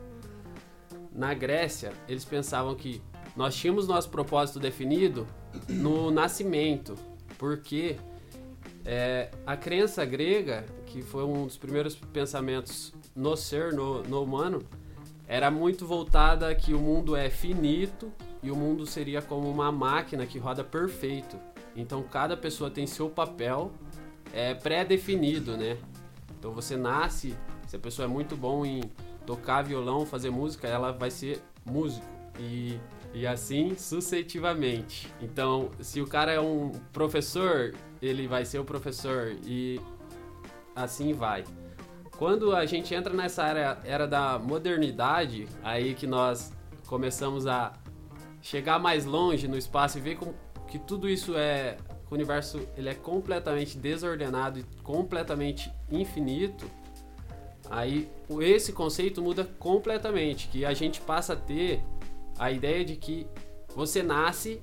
Na 1.12 1.34
Grécia, 1.34 1.92
eles 2.06 2.24
pensavam 2.24 2.74
que 2.74 3.02
nós 3.36 3.54
tínhamos 3.56 3.88
nosso 3.88 4.10
propósito 4.10 4.60
definido 4.60 5.26
no 5.68 6.10
nascimento, 6.10 6.94
porque 7.36 7.96
é, 8.90 9.28
a 9.46 9.54
crença 9.54 10.02
grega, 10.06 10.64
que 10.86 11.02
foi 11.02 11.22
um 11.22 11.44
dos 11.44 11.58
primeiros 11.58 11.94
pensamentos 11.94 12.94
no 13.14 13.36
ser, 13.36 13.74
no, 13.74 14.02
no 14.04 14.22
humano, 14.22 14.62
era 15.26 15.50
muito 15.50 15.84
voltada 15.84 16.54
que 16.54 16.72
o 16.72 16.78
mundo 16.78 17.14
é 17.14 17.28
finito 17.28 18.10
e 18.42 18.50
o 18.50 18.56
mundo 18.56 18.86
seria 18.86 19.20
como 19.20 19.46
uma 19.50 19.70
máquina 19.70 20.24
que 20.24 20.38
roda 20.38 20.64
perfeito. 20.64 21.38
Então 21.76 22.02
cada 22.02 22.34
pessoa 22.34 22.70
tem 22.70 22.86
seu 22.86 23.10
papel 23.10 23.70
é, 24.32 24.54
pré-definido, 24.54 25.54
né? 25.54 25.76
Então 26.38 26.52
você 26.52 26.74
nasce, 26.74 27.36
se 27.66 27.76
a 27.76 27.78
pessoa 27.78 28.06
é 28.06 28.08
muito 28.08 28.38
bom 28.38 28.64
em 28.64 28.80
tocar 29.26 29.60
violão, 29.60 30.06
fazer 30.06 30.30
música, 30.30 30.66
ela 30.66 30.92
vai 30.92 31.10
ser 31.10 31.42
músico. 31.62 32.06
E, 32.40 32.80
e 33.12 33.26
assim 33.26 33.74
sucessivamente. 33.76 35.12
Então, 35.20 35.70
se 35.80 36.00
o 36.00 36.06
cara 36.06 36.32
é 36.32 36.40
um 36.40 36.70
professor, 36.92 37.74
ele 38.00 38.26
vai 38.26 38.44
ser 38.44 38.58
o 38.58 38.64
professor 38.64 39.36
e 39.44 39.80
assim 40.74 41.12
vai. 41.12 41.44
Quando 42.16 42.54
a 42.54 42.66
gente 42.66 42.94
entra 42.94 43.14
nessa 43.14 43.46
era, 43.46 43.80
era 43.84 44.06
da 44.06 44.38
modernidade, 44.38 45.46
aí 45.62 45.94
que 45.94 46.06
nós 46.06 46.52
começamos 46.86 47.46
a 47.46 47.72
chegar 48.40 48.78
mais 48.78 49.04
longe 49.04 49.46
no 49.46 49.56
espaço 49.56 49.98
e 49.98 50.00
ver 50.00 50.16
como, 50.16 50.34
que 50.66 50.78
tudo 50.78 51.08
isso 51.08 51.36
é 51.36 51.76
o 52.10 52.14
universo 52.14 52.60
ele 52.76 52.88
é 52.88 52.94
completamente 52.94 53.76
desordenado 53.76 54.58
e 54.58 54.64
completamente 54.82 55.70
infinito 55.90 56.70
aí 57.68 58.08
esse 58.40 58.72
conceito 58.72 59.20
muda 59.20 59.44
completamente 59.58 60.48
que 60.48 60.64
a 60.64 60.72
gente 60.72 61.00
passa 61.00 61.34
a 61.34 61.36
ter 61.36 61.82
a 62.38 62.50
ideia 62.50 62.84
de 62.84 62.96
que 62.96 63.26
você 63.74 64.02
nasce 64.02 64.60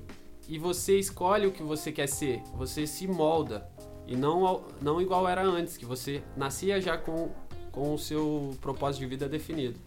e 0.48 0.58
você 0.58 0.98
escolhe 0.98 1.46
o 1.46 1.52
que 1.52 1.62
você 1.62 1.90
quer 1.90 2.06
ser 2.06 2.40
você 2.54 2.86
se 2.86 3.06
molda 3.06 3.68
e 4.06 4.16
não 4.16 4.64
não 4.80 5.00
igual 5.00 5.28
era 5.28 5.42
antes 5.42 5.76
que 5.76 5.84
você 5.84 6.22
nascia 6.36 6.80
já 6.80 6.96
com 6.96 7.30
com 7.76 7.92
o 7.92 7.98
seu 7.98 8.56
propósito 8.62 9.00
de 9.00 9.06
vida 9.06 9.28
definido. 9.28 9.78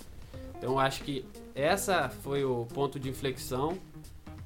Então 0.55 0.73
eu 0.73 0.79
acho 0.79 1.03
que 1.03 1.25
essa 1.55 2.07
foi 2.07 2.45
o 2.45 2.67
ponto 2.67 2.99
de 2.99 3.09
inflexão. 3.09 3.79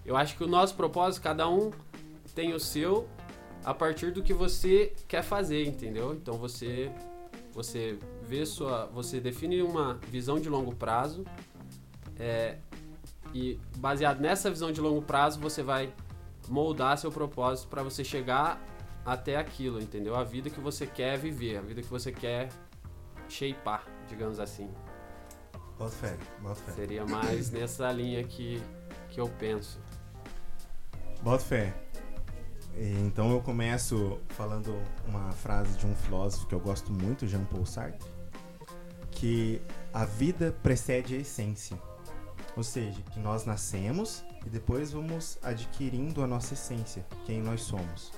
Eu 0.05 0.15
acho 0.15 0.37
que 0.37 0.43
o 0.45 0.47
nosso 0.47 0.75
propósito, 0.75 1.21
cada 1.21 1.49
um 1.49 1.69
tem 2.33 2.53
o 2.53 2.59
seu 2.59 3.05
a 3.65 3.73
partir 3.73 4.11
do 4.11 4.23
que 4.23 4.33
você 4.33 4.93
quer 5.09 5.23
fazer, 5.23 5.67
entendeu? 5.67 6.13
Então 6.13 6.35
você 6.35 6.89
você 7.51 7.99
vê 8.23 8.45
sua, 8.45 8.85
você 8.87 9.19
define 9.19 9.61
uma 9.61 9.99
visão 10.09 10.39
de 10.39 10.49
longo 10.49 10.73
prazo 10.73 11.25
é, 12.17 12.57
e 13.33 13.59
baseado 13.77 14.19
nessa 14.19 14.49
visão 14.49 14.71
de 14.71 14.79
longo 14.79 15.01
prazo 15.01 15.39
você 15.39 15.63
vai 15.63 15.93
moldar 16.47 16.97
seu 16.97 17.11
propósito 17.11 17.67
para 17.67 17.81
você 17.81 18.03
chegar 18.03 18.61
até 19.05 19.37
aquilo, 19.37 19.81
entendeu? 19.81 20.15
A 20.15 20.23
vida 20.23 20.49
que 20.49 20.59
você 20.59 20.85
quer 20.85 21.17
viver, 21.17 21.57
a 21.57 21.61
vida 21.61 21.81
que 21.81 21.87
você 21.87 22.11
quer 22.11 22.49
shapear, 23.27 23.83
digamos 24.07 24.39
assim. 24.39 24.69
Bota 25.77 25.91
fé, 25.91 26.17
bota 26.41 26.55
fé. 26.55 26.71
Seria 26.73 27.05
mais 27.05 27.49
nessa 27.49 27.91
linha 27.91 28.23
que, 28.23 28.61
que 29.09 29.19
eu 29.19 29.27
penso. 29.27 29.79
Bota 31.21 31.43
fé. 31.43 31.73
Então 32.75 33.31
eu 33.31 33.41
começo 33.41 34.19
falando 34.29 34.75
uma 35.07 35.31
frase 35.31 35.77
de 35.77 35.85
um 35.85 35.95
filósofo 35.95 36.47
que 36.47 36.55
eu 36.55 36.59
gosto 36.59 36.91
muito, 36.91 37.27
Jean 37.27 37.45
Paul 37.45 37.65
Sartre, 37.65 38.09
que 39.11 39.61
a 39.93 40.05
vida 40.05 40.55
precede 40.63 41.15
a 41.15 41.19
essência. 41.19 41.77
Ou 42.55 42.63
seja, 42.63 43.01
que 43.11 43.19
nós 43.19 43.45
nascemos 43.45 44.23
e 44.45 44.49
depois 44.49 44.91
vamos 44.91 45.37
adquirindo 45.41 46.23
a 46.23 46.27
nossa 46.27 46.53
essência, 46.53 47.05
quem 47.25 47.41
nós 47.41 47.61
somos. 47.61 48.11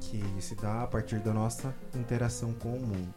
Que 0.00 0.22
se 0.40 0.54
dá 0.54 0.82
a 0.82 0.86
partir 0.86 1.18
da 1.20 1.32
nossa 1.32 1.74
interação 1.94 2.52
com 2.52 2.76
o 2.76 2.80
mundo. 2.80 3.14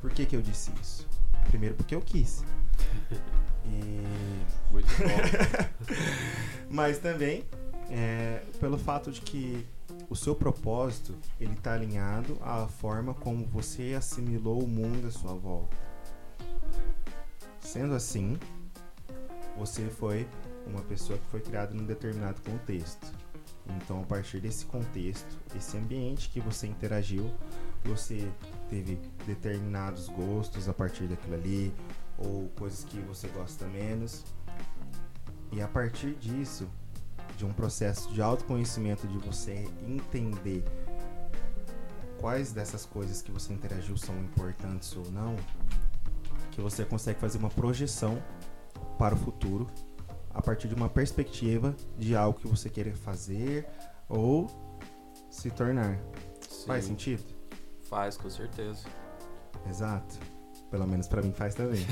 Por 0.00 0.10
que, 0.10 0.26
que 0.26 0.34
eu 0.34 0.42
disse 0.42 0.72
isso? 0.80 1.08
Primeiro 1.48 1.74
porque 1.74 1.94
eu 1.94 2.00
quis. 2.00 2.44
E... 3.68 4.00
Muito 4.70 4.86
bom. 4.86 5.90
Mas 6.70 6.98
também 6.98 7.44
é, 7.90 8.42
pelo 8.60 8.78
fato 8.78 9.10
de 9.10 9.20
que 9.20 9.66
o 10.08 10.16
seu 10.16 10.34
propósito 10.34 11.14
ele 11.40 11.54
está 11.54 11.74
alinhado 11.74 12.38
à 12.42 12.66
forma 12.66 13.14
como 13.14 13.44
você 13.46 13.94
assimilou 13.96 14.62
o 14.62 14.68
mundo 14.68 15.08
à 15.08 15.10
sua 15.10 15.34
volta. 15.34 15.76
Sendo 17.60 17.94
assim, 17.94 18.38
você 19.58 19.88
foi 19.88 20.28
uma 20.66 20.82
pessoa 20.82 21.18
que 21.18 21.26
foi 21.26 21.40
criada 21.40 21.74
num 21.74 21.84
determinado 21.84 22.40
contexto. 22.42 23.12
Então, 23.76 24.00
a 24.00 24.04
partir 24.04 24.40
desse 24.40 24.64
contexto, 24.66 25.36
esse 25.56 25.76
ambiente 25.76 26.28
que 26.28 26.40
você 26.40 26.66
interagiu, 26.66 27.32
você 27.84 28.30
teve 28.68 28.98
determinados 29.26 30.08
gostos 30.08 30.68
a 30.68 30.72
partir 30.72 31.04
daquilo 31.04 31.34
ali, 31.34 31.74
ou 32.18 32.48
coisas 32.56 32.84
que 32.84 32.98
você 33.00 33.28
gosta 33.28 33.66
menos. 33.66 34.24
E 35.52 35.60
a 35.60 35.68
partir 35.68 36.14
disso, 36.14 36.68
de 37.36 37.44
um 37.44 37.52
processo 37.52 38.12
de 38.12 38.22
autoconhecimento, 38.22 39.06
de 39.06 39.18
você 39.18 39.68
entender 39.86 40.64
quais 42.18 42.52
dessas 42.52 42.84
coisas 42.86 43.20
que 43.20 43.30
você 43.30 43.52
interagiu 43.52 43.96
são 43.96 44.16
importantes 44.18 44.96
ou 44.96 45.10
não, 45.10 45.36
que 46.52 46.60
você 46.60 46.84
consegue 46.84 47.20
fazer 47.20 47.38
uma 47.38 47.50
projeção 47.50 48.22
para 48.98 49.14
o 49.14 49.18
futuro 49.18 49.66
a 50.36 50.42
partir 50.42 50.68
de 50.68 50.74
uma 50.74 50.88
perspectiva 50.88 51.74
de 51.98 52.14
algo 52.14 52.38
que 52.38 52.46
você 52.46 52.68
queira 52.68 52.94
fazer 52.94 53.66
ou 54.08 54.46
se 55.30 55.50
tornar. 55.50 55.98
Sim. 56.48 56.66
Faz 56.66 56.84
sentido? 56.84 57.24
Faz, 57.88 58.16
com 58.16 58.28
certeza. 58.28 58.86
Exato. 59.68 60.18
Pelo 60.70 60.86
menos 60.86 61.08
para 61.08 61.22
mim 61.22 61.32
faz 61.32 61.54
também. 61.54 61.86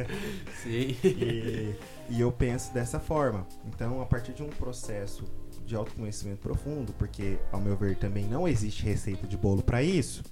Sim. 0.62 0.96
E, 1.04 1.74
e 2.08 2.20
eu 2.20 2.32
penso 2.32 2.72
dessa 2.72 2.98
forma. 2.98 3.46
Então, 3.66 4.00
a 4.00 4.06
partir 4.06 4.32
de 4.32 4.42
um 4.42 4.48
processo 4.48 5.24
de 5.66 5.76
autoconhecimento 5.76 6.40
profundo, 6.40 6.92
porque 6.94 7.38
ao 7.50 7.60
meu 7.60 7.76
ver 7.76 7.96
também 7.96 8.24
não 8.26 8.48
existe 8.48 8.84
receita 8.84 9.26
de 9.26 9.36
bolo 9.36 9.62
para 9.62 9.82
isso, 9.82 10.22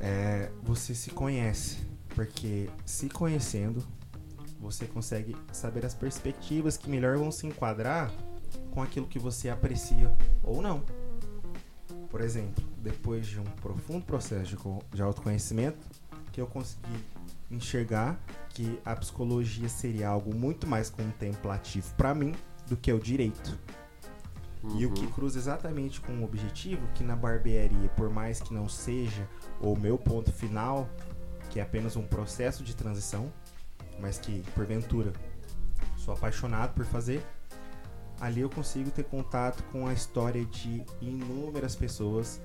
é, 0.00 0.50
você 0.62 0.94
se 0.94 1.10
conhece. 1.10 1.86
Porque 2.14 2.70
se 2.86 3.08
conhecendo, 3.08 3.86
você 4.60 4.86
consegue 4.86 5.36
saber 5.52 5.86
as 5.86 5.94
perspectivas 5.94 6.76
que 6.76 6.90
melhor 6.90 7.16
vão 7.16 7.30
se 7.30 7.46
enquadrar 7.46 8.12
com 8.70 8.82
aquilo 8.82 9.06
que 9.06 9.18
você 9.18 9.48
aprecia 9.48 10.14
ou 10.42 10.60
não. 10.60 10.82
Por 12.10 12.20
exemplo, 12.20 12.64
depois 12.78 13.26
de 13.26 13.38
um 13.38 13.44
profundo 13.44 14.04
processo 14.04 14.56
de, 14.92 15.02
autoconhecimento, 15.02 15.78
que 16.32 16.40
eu 16.40 16.46
consegui 16.46 17.04
enxergar 17.50 18.18
que 18.50 18.78
a 18.84 18.94
psicologia 18.96 19.68
seria 19.68 20.08
algo 20.08 20.34
muito 20.34 20.66
mais 20.66 20.90
contemplativo 20.90 21.94
para 21.94 22.14
mim 22.14 22.34
do 22.66 22.76
que 22.76 22.92
o 22.92 22.98
direito. 22.98 23.58
Uhum. 24.62 24.80
E 24.80 24.86
o 24.86 24.92
que 24.92 25.04
uhum. 25.04 25.12
cruza 25.12 25.38
exatamente 25.38 26.00
com 26.00 26.12
o 26.18 26.24
objetivo 26.24 26.86
que 26.94 27.04
na 27.04 27.14
barbearia, 27.14 27.88
por 27.90 28.10
mais 28.10 28.40
que 28.40 28.52
não 28.52 28.68
seja 28.68 29.28
o 29.60 29.76
meu 29.76 29.96
ponto 29.96 30.32
final, 30.32 30.88
que 31.50 31.60
é 31.60 31.62
apenas 31.62 31.96
um 31.96 32.02
processo 32.02 32.64
de 32.64 32.74
transição, 32.74 33.32
mas 34.00 34.18
que 34.18 34.42
porventura 34.54 35.12
sou 35.96 36.14
apaixonado 36.14 36.74
por 36.74 36.84
fazer, 36.84 37.24
ali 38.20 38.40
eu 38.40 38.50
consigo 38.50 38.90
ter 38.90 39.04
contato 39.04 39.62
com 39.64 39.86
a 39.86 39.92
história 39.92 40.44
de 40.44 40.84
inúmeras 41.00 41.76
pessoas 41.76 42.40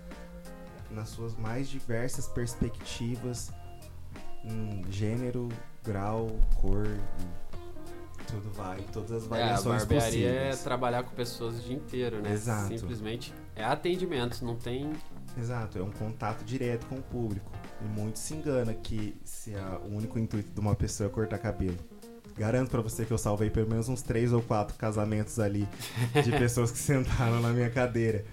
nas 0.92 1.10
suas 1.10 1.36
mais 1.36 1.70
diversas 1.70 2.28
perspectivas, 2.28 3.52
em 4.44 4.84
gênero, 4.92 5.50
grau, 5.84 6.28
cor, 6.62 6.86
tudo 8.28 8.50
vai, 8.52 8.80
todas 8.92 9.12
as 9.12 9.28
variações 9.28 9.82
é, 9.82 9.86
a 9.86 9.88
barbearia 9.88 10.28
é 10.28 10.32
possíveis. 10.32 10.60
é 10.60 10.64
trabalhar 10.64 11.04
com 11.04 11.16
pessoas 11.16 11.60
o 11.60 11.62
dia 11.62 11.76
inteiro, 11.76 12.22
né? 12.22 12.32
Exato. 12.32 12.68
Simplesmente 12.68 13.34
é 13.56 13.64
atendimento, 13.64 14.44
não 14.44 14.56
tem... 14.56 14.92
Exato, 15.38 15.78
é 15.78 15.84
um 15.84 15.92
contato 15.92 16.44
direto 16.44 16.86
com 16.88 16.96
o 16.96 17.02
público. 17.02 17.52
E 17.84 17.88
muito 17.88 18.18
se 18.18 18.34
engana 18.34 18.74
que 18.74 19.16
se 19.24 19.54
o 19.86 19.96
único 19.96 20.18
intuito 20.18 20.52
de 20.52 20.60
uma 20.60 20.76
pessoa 20.76 21.10
é 21.10 21.12
cortar 21.12 21.38
cabelo. 21.38 21.78
Garanto 22.38 22.72
para 22.72 22.82
você 22.82 23.06
que 23.06 23.12
eu 23.12 23.18
salvei 23.18 23.50
pelo 23.50 23.70
menos 23.70 23.90
uns 23.90 24.02
três 24.02 24.34
ou 24.34 24.42
quatro 24.42 24.76
casamentos 24.76 25.40
ali 25.40 25.68
de 26.24 26.32
pessoas 26.38 26.72
que 26.72 26.80
sentaram 26.80 27.42
na 27.42 27.50
minha 27.50 27.70
cadeira. 27.70 28.26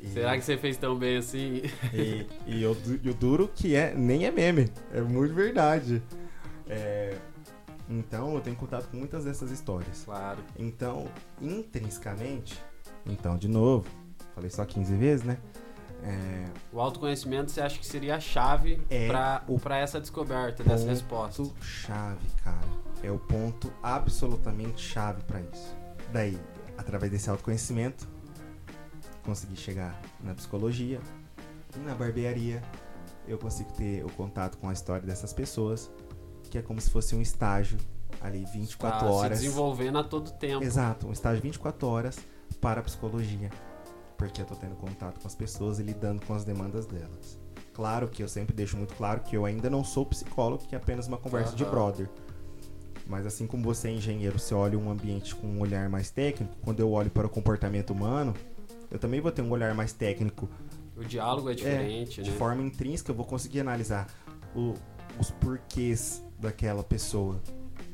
E... 0.00 0.08
Será 0.08 0.36
que 0.36 0.44
você 0.44 0.56
fez 0.56 0.76
tão 0.76 0.96
bem 0.96 1.16
assim? 1.16 1.62
E, 1.92 2.26
e, 2.46 2.62
eu, 2.62 2.76
e 3.02 3.10
o 3.10 3.14
duro 3.14 3.50
que 3.54 3.74
é, 3.74 3.94
nem 3.94 4.24
é 4.24 4.30
meme, 4.30 4.70
é 4.92 5.00
muito 5.00 5.34
verdade. 5.34 6.02
É, 6.68 7.16
então 7.88 8.34
eu 8.34 8.40
tenho 8.40 8.54
contato 8.54 8.88
com 8.88 8.96
muitas 8.96 9.24
dessas 9.24 9.50
histórias. 9.50 10.04
Claro. 10.04 10.38
Então, 10.56 11.08
intrinsecamente, 11.40 12.62
então, 13.04 13.36
de 13.36 13.48
novo, 13.48 13.86
falei 14.34 14.48
só 14.48 14.64
15 14.64 14.94
vezes, 14.94 15.24
né? 15.24 15.38
É... 16.02 16.46
O 16.72 16.80
autoconhecimento 16.80 17.50
você 17.50 17.60
acha 17.60 17.78
que 17.78 17.86
seria 17.86 18.16
a 18.16 18.20
chave 18.20 18.80
é 18.88 19.08
para 19.08 19.78
essa 19.78 20.00
descoberta 20.00 20.62
dessa 20.62 20.86
resposta? 20.86 21.42
ponto 21.42 21.64
chave, 21.64 22.26
cara. 22.42 22.80
É 23.02 23.10
o 23.10 23.18
ponto 23.18 23.72
absolutamente 23.82 24.80
chave 24.80 25.22
para 25.24 25.40
isso. 25.40 25.76
Daí, 26.12 26.38
através 26.76 27.10
desse 27.10 27.30
autoconhecimento, 27.30 28.08
consegui 29.24 29.56
chegar 29.56 30.00
na 30.22 30.34
psicologia 30.34 31.00
e 31.76 31.78
na 31.80 31.94
barbearia. 31.94 32.62
Eu 33.26 33.38
consigo 33.38 33.72
ter 33.72 34.04
o 34.04 34.10
contato 34.12 34.58
com 34.58 34.68
a 34.68 34.72
história 34.72 35.06
dessas 35.06 35.32
pessoas, 35.32 35.90
que 36.50 36.58
é 36.58 36.62
como 36.62 36.80
se 36.80 36.90
fosse 36.90 37.14
um 37.14 37.20
estágio 37.20 37.78
ali 38.20 38.44
24 38.52 38.98
Está 38.98 39.10
horas. 39.10 39.38
Se 39.38 39.44
desenvolvendo 39.44 39.98
a 39.98 40.04
todo 40.04 40.30
tempo. 40.32 40.64
Exato, 40.64 41.06
um 41.06 41.12
estágio 41.12 41.42
24 41.42 41.86
horas 41.86 42.18
para 42.60 42.80
a 42.80 42.82
psicologia 42.82 43.50
porque 44.20 44.42
eu 44.42 44.44
tô 44.44 44.54
tendo 44.54 44.76
contato 44.76 45.18
com 45.18 45.26
as 45.26 45.34
pessoas 45.34 45.78
e 45.78 45.82
lidando 45.82 46.24
com 46.26 46.34
as 46.34 46.44
demandas 46.44 46.84
delas. 46.84 47.38
Claro 47.72 48.06
que 48.06 48.22
eu 48.22 48.28
sempre 48.28 48.54
deixo 48.54 48.76
muito 48.76 48.94
claro 48.94 49.22
que 49.22 49.34
eu 49.34 49.46
ainda 49.46 49.70
não 49.70 49.82
sou 49.82 50.04
psicólogo, 50.04 50.66
que 50.66 50.74
é 50.74 50.78
apenas 50.78 51.08
uma 51.08 51.16
conversa 51.16 51.52
uhum. 51.52 51.56
de 51.56 51.64
brother. 51.64 52.10
Mas 53.06 53.24
assim 53.24 53.46
como 53.46 53.64
você 53.64 53.88
é 53.88 53.92
engenheiro, 53.92 54.38
você 54.38 54.54
olha 54.54 54.78
um 54.78 54.90
ambiente 54.90 55.34
com 55.34 55.46
um 55.46 55.60
olhar 55.60 55.88
mais 55.88 56.10
técnico, 56.10 56.54
quando 56.60 56.80
eu 56.80 56.92
olho 56.92 57.08
para 57.08 57.26
o 57.26 57.30
comportamento 57.30 57.94
humano, 57.94 58.34
eu 58.90 58.98
também 58.98 59.22
vou 59.22 59.32
ter 59.32 59.40
um 59.40 59.50
olhar 59.50 59.74
mais 59.74 59.94
técnico. 59.94 60.50
O 60.94 61.02
diálogo 61.02 61.48
é 61.48 61.54
diferente, 61.54 62.20
é, 62.20 62.22
né? 62.22 62.30
De 62.30 62.36
forma 62.36 62.62
intrínseca, 62.62 63.12
eu 63.12 63.16
vou 63.16 63.24
conseguir 63.24 63.60
analisar 63.60 64.06
o, 64.54 64.74
os 65.18 65.30
porquês 65.30 66.22
daquela 66.38 66.84
pessoa. 66.84 67.40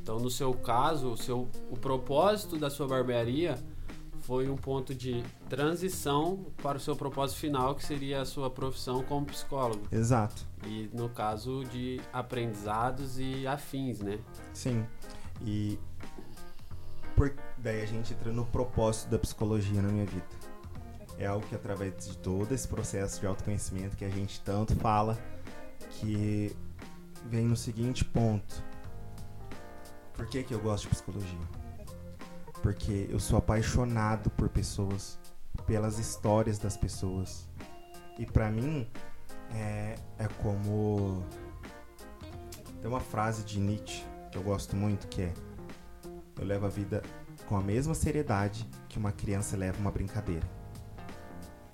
Então, 0.02 0.18
no 0.18 0.30
seu 0.30 0.52
caso, 0.52 1.12
o, 1.12 1.16
seu, 1.16 1.48
o 1.70 1.76
propósito 1.76 2.58
da 2.58 2.68
sua 2.68 2.88
barbearia 2.88 3.56
foi 4.26 4.48
um 4.48 4.56
ponto 4.56 4.92
de 4.92 5.22
transição 5.48 6.46
para 6.60 6.78
o 6.78 6.80
seu 6.80 6.96
propósito 6.96 7.38
final, 7.38 7.76
que 7.76 7.84
seria 7.86 8.22
a 8.22 8.24
sua 8.24 8.50
profissão 8.50 9.04
como 9.04 9.24
psicólogo. 9.24 9.86
Exato. 9.92 10.44
E 10.66 10.90
no 10.92 11.08
caso 11.08 11.64
de 11.66 12.00
aprendizados 12.12 13.20
e 13.20 13.46
afins, 13.46 14.00
né? 14.00 14.18
Sim. 14.52 14.84
E 15.42 15.78
por... 17.14 17.32
daí 17.56 17.82
a 17.82 17.86
gente 17.86 18.12
entra 18.12 18.32
no 18.32 18.44
propósito 18.46 19.10
da 19.10 19.18
psicologia 19.18 19.80
na 19.80 19.88
minha 19.88 20.06
vida. 20.06 20.26
É 21.18 21.26
algo 21.26 21.46
que 21.46 21.54
através 21.54 21.94
de 22.04 22.18
todo 22.18 22.52
esse 22.52 22.66
processo 22.66 23.20
de 23.20 23.28
autoconhecimento 23.28 23.96
que 23.96 24.04
a 24.04 24.10
gente 24.10 24.40
tanto 24.40 24.74
fala, 24.74 25.16
que 26.00 26.54
vem 27.26 27.46
no 27.46 27.56
seguinte 27.56 28.04
ponto. 28.04 28.60
Por 30.14 30.26
que, 30.26 30.42
que 30.42 30.52
eu 30.52 30.58
gosto 30.58 30.84
de 30.84 30.88
psicologia? 30.88 31.65
Porque 32.62 33.06
eu 33.10 33.18
sou 33.18 33.38
apaixonado 33.38 34.30
por 34.30 34.48
pessoas, 34.48 35.18
pelas 35.66 35.98
histórias 35.98 36.58
das 36.58 36.76
pessoas. 36.76 37.48
E 38.18 38.26
para 38.26 38.50
mim 38.50 38.86
é, 39.52 39.94
é 40.18 40.28
como 40.42 41.24
tem 42.80 42.90
uma 42.90 43.00
frase 43.00 43.44
de 43.44 43.60
Nietzsche 43.60 44.04
que 44.30 44.38
eu 44.38 44.42
gosto 44.42 44.74
muito 44.74 45.06
que 45.08 45.22
é 45.22 45.34
eu 46.38 46.44
levo 46.44 46.66
a 46.66 46.68
vida 46.68 47.02
com 47.46 47.56
a 47.56 47.62
mesma 47.62 47.94
seriedade 47.94 48.68
que 48.88 48.98
uma 48.98 49.12
criança 49.12 49.56
leva 49.56 49.78
uma 49.78 49.90
brincadeira. 49.90 50.46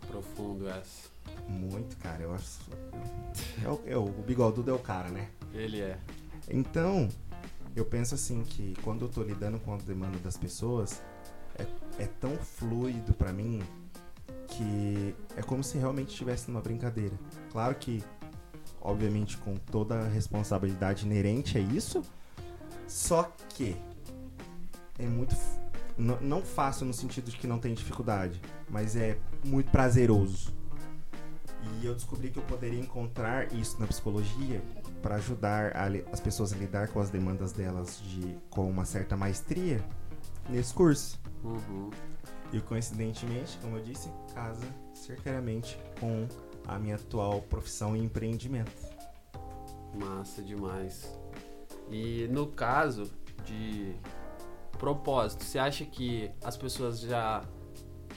Profundo 0.06 0.68
essa. 0.68 1.10
Muito, 1.48 1.96
cara. 1.96 2.22
Eu 2.22 2.34
acho. 2.34 2.60
É 3.64 3.68
o, 3.68 3.82
é 3.86 3.96
o, 3.96 4.04
o 4.04 4.22
bigodudo 4.22 4.70
é 4.70 4.74
o 4.74 4.78
cara, 4.78 5.08
né? 5.08 5.28
Ele 5.52 5.80
é. 5.80 5.98
Então, 6.48 7.08
eu 7.74 7.84
penso 7.84 8.14
assim 8.14 8.42
que 8.42 8.74
quando 8.82 9.04
eu 9.04 9.08
tô 9.08 9.22
lidando 9.22 9.58
com 9.58 9.74
a 9.74 9.78
demanda 9.78 10.18
das 10.18 10.36
pessoas, 10.36 11.02
é, 11.58 11.66
é 12.02 12.06
tão 12.06 12.36
fluido 12.36 13.14
para 13.14 13.32
mim 13.32 13.62
que 14.48 15.14
é 15.36 15.42
como 15.42 15.64
se 15.64 15.78
realmente 15.78 16.10
estivesse 16.10 16.50
numa 16.50 16.60
brincadeira. 16.60 17.14
Claro 17.50 17.74
que, 17.74 18.02
obviamente, 18.80 19.38
com 19.38 19.56
toda 19.56 20.00
a 20.00 20.08
responsabilidade 20.08 21.06
inerente 21.06 21.56
a 21.56 21.60
isso, 21.60 22.02
só 22.86 23.32
que 23.50 23.76
é 24.98 25.06
muito. 25.06 25.34
Não 25.96 26.42
fácil 26.42 26.86
no 26.86 26.94
sentido 26.94 27.30
de 27.30 27.36
que 27.36 27.46
não 27.46 27.58
tem 27.58 27.74
dificuldade, 27.74 28.40
mas 28.68 28.96
é 28.96 29.18
muito 29.44 29.70
prazeroso. 29.70 30.52
E 31.80 31.86
eu 31.86 31.94
descobri 31.94 32.30
que 32.30 32.38
eu 32.38 32.42
poderia 32.44 32.80
encontrar 32.80 33.52
isso 33.52 33.78
na 33.78 33.86
psicologia 33.86 34.60
para 35.02 35.16
ajudar 35.16 35.76
a, 35.76 35.86
as 36.12 36.20
pessoas 36.20 36.52
a 36.52 36.56
lidar 36.56 36.88
com 36.88 37.00
as 37.00 37.10
demandas 37.10 37.52
delas 37.52 38.00
de 38.00 38.36
com 38.48 38.70
uma 38.70 38.84
certa 38.84 39.16
maestria 39.16 39.84
nesse 40.48 40.72
curso. 40.72 41.20
Uhum. 41.42 41.90
E 42.52 42.60
coincidentemente, 42.60 43.58
como 43.60 43.76
eu 43.76 43.82
disse, 43.82 44.10
casa 44.34 44.66
certeiramente 44.94 45.78
com 45.98 46.28
a 46.66 46.78
minha 46.78 46.96
atual 46.96 47.40
profissão 47.42 47.96
e 47.96 48.00
empreendimento. 48.00 48.70
Massa 49.94 50.42
demais. 50.42 51.18
E 51.90 52.28
no 52.28 52.46
caso 52.46 53.10
de 53.44 53.94
propósito, 54.78 55.44
você 55.44 55.58
acha 55.58 55.84
que 55.84 56.30
as 56.42 56.56
pessoas 56.56 57.00
já. 57.00 57.42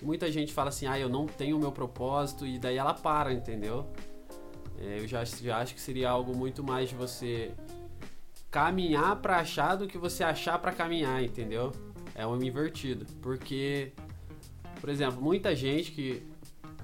Muita 0.02 0.30
gente 0.30 0.54
fala 0.54 0.70
assim, 0.70 0.86
ah, 0.88 1.00
eu 1.00 1.08
não 1.08 1.26
tenho 1.26 1.56
o 1.56 1.60
meu 1.60 1.72
propósito, 1.72 2.46
e 2.46 2.60
daí 2.60 2.78
ela 2.78 2.94
para, 2.94 3.32
entendeu? 3.32 3.88
É, 4.80 5.00
eu 5.00 5.08
já, 5.08 5.24
já 5.24 5.58
acho 5.58 5.74
que 5.74 5.82
seria 5.82 6.10
algo 6.10 6.36
muito 6.36 6.64
mais 6.64 6.90
de 6.90 6.96
você 6.96 7.52
caminhar 8.52 9.18
para 9.18 9.38
achar 9.38 9.76
do 9.76 9.88
que 9.88 9.98
você 9.98 10.24
achar 10.24 10.60
para 10.60 10.72
caminhar, 10.72 11.24
entendeu? 11.24 11.72
É 12.14 12.26
um 12.26 12.42
invertido, 12.42 13.06
porque, 13.22 13.92
por 14.80 14.90
exemplo, 14.90 15.22
muita 15.22 15.56
gente 15.56 15.92
que 15.92 16.26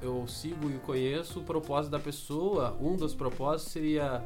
eu 0.01 0.27
sigo 0.27 0.69
e 0.69 0.77
conheço, 0.79 1.39
o 1.39 1.43
propósito 1.43 1.91
da 1.91 1.99
pessoa, 1.99 2.75
um 2.81 2.95
dos 2.95 3.13
propósitos 3.13 3.71
seria 3.71 4.23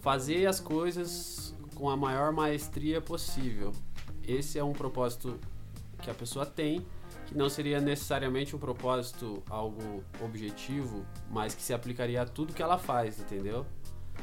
fazer 0.00 0.46
as 0.46 0.60
coisas 0.60 1.54
com 1.74 1.90
a 1.90 1.96
maior 1.96 2.32
maestria 2.32 3.00
possível. 3.00 3.72
Esse 4.26 4.58
é 4.58 4.64
um 4.64 4.72
propósito 4.72 5.38
que 6.00 6.10
a 6.10 6.14
pessoa 6.14 6.46
tem 6.46 6.86
que 7.30 7.38
não 7.38 7.48
seria 7.48 7.80
necessariamente 7.80 8.56
um 8.56 8.58
propósito, 8.58 9.40
algo 9.48 10.02
objetivo, 10.20 11.06
mas 11.30 11.54
que 11.54 11.62
se 11.62 11.72
aplicaria 11.72 12.22
a 12.22 12.26
tudo 12.26 12.52
que 12.52 12.60
ela 12.60 12.76
faz, 12.76 13.20
entendeu? 13.20 13.64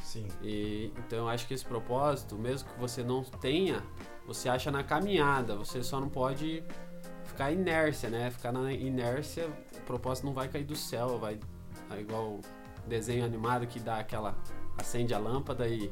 Sim. 0.03 0.27
E, 0.43 0.91
então 0.97 1.19
eu 1.19 1.29
acho 1.29 1.47
que 1.47 1.53
esse 1.53 1.63
propósito, 1.63 2.35
mesmo 2.35 2.67
que 2.69 2.77
você 2.77 3.03
não 3.03 3.23
tenha, 3.23 3.81
você 4.25 4.49
acha 4.49 4.69
na 4.69 4.83
caminhada. 4.83 5.55
Você 5.55 5.81
só 5.81 6.01
não 6.01 6.09
pode 6.09 6.61
ficar 7.23 7.49
inércia, 7.49 8.09
né? 8.09 8.29
Ficar 8.29 8.51
na 8.51 8.73
inércia, 8.73 9.47
o 9.77 9.81
propósito 9.85 10.25
não 10.25 10.33
vai 10.33 10.49
cair 10.49 10.65
do 10.65 10.75
céu, 10.75 11.17
vai 11.17 11.39
é 11.89 12.01
igual 12.01 12.41
desenho 12.85 13.23
animado 13.23 13.65
que 13.65 13.79
dá 13.79 13.99
aquela 13.99 14.37
acende 14.77 15.13
a 15.13 15.17
lâmpada 15.17 15.65
e 15.65 15.89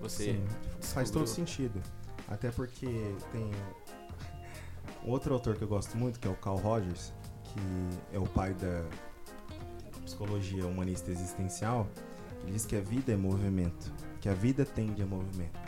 você 0.00 0.32
Sim, 0.32 0.44
faz 0.92 1.08
todo 1.08 1.28
sentido. 1.28 1.80
Até 2.26 2.50
porque 2.50 3.14
tem 3.30 3.52
outro 5.04 5.34
autor 5.34 5.56
que 5.56 5.62
eu 5.62 5.68
gosto 5.68 5.96
muito, 5.96 6.20
que 6.20 6.28
é 6.28 6.30
o 6.30 6.36
Carl 6.36 6.56
Rogers, 6.56 7.12
que 7.44 8.16
é 8.16 8.18
o 8.18 8.26
pai 8.26 8.54
da 8.54 8.84
psicologia 10.04 10.66
humanista 10.66 11.10
existencial, 11.10 11.86
ele 12.42 12.52
diz 12.52 12.66
que 12.66 12.76
a 12.76 12.80
vida 12.80 13.12
é 13.12 13.16
movimento, 13.16 13.92
que 14.20 14.28
a 14.28 14.34
vida 14.34 14.64
tende 14.64 15.02
a 15.02 15.06
movimento. 15.06 15.58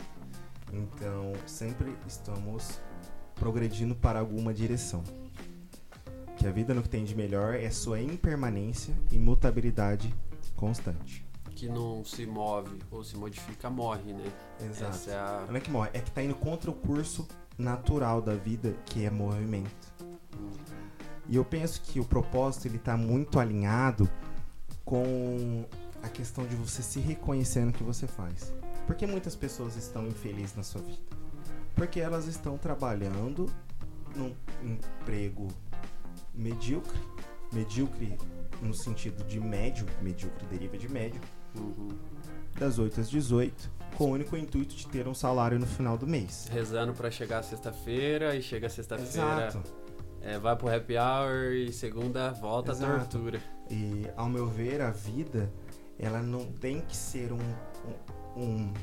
Então, 0.73 1.33
sempre 1.45 1.95
estamos 2.07 2.79
progredindo 3.35 3.95
para 3.95 4.19
alguma 4.19 4.53
direção. 4.53 5.03
Que 6.37 6.47
a 6.47 6.51
vida 6.51 6.73
no 6.73 6.81
que 6.81 6.89
tem 6.89 7.03
de 7.03 7.15
melhor 7.15 7.55
é 7.55 7.69
sua 7.69 8.01
impermanência 8.01 8.93
e 9.11 9.17
mutabilidade 9.17 10.13
constante. 10.55 11.25
Que 11.51 11.69
não 11.69 12.03
se 12.03 12.25
move 12.25 12.77
ou 12.91 13.03
se 13.03 13.15
modifica, 13.15 13.69
morre, 13.69 14.11
né? 14.11 14.31
Exato. 14.59 15.09
É 15.09 15.15
a... 15.15 15.45
Não 15.47 15.55
é 15.55 15.59
que 15.61 15.71
morre, 15.71 15.89
é 15.93 15.99
que 15.99 16.11
tá 16.11 16.21
indo 16.21 16.35
contra 16.35 16.69
o 16.69 16.73
curso 16.73 17.25
natural 17.57 18.21
da 18.21 18.35
vida, 18.35 18.75
que 18.85 19.05
é 19.05 19.09
movimento. 19.09 19.93
E 21.27 21.35
eu 21.35 21.43
penso 21.43 21.81
que 21.81 21.99
o 21.99 22.05
propósito 22.05 22.67
ele 22.67 22.77
tá 22.77 22.95
muito 22.95 23.39
alinhado 23.39 24.09
com 24.83 25.65
a 26.03 26.09
questão 26.09 26.45
de 26.45 26.55
você 26.55 26.83
se 26.83 26.99
reconhecer 26.99 27.65
no 27.65 27.73
que 27.73 27.83
você 27.83 28.05
faz. 28.05 28.53
Por 28.85 28.95
que 28.95 29.07
muitas 29.07 29.35
pessoas 29.35 29.75
estão 29.75 30.05
infelizes 30.07 30.55
na 30.55 30.63
sua 30.63 30.81
vida? 30.81 31.01
Porque 31.73 31.99
elas 31.99 32.27
estão 32.27 32.57
trabalhando 32.57 33.49
num 34.15 34.33
emprego 34.63 35.47
medíocre, 36.33 36.99
medíocre 37.51 38.17
no 38.61 38.73
sentido 38.73 39.23
de 39.23 39.39
médio, 39.39 39.85
medíocre 40.01 40.45
deriva 40.47 40.77
de 40.77 40.87
médio, 40.87 41.19
Uhum. 41.57 41.87
Das 42.59 42.79
8 42.79 43.01
às 43.01 43.09
18, 43.09 43.71
com 43.97 44.05
o 44.05 44.11
único 44.13 44.35
intuito 44.37 44.75
de 44.75 44.87
ter 44.87 45.07
um 45.07 45.13
salário 45.13 45.59
no 45.59 45.65
final 45.65 45.97
do 45.97 46.07
mês. 46.07 46.47
Rezando 46.51 46.93
pra 46.93 47.09
chegar 47.11 47.43
sexta-feira 47.43 48.35
e 48.35 48.41
chega 48.41 48.69
sexta-feira, 48.69 49.47
Exato. 49.47 49.63
é, 50.21 50.37
vai 50.37 50.55
pro 50.55 50.73
happy 50.73 50.95
hour 50.97 51.53
e 51.53 51.71
segunda 51.71 52.31
volta 52.31 52.71
Exato. 52.71 52.99
tortura. 53.19 53.41
E, 53.69 54.05
ao 54.15 54.29
meu 54.29 54.47
ver, 54.47 54.81
a 54.81 54.91
vida, 54.91 55.51
ela 55.97 56.21
não 56.21 56.45
tem 56.45 56.81
que 56.81 56.95
ser 56.95 57.31
um- 57.31 58.39
um- 58.41 58.73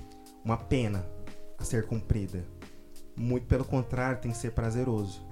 uma 0.45 0.57
pena 0.57 1.05
a 1.59 1.65
ser 1.65 1.87
cumprida. 1.87 2.45
Muito 3.17 3.47
pelo 3.47 3.65
contrário, 3.65 4.21
tem 4.21 4.33
que 4.33 4.37
ser 4.39 4.53
prazeroso. 4.53 5.25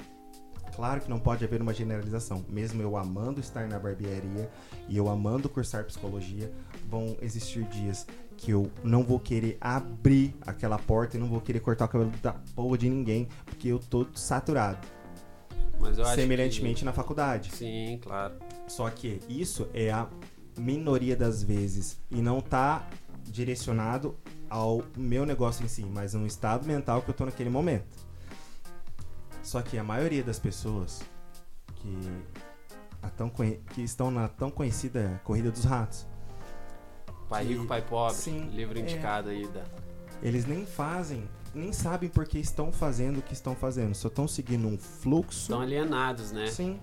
Claro 0.77 1.01
que 1.01 1.11
não 1.11 1.19
pode 1.19 1.45
haver 1.45 1.61
uma 1.61 1.75
generalização. 1.75 2.45
Mesmo 2.49 2.81
eu 2.81 2.97
amando 2.97 3.41
estar 3.41 3.67
na 3.67 3.79
barbearia 3.79 4.49
e 4.89 4.97
eu 4.97 5.09
amando 5.09 5.49
cursar 5.49 5.85
psicologia, 5.85 6.51
vão 6.89 7.17
existir 7.21 7.65
dias 7.65 8.07
que 8.41 8.53
eu 8.53 8.71
não 8.83 9.03
vou 9.03 9.21
querer 9.21 9.59
abrir 9.61 10.35
aquela 10.41 10.79
porta 10.79 11.17
e 11.17 11.21
não 11.21 11.29
vou 11.29 11.43
querer 11.43 11.61
cortar 11.61 11.85
o 11.85 11.89
cabelo 11.89 12.11
da 12.23 12.33
porra 12.55 12.79
de 12.79 12.89
ninguém, 12.89 13.29
porque 13.45 13.69
eu 13.69 13.79
tô 13.79 14.07
saturado. 14.15 14.79
Semelhantemente 16.15 16.83
na 16.83 16.93
faculdade. 16.93 17.51
que... 17.51 17.57
Sim, 17.57 18.01
claro. 18.03 18.35
Só 18.67 18.89
que 18.89 19.21
isso 19.29 19.69
é 19.75 19.91
a 19.91 20.09
minoria 20.59 21.15
das 21.15 21.43
vezes 21.43 22.01
e 22.11 22.23
não 22.23 22.41
tá 22.41 22.89
direcionado 23.25 24.17
ao 24.49 24.83
meu 24.97 25.27
negócio 25.27 25.65
em 25.65 25.69
si, 25.69 25.85
mas 25.85 26.15
um 26.15 26.25
estado 26.25 26.67
mental 26.67 27.03
que 27.03 27.11
eu 27.11 27.15
tô 27.15 27.27
naquele 27.27 27.51
momento. 27.51 27.87
Só 29.43 29.61
que 29.61 29.77
a 29.77 29.85
maioria 29.85 30.23
das 30.23 30.39
pessoas 30.39 31.03
que, 31.77 31.99
tão 33.17 33.29
que 33.29 33.83
estão 33.83 34.11
na 34.11 34.29
tão 34.29 34.51
conhecida 34.51 35.21
corrida 35.25 35.51
dos 35.51 35.65
ratos, 35.65 36.07
Pai 37.31 37.47
Que- 37.47 37.53
rico, 37.53 37.67
pai 37.67 37.81
pobre. 37.81 38.17
Sim, 38.17 38.51
livro 38.53 38.77
é. 38.79 38.83
indicado 38.83 39.31
aí 39.31 39.47
da... 39.47 39.63
eles 40.23 40.45
nem 40.45 40.67
fazem, 40.67 41.27
nem 41.55 41.73
sabem 41.73 42.09
por 42.11 42.27
que 42.27 42.39
estão 42.39 42.71
fazendo 42.73 43.19
o 43.19 43.23
que 43.23 43.33
estão 43.33 43.55
fazendo, 43.55 43.95
só 43.95 44.09
estão 44.09 44.29
seguindo 44.29 44.67
um 44.67 44.77
fluxo. 44.77 45.43
Estão 45.43 45.61
alienados, 45.61 46.33
né? 46.33 46.49
Sim. 46.49 46.79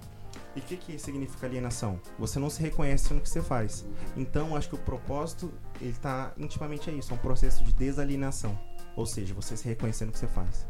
E 0.56 0.60
o 0.60 0.64
que, 0.64 0.78
que 0.78 0.98
significa 0.98 1.46
alienação? 1.46 2.00
Você 2.18 2.40
não 2.40 2.50
se 2.50 2.62
reconhece 2.64 3.14
no 3.14 3.20
que 3.22 3.30
você 3.30 3.42
faz. 3.44 3.86
Então, 4.16 4.56
acho 4.56 4.70
que 4.70 4.76
o 4.76 4.80
propósito, 4.80 5.52
ele 5.80 5.94
tá 5.94 6.32
intimamente 6.38 6.90
a 6.90 6.94
isso, 6.94 7.12
é 7.12 7.16
um 7.16 7.20
processo 7.20 7.64
de 7.64 7.72
desalienação. 7.74 8.58
Ou 8.96 9.06
seja, 9.06 9.36
você 9.36 9.56
se 9.56 9.68
reconhecer 9.68 10.06
no 10.06 10.12
que 10.12 10.18
você 10.18 10.28
faz. 10.28 10.66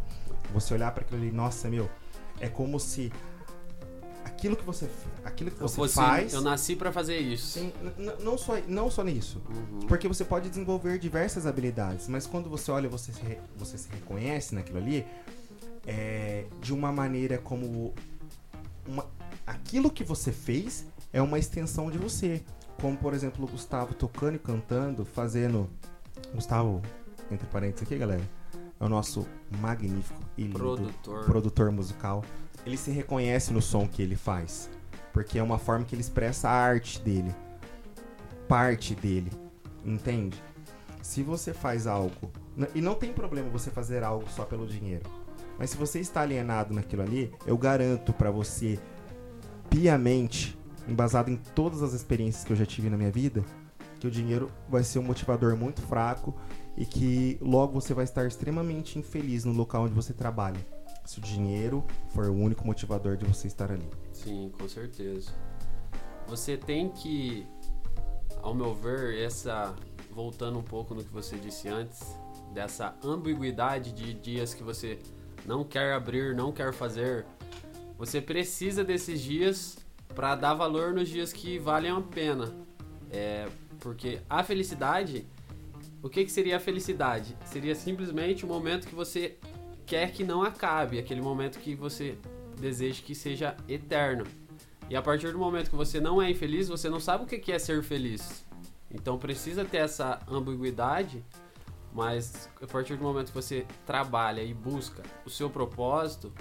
Você 0.53 0.73
olhar 0.73 0.91
para 0.91 1.03
aquilo 1.03 1.21
ali, 1.21 1.31
nossa, 1.31 1.69
meu, 1.69 1.89
é 2.39 2.49
como 2.49 2.79
se 2.79 3.13
aquilo 4.37 4.55
que 4.55 4.63
você, 4.63 4.87
aquilo 5.25 5.49
que 5.49 5.57
Eu 5.61 5.67
você 5.67 5.75
fosse, 5.75 5.95
faz, 5.95 6.33
eu 6.33 6.41
nasci 6.41 6.75
pra 6.75 6.91
fazer 6.91 7.17
isso. 7.17 7.59
sim, 7.59 7.73
não 8.23 8.37
só 8.37 8.53
não 8.67 8.89
só 8.91 9.03
nisso. 9.03 9.41
Uhum. 9.49 9.79
Porque 9.87 10.07
você 10.07 10.23
pode 10.23 10.47
desenvolver 10.49 10.99
diversas 10.99 11.45
habilidades, 11.47 12.07
mas 12.07 12.27
quando 12.27 12.49
você 12.49 12.69
olha, 12.71 12.87
você 12.87 13.11
se, 13.11 13.21
re- 13.21 13.39
você 13.57 13.77
se 13.77 13.89
reconhece 13.89 14.53
naquilo 14.53 14.77
ali, 14.77 15.05
é, 15.85 16.45
de 16.61 16.73
uma 16.73 16.91
maneira 16.91 17.37
como 17.39 17.93
uma, 18.87 19.05
aquilo 19.45 19.89
que 19.89 20.03
você 20.03 20.31
fez 20.31 20.85
é 21.11 21.21
uma 21.21 21.39
extensão 21.39 21.89
de 21.89 21.97
você. 21.97 22.43
Como, 22.79 22.95
por 22.95 23.13
exemplo, 23.15 23.43
o 23.43 23.47
Gustavo 23.47 23.93
tocando 23.95 24.35
e 24.35 24.39
cantando, 24.39 25.03
fazendo. 25.03 25.67
Gustavo, 26.33 26.81
entre 27.31 27.47
parênteses 27.47 27.83
aqui, 27.83 27.97
galera, 27.97 28.21
é 28.79 28.83
o 28.85 28.89
nosso 28.89 29.25
magnífico 29.61 30.19
e 30.37 30.43
lindo 30.43 30.59
Produtor. 30.59 31.25
produtor 31.25 31.71
musical. 31.71 32.23
Ele 32.67 32.75
se 32.75 32.91
reconhece 32.91 33.53
no 33.53 33.61
som 33.61 33.87
que 33.87 34.01
ele 34.01 34.17
faz, 34.17 34.69
porque 35.13 35.39
é 35.39 35.41
uma 35.41 35.57
forma 35.57 35.85
que 35.85 35.95
ele 35.95 36.01
expressa 36.01 36.49
a 36.49 36.51
arte 36.51 36.99
dele, 36.99 37.33
parte 38.45 38.93
dele, 38.93 39.31
entende? 39.85 40.43
Se 41.01 41.23
você 41.23 41.53
faz 41.53 41.87
algo, 41.87 42.29
e 42.75 42.81
não 42.81 42.93
tem 42.93 43.13
problema 43.13 43.47
você 43.49 43.71
fazer 43.71 44.03
algo 44.03 44.29
só 44.29 44.43
pelo 44.43 44.67
dinheiro, 44.67 45.09
mas 45.57 45.69
se 45.69 45.77
você 45.77 46.01
está 46.01 46.23
alienado 46.23 46.73
naquilo 46.73 47.03
ali, 47.03 47.33
eu 47.45 47.57
garanto 47.57 48.11
pra 48.11 48.29
você, 48.29 48.77
piamente, 49.69 50.59
embasado 50.89 51.31
em 51.31 51.37
todas 51.37 51.81
as 51.81 51.93
experiências 51.93 52.43
que 52.43 52.51
eu 52.51 52.57
já 52.57 52.65
tive 52.65 52.89
na 52.89 52.97
minha 52.97 53.11
vida, 53.11 53.45
que 53.97 54.07
o 54.07 54.11
dinheiro 54.11 54.51
vai 54.67 54.83
ser 54.83 54.99
um 54.99 55.03
motivador 55.03 55.55
muito 55.55 55.81
fraco 55.83 56.35
e 56.75 56.85
que 56.85 57.37
logo 57.39 57.79
você 57.79 57.93
vai 57.93 58.03
estar 58.03 58.27
extremamente 58.27 58.99
infeliz 58.99 59.45
no 59.45 59.53
local 59.53 59.83
onde 59.83 59.93
você 59.93 60.11
trabalha. 60.11 60.59
Se 61.07 61.19
o 61.19 61.21
dinheiro 61.21 61.85
for 62.09 62.25
o 62.25 62.33
único 62.33 62.67
motivador 62.67 63.15
de 63.15 63.25
você 63.25 63.47
estar 63.47 63.71
ali. 63.71 63.89
Sim, 64.11 64.51
com 64.59 64.67
certeza. 64.67 65.31
Você 66.27 66.57
tem 66.57 66.89
que, 66.89 67.47
ao 68.41 68.53
meu 68.53 68.75
ver, 68.75 69.17
essa 69.17 69.73
voltando 70.11 70.59
um 70.59 70.63
pouco 70.63 70.93
no 70.93 71.01
que 71.01 71.13
você 71.13 71.37
disse 71.37 71.69
antes, 71.69 72.01
dessa 72.53 72.93
ambiguidade 73.01 73.93
de 73.93 74.13
dias 74.13 74.53
que 74.53 74.61
você 74.61 74.99
não 75.45 75.63
quer 75.63 75.93
abrir, 75.93 76.35
não 76.35 76.51
quer 76.51 76.73
fazer, 76.73 77.25
você 77.97 78.19
precisa 78.19 78.83
desses 78.83 79.21
dias 79.21 79.77
para 80.13 80.35
dar 80.35 80.55
valor 80.55 80.93
nos 80.93 81.07
dias 81.07 81.31
que 81.31 81.57
valem 81.57 81.89
a 81.89 82.01
pena. 82.01 82.53
É, 83.09 83.47
porque 83.79 84.19
a 84.29 84.43
felicidade, 84.43 85.25
o 86.03 86.09
que, 86.09 86.25
que 86.25 86.31
seria 86.31 86.57
a 86.57 86.59
felicidade? 86.59 87.37
Seria 87.45 87.75
simplesmente 87.75 88.43
o 88.43 88.47
momento 88.47 88.87
que 88.87 88.95
você 88.95 89.37
quer 89.87 90.11
que 90.11 90.23
não 90.23 90.43
acabe, 90.43 90.99
aquele 90.99 91.21
momento 91.21 91.57
que 91.59 91.73
você 91.73 92.17
deseja 92.59 93.01
que 93.01 93.15
seja 93.15 93.55
eterno. 93.67 94.25
E 94.89 94.95
a 94.95 95.01
partir 95.01 95.31
do 95.31 95.39
momento 95.39 95.69
que 95.69 95.75
você 95.75 95.99
não 95.99 96.21
é 96.21 96.29
infeliz, 96.29 96.67
você 96.67 96.89
não 96.89 96.99
sabe 96.99 97.23
o 97.23 97.27
que 97.27 97.51
é 97.51 97.57
ser 97.57 97.81
feliz. 97.81 98.45
Então 98.91 99.17
precisa 99.17 99.65
ter 99.65 99.77
essa 99.77 100.19
ambiguidade, 100.29 101.23
mas 101.93 102.49
a 102.61 102.67
partir 102.67 102.97
do 102.97 103.03
momento 103.03 103.27
que 103.27 103.33
você 103.33 103.65
trabalha 103.85 104.41
e 104.41 104.53
busca 104.53 105.01
o 105.25 105.29
seu 105.29 105.49
propósito, 105.49 106.33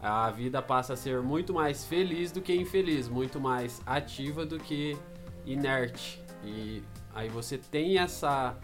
a 0.00 0.30
vida 0.30 0.62
passa 0.62 0.92
a 0.92 0.96
ser 0.96 1.20
muito 1.22 1.52
mais 1.52 1.84
feliz 1.84 2.30
do 2.30 2.40
que 2.40 2.54
infeliz, 2.54 3.08
muito 3.08 3.40
mais 3.40 3.82
ativa 3.84 4.46
do 4.46 4.58
que 4.58 4.96
inerte. 5.44 6.22
E 6.44 6.82
aí 7.14 7.28
você 7.28 7.58
tem 7.58 7.98
essa. 7.98 8.56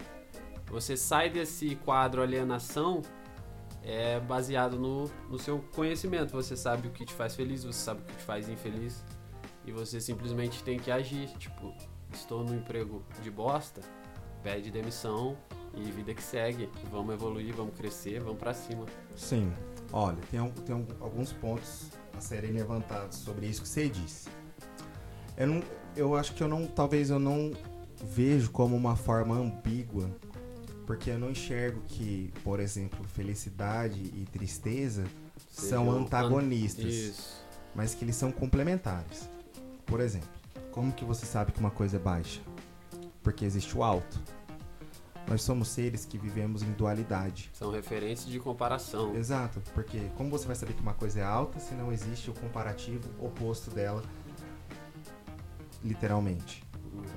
Você 0.71 0.97
sai 0.97 1.29
desse 1.29 1.75
quadro 1.77 2.23
alienação 2.23 3.03
é 3.85 4.19
baseado 4.21 4.79
no, 4.79 5.11
no 5.29 5.39
seu 5.39 5.59
conhecimento. 5.75 6.33
Você 6.33 6.57
sabe 6.57 6.89
o 6.89 6.91
que 6.91 7.05
te 7.05 7.13
faz 7.13 7.35
feliz, 7.35 7.65
você 7.65 7.79
sabe 7.79 8.01
o 8.01 8.05
que 8.05 8.17
te 8.17 8.23
faz 8.25 8.49
infeliz. 8.49 9.05
E 9.67 9.73
você 9.73 10.01
simplesmente 10.01 10.63
tem 10.63 10.79
que 10.79 10.91
agir. 10.91 11.29
Tipo, 11.39 11.73
estou 12.13 12.45
no 12.45 12.55
emprego 12.55 13.03
de 13.23 13.31
bosta, 13.31 13.81
pede 14.43 14.71
demissão 14.71 15.37
e 15.75 15.83
vida 15.91 16.15
que 16.15 16.23
segue. 16.23 16.69
Vamos 16.91 17.15
evoluir, 17.15 17.55
vamos 17.55 17.75
crescer, 17.75 18.21
vamos 18.21 18.39
pra 18.39 18.55
cima. 18.55 18.87
Sim. 19.17 19.53
Olha, 19.93 20.19
tem, 20.31 20.41
tem 20.67 20.75
al- 20.75 20.87
alguns 21.01 21.33
pontos 21.33 21.89
a 22.17 22.21
serem 22.21 22.53
levantados 22.53 23.19
sobre 23.19 23.47
isso 23.47 23.63
que 23.63 23.69
você 23.69 23.89
disse. 23.89 24.29
Eu, 25.37 25.47
não, 25.47 25.63
eu 25.97 26.17
acho 26.17 26.35
que 26.35 26.43
eu 26.43 26.49
não. 26.49 26.67
Talvez 26.67 27.11
eu 27.11 27.19
não 27.19 27.53
vejo 28.03 28.51
como 28.51 28.77
uma 28.77 28.97
forma 28.97 29.35
ambígua, 29.37 30.11
porque 30.87 31.11
eu 31.11 31.19
não 31.19 31.31
enxergo 31.31 31.83
que, 31.89 32.33
por 32.43 32.61
exemplo, 32.61 33.05
felicidade 33.05 34.01
e 34.01 34.27
tristeza 34.31 35.05
são 35.51 35.91
antagonistas, 35.91 36.93
Isso. 36.93 37.47
mas 37.75 37.95
que 37.95 38.05
eles 38.05 38.17
são 38.17 38.31
complementares. 38.31 39.29
Por 39.87 40.01
exemplo, 40.01 40.29
como 40.71 40.93
que 40.93 41.05
você 41.05 41.27
sabe 41.27 41.53
que 41.53 41.61
uma 41.61 41.71
coisa 41.71 41.97
é 41.97 42.01
baixa? 42.01 42.41
Porque 43.23 43.45
existe 43.45 43.77
o 43.77 43.83
alto. 43.83 44.21
Nós 45.27 45.43
somos 45.43 45.69
seres 45.69 46.05
que 46.05 46.19
vivemos 46.19 46.63
em 46.63 46.71
dualidade. 46.73 47.51
São 47.55 47.71
referências 47.71 48.31
de 48.31 48.39
comparação. 48.39 49.17
Exato, 49.17 49.63
porque 49.73 49.99
como 50.17 50.29
você 50.29 50.47
vai 50.47 50.55
saber 50.55 50.75
que 50.75 50.83
uma 50.83 50.93
coisa 50.93 51.21
é 51.21 51.25
alta 51.25 51.59
se 51.59 51.75
não 51.75 51.91
existe 51.91 52.29
o 52.29 52.35
comparativo 52.35 53.09
oposto 53.19 53.71
dela, 53.71 54.03
literalmente? 55.83 56.63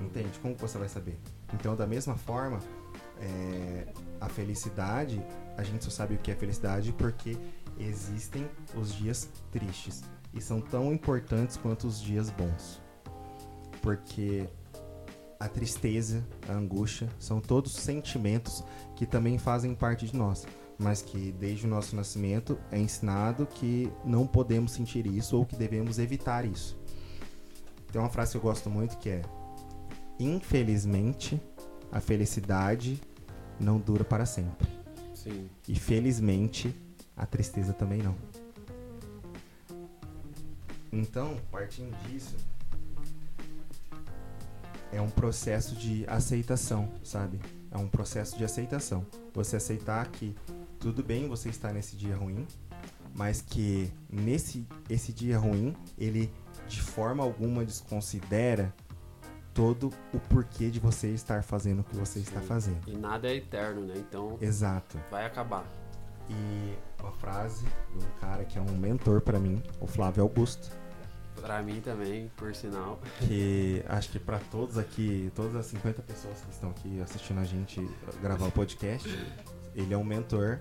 Entende? 0.00 0.38
Como 0.40 0.54
você 0.54 0.78
vai 0.78 0.88
saber? 0.88 1.18
Então, 1.52 1.76
da 1.76 1.86
mesma 1.86 2.16
forma, 2.16 2.60
é, 3.20 3.86
a 4.20 4.28
felicidade, 4.28 5.22
a 5.56 5.62
gente 5.62 5.84
só 5.84 5.90
sabe 5.90 6.14
o 6.14 6.18
que 6.18 6.30
é 6.30 6.34
felicidade 6.34 6.92
porque 6.92 7.36
existem 7.78 8.48
os 8.74 8.94
dias 8.94 9.28
tristes 9.50 10.02
e 10.34 10.40
são 10.40 10.60
tão 10.60 10.92
importantes 10.92 11.56
quanto 11.56 11.86
os 11.86 12.00
dias 12.00 12.30
bons. 12.30 12.80
Porque 13.80 14.48
a 15.38 15.48
tristeza, 15.48 16.26
a 16.48 16.52
angústia, 16.52 17.08
são 17.18 17.40
todos 17.40 17.72
sentimentos 17.72 18.64
que 18.96 19.06
também 19.06 19.38
fazem 19.38 19.74
parte 19.74 20.06
de 20.06 20.16
nós, 20.16 20.46
mas 20.76 21.00
que 21.00 21.32
desde 21.32 21.66
o 21.66 21.70
nosso 21.70 21.94
nascimento 21.94 22.58
é 22.70 22.78
ensinado 22.78 23.46
que 23.46 23.90
não 24.04 24.26
podemos 24.26 24.72
sentir 24.72 25.06
isso 25.06 25.36
ou 25.36 25.46
que 25.46 25.56
devemos 25.56 25.98
evitar 25.98 26.44
isso. 26.44 26.78
Tem 27.90 28.00
uma 28.00 28.10
frase 28.10 28.32
que 28.32 28.36
eu 28.36 28.42
gosto 28.42 28.68
muito 28.68 28.98
que 28.98 29.10
é: 29.10 29.22
Infelizmente, 30.18 31.40
a 31.90 32.00
felicidade 32.00 33.00
não 33.60 33.78
dura 33.78 34.04
para 34.04 34.26
sempre. 34.26 34.68
Sim. 35.14 35.48
E 35.66 35.74
felizmente, 35.74 36.74
a 37.16 37.26
tristeza 37.26 37.72
também 37.72 38.02
não. 38.02 38.14
Então, 40.92 41.36
partindo 41.50 41.94
disso, 42.04 42.36
é 44.92 45.00
um 45.00 45.10
processo 45.10 45.74
de 45.74 46.04
aceitação, 46.08 46.90
sabe? 47.04 47.40
É 47.70 47.76
um 47.76 47.88
processo 47.88 48.36
de 48.38 48.44
aceitação. 48.44 49.04
Você 49.34 49.56
aceitar 49.56 50.06
que 50.08 50.34
tudo 50.78 51.02
bem 51.02 51.28
você 51.28 51.48
estar 51.48 51.72
nesse 51.72 51.96
dia 51.96 52.16
ruim, 52.16 52.46
mas 53.14 53.40
que 53.42 53.92
nesse 54.08 54.66
esse 54.88 55.12
dia 55.12 55.38
ruim, 55.38 55.74
ele 55.98 56.32
de 56.68 56.80
forma 56.80 57.22
alguma 57.22 57.64
desconsidera 57.64 58.74
todo 59.58 59.92
o 60.14 60.20
porquê 60.20 60.70
de 60.70 60.78
você 60.78 61.08
estar 61.08 61.42
fazendo 61.42 61.80
o 61.80 61.82
que 61.84 61.96
você 61.96 62.20
está 62.20 62.40
fazendo. 62.40 62.78
E 62.86 62.96
nada 62.96 63.26
é 63.26 63.34
eterno, 63.34 63.80
né? 63.84 63.94
Então 63.96 64.38
Exato. 64.40 64.96
vai 65.10 65.26
acabar. 65.26 65.66
E 66.30 66.74
uma 67.02 67.10
frase 67.10 67.64
de 67.90 68.04
um 68.04 68.08
cara 68.20 68.44
que 68.44 68.56
é 68.56 68.62
um 68.62 68.76
mentor 68.78 69.20
pra 69.20 69.40
mim, 69.40 69.60
o 69.80 69.86
Flávio 69.88 70.22
Augusto, 70.22 70.70
Pra 71.40 71.60
mim 71.62 71.80
também, 71.80 72.30
por 72.36 72.54
sinal. 72.54 73.00
que 73.20 73.82
acho 73.88 74.10
que 74.10 74.18
pra 74.20 74.38
todos 74.38 74.78
aqui, 74.78 75.32
todas 75.34 75.56
as 75.56 75.66
50 75.66 76.02
pessoas 76.02 76.40
que 76.40 76.50
estão 76.52 76.70
aqui 76.70 77.00
assistindo 77.00 77.40
a 77.40 77.44
gente 77.44 77.80
gravar 78.22 78.46
o 78.46 78.52
podcast, 78.52 79.08
ele 79.74 79.92
é 79.92 79.96
um 79.96 80.04
mentor 80.04 80.60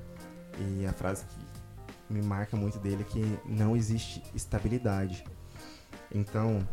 e 0.60 0.86
a 0.88 0.94
frase 0.94 1.24
que 1.26 2.14
me 2.14 2.22
marca 2.24 2.58
muito 2.58 2.80
dele 2.80 3.02
é 3.02 3.12
que 3.12 3.40
não 3.46 3.76
existe 3.76 4.24
estabilidade. 4.34 5.24
Então, 6.12 6.68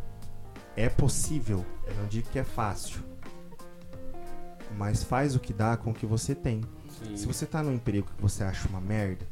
é 0.75 0.89
possível, 0.89 1.65
eu 1.87 1.95
não 1.95 2.07
digo 2.07 2.29
que 2.29 2.39
é 2.39 2.43
fácil, 2.43 3.01
mas 4.77 5.03
faz 5.03 5.35
o 5.35 5.39
que 5.39 5.53
dá 5.53 5.77
com 5.77 5.91
o 5.91 5.93
que 5.93 6.05
você 6.05 6.35
tem. 6.35 6.61
Sim. 6.89 7.15
Se 7.15 7.25
você 7.25 7.45
tá 7.45 7.63
num 7.63 7.73
emprego 7.73 8.07
que 8.15 8.21
você 8.21 8.43
acha 8.43 8.67
uma 8.67 8.81
merda, 8.81 9.25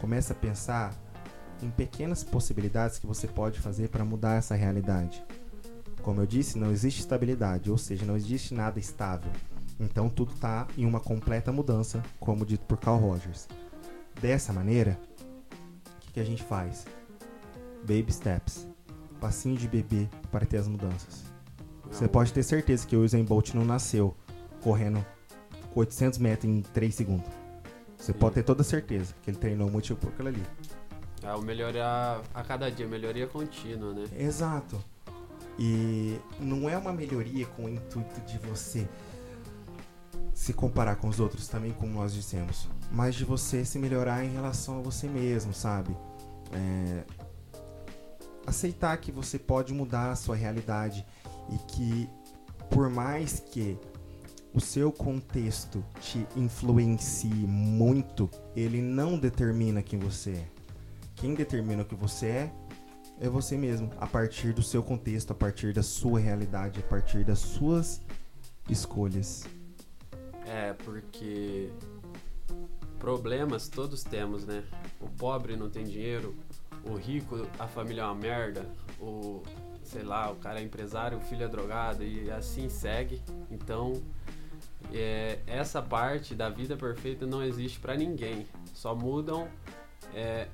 começa 0.00 0.32
a 0.32 0.36
pensar 0.36 0.92
em 1.62 1.70
pequenas 1.70 2.22
possibilidades 2.22 2.98
que 2.98 3.06
você 3.06 3.26
pode 3.26 3.60
fazer 3.60 3.88
para 3.88 4.04
mudar 4.04 4.34
essa 4.34 4.54
realidade. 4.54 5.24
Como 6.02 6.20
eu 6.20 6.26
disse, 6.26 6.58
não 6.58 6.70
existe 6.70 7.00
estabilidade, 7.00 7.70
ou 7.70 7.78
seja, 7.78 8.04
não 8.04 8.16
existe 8.16 8.54
nada 8.54 8.78
estável. 8.78 9.30
Então 9.78 10.08
tudo 10.08 10.32
tá 10.34 10.66
em 10.76 10.86
uma 10.86 11.00
completa 11.00 11.52
mudança, 11.52 12.02
como 12.18 12.46
dito 12.46 12.64
por 12.64 12.78
Carl 12.78 12.98
Rogers. 12.98 13.48
Dessa 14.20 14.52
maneira, 14.52 14.98
o 15.96 16.00
que, 16.00 16.12
que 16.12 16.20
a 16.20 16.24
gente 16.24 16.42
faz? 16.42 16.86
Baby 17.82 18.12
steps. 18.12 18.66
Passinho 19.26 19.56
de 19.56 19.66
bebê 19.66 20.08
para 20.30 20.46
ter 20.46 20.56
as 20.56 20.68
mudanças. 20.68 21.24
Você 21.90 22.04
Não, 22.04 22.08
pode 22.08 22.32
ter 22.32 22.44
certeza 22.44 22.86
que 22.86 22.94
o 22.94 23.02
Usain 23.02 23.24
Bolt 23.24 23.54
não 23.54 23.64
nasceu 23.64 24.14
correndo 24.62 25.04
800 25.74 26.20
metros 26.20 26.48
em 26.48 26.62
3 26.62 26.94
segundos. 26.94 27.28
Você 27.98 28.12
Sim. 28.12 28.18
pode 28.20 28.36
ter 28.36 28.44
toda 28.44 28.62
certeza 28.62 29.16
que 29.20 29.30
ele 29.30 29.36
treinou 29.36 29.68
muito 29.68 29.96
por 29.96 30.10
aquilo 30.10 30.28
ali. 30.28 30.42
É 31.24 31.32
o 31.32 31.42
melhorar 31.42 32.22
a 32.32 32.44
cada 32.44 32.70
dia, 32.70 32.86
melhoria 32.86 33.26
contínua, 33.26 33.92
né? 33.92 34.04
Exato. 34.16 34.80
E 35.58 36.20
não 36.38 36.70
é 36.70 36.78
uma 36.78 36.92
melhoria 36.92 37.46
com 37.46 37.64
o 37.64 37.68
intuito 37.68 38.20
de 38.20 38.38
você 38.38 38.88
se 40.32 40.52
comparar 40.52 40.94
com 40.94 41.08
os 41.08 41.18
outros, 41.18 41.48
também 41.48 41.72
como 41.72 41.94
nós 41.94 42.14
dissemos, 42.14 42.68
mas 42.92 43.16
de 43.16 43.24
você 43.24 43.64
se 43.64 43.76
melhorar 43.76 44.24
em 44.24 44.32
relação 44.32 44.78
a 44.78 44.82
você 44.82 45.08
mesmo, 45.08 45.52
sabe? 45.52 45.96
É, 46.52 47.02
aceitar 48.46 48.96
que 48.98 49.10
você 49.10 49.38
pode 49.38 49.74
mudar 49.74 50.10
a 50.10 50.16
sua 50.16 50.36
realidade 50.36 51.04
e 51.50 51.58
que 51.72 52.08
por 52.70 52.88
mais 52.88 53.40
que 53.40 53.78
o 54.52 54.60
seu 54.60 54.90
contexto 54.90 55.84
te 56.00 56.26
influencie 56.34 57.28
muito, 57.28 58.30
ele 58.54 58.80
não 58.80 59.18
determina 59.18 59.82
quem 59.82 59.98
você 59.98 60.30
é. 60.30 60.48
Quem 61.14 61.34
determina 61.34 61.82
o 61.82 61.84
que 61.84 61.94
você 61.94 62.26
é 62.26 62.52
é 63.18 63.28
você 63.28 63.56
mesmo, 63.56 63.90
a 63.98 64.06
partir 64.06 64.52
do 64.52 64.62
seu 64.62 64.82
contexto, 64.82 65.30
a 65.30 65.34
partir 65.34 65.72
da 65.72 65.82
sua 65.82 66.20
realidade, 66.20 66.80
a 66.80 66.82
partir 66.82 67.24
das 67.24 67.38
suas 67.38 68.02
escolhas. 68.68 69.44
É, 70.46 70.72
porque 70.72 71.70
problemas 72.98 73.68
todos 73.68 74.02
temos, 74.02 74.44
né? 74.44 74.64
O 75.00 75.08
pobre 75.08 75.56
não 75.56 75.70
tem 75.70 75.84
dinheiro, 75.84 76.34
o 76.88 76.94
rico, 76.94 77.46
a 77.58 77.66
família 77.66 78.02
é 78.02 78.04
uma 78.04 78.14
merda, 78.14 78.66
o 79.00 79.42
sei 79.86 80.02
lá, 80.02 80.30
o 80.30 80.36
cara 80.36 80.60
é 80.60 80.62
empresário, 80.62 81.16
o 81.16 81.20
filho 81.20 81.44
é 81.44 81.48
drogado 81.48 82.02
e 82.02 82.30
assim 82.30 82.68
segue. 82.68 83.22
Então, 83.50 84.02
é, 84.92 85.38
essa 85.46 85.80
parte 85.80 86.34
da 86.34 86.48
vida 86.48 86.76
perfeita 86.76 87.24
não 87.24 87.42
existe 87.42 87.78
pra 87.78 87.94
ninguém. 87.94 88.46
Só 88.74 88.94
mudam 88.94 89.48
é, 90.12 90.48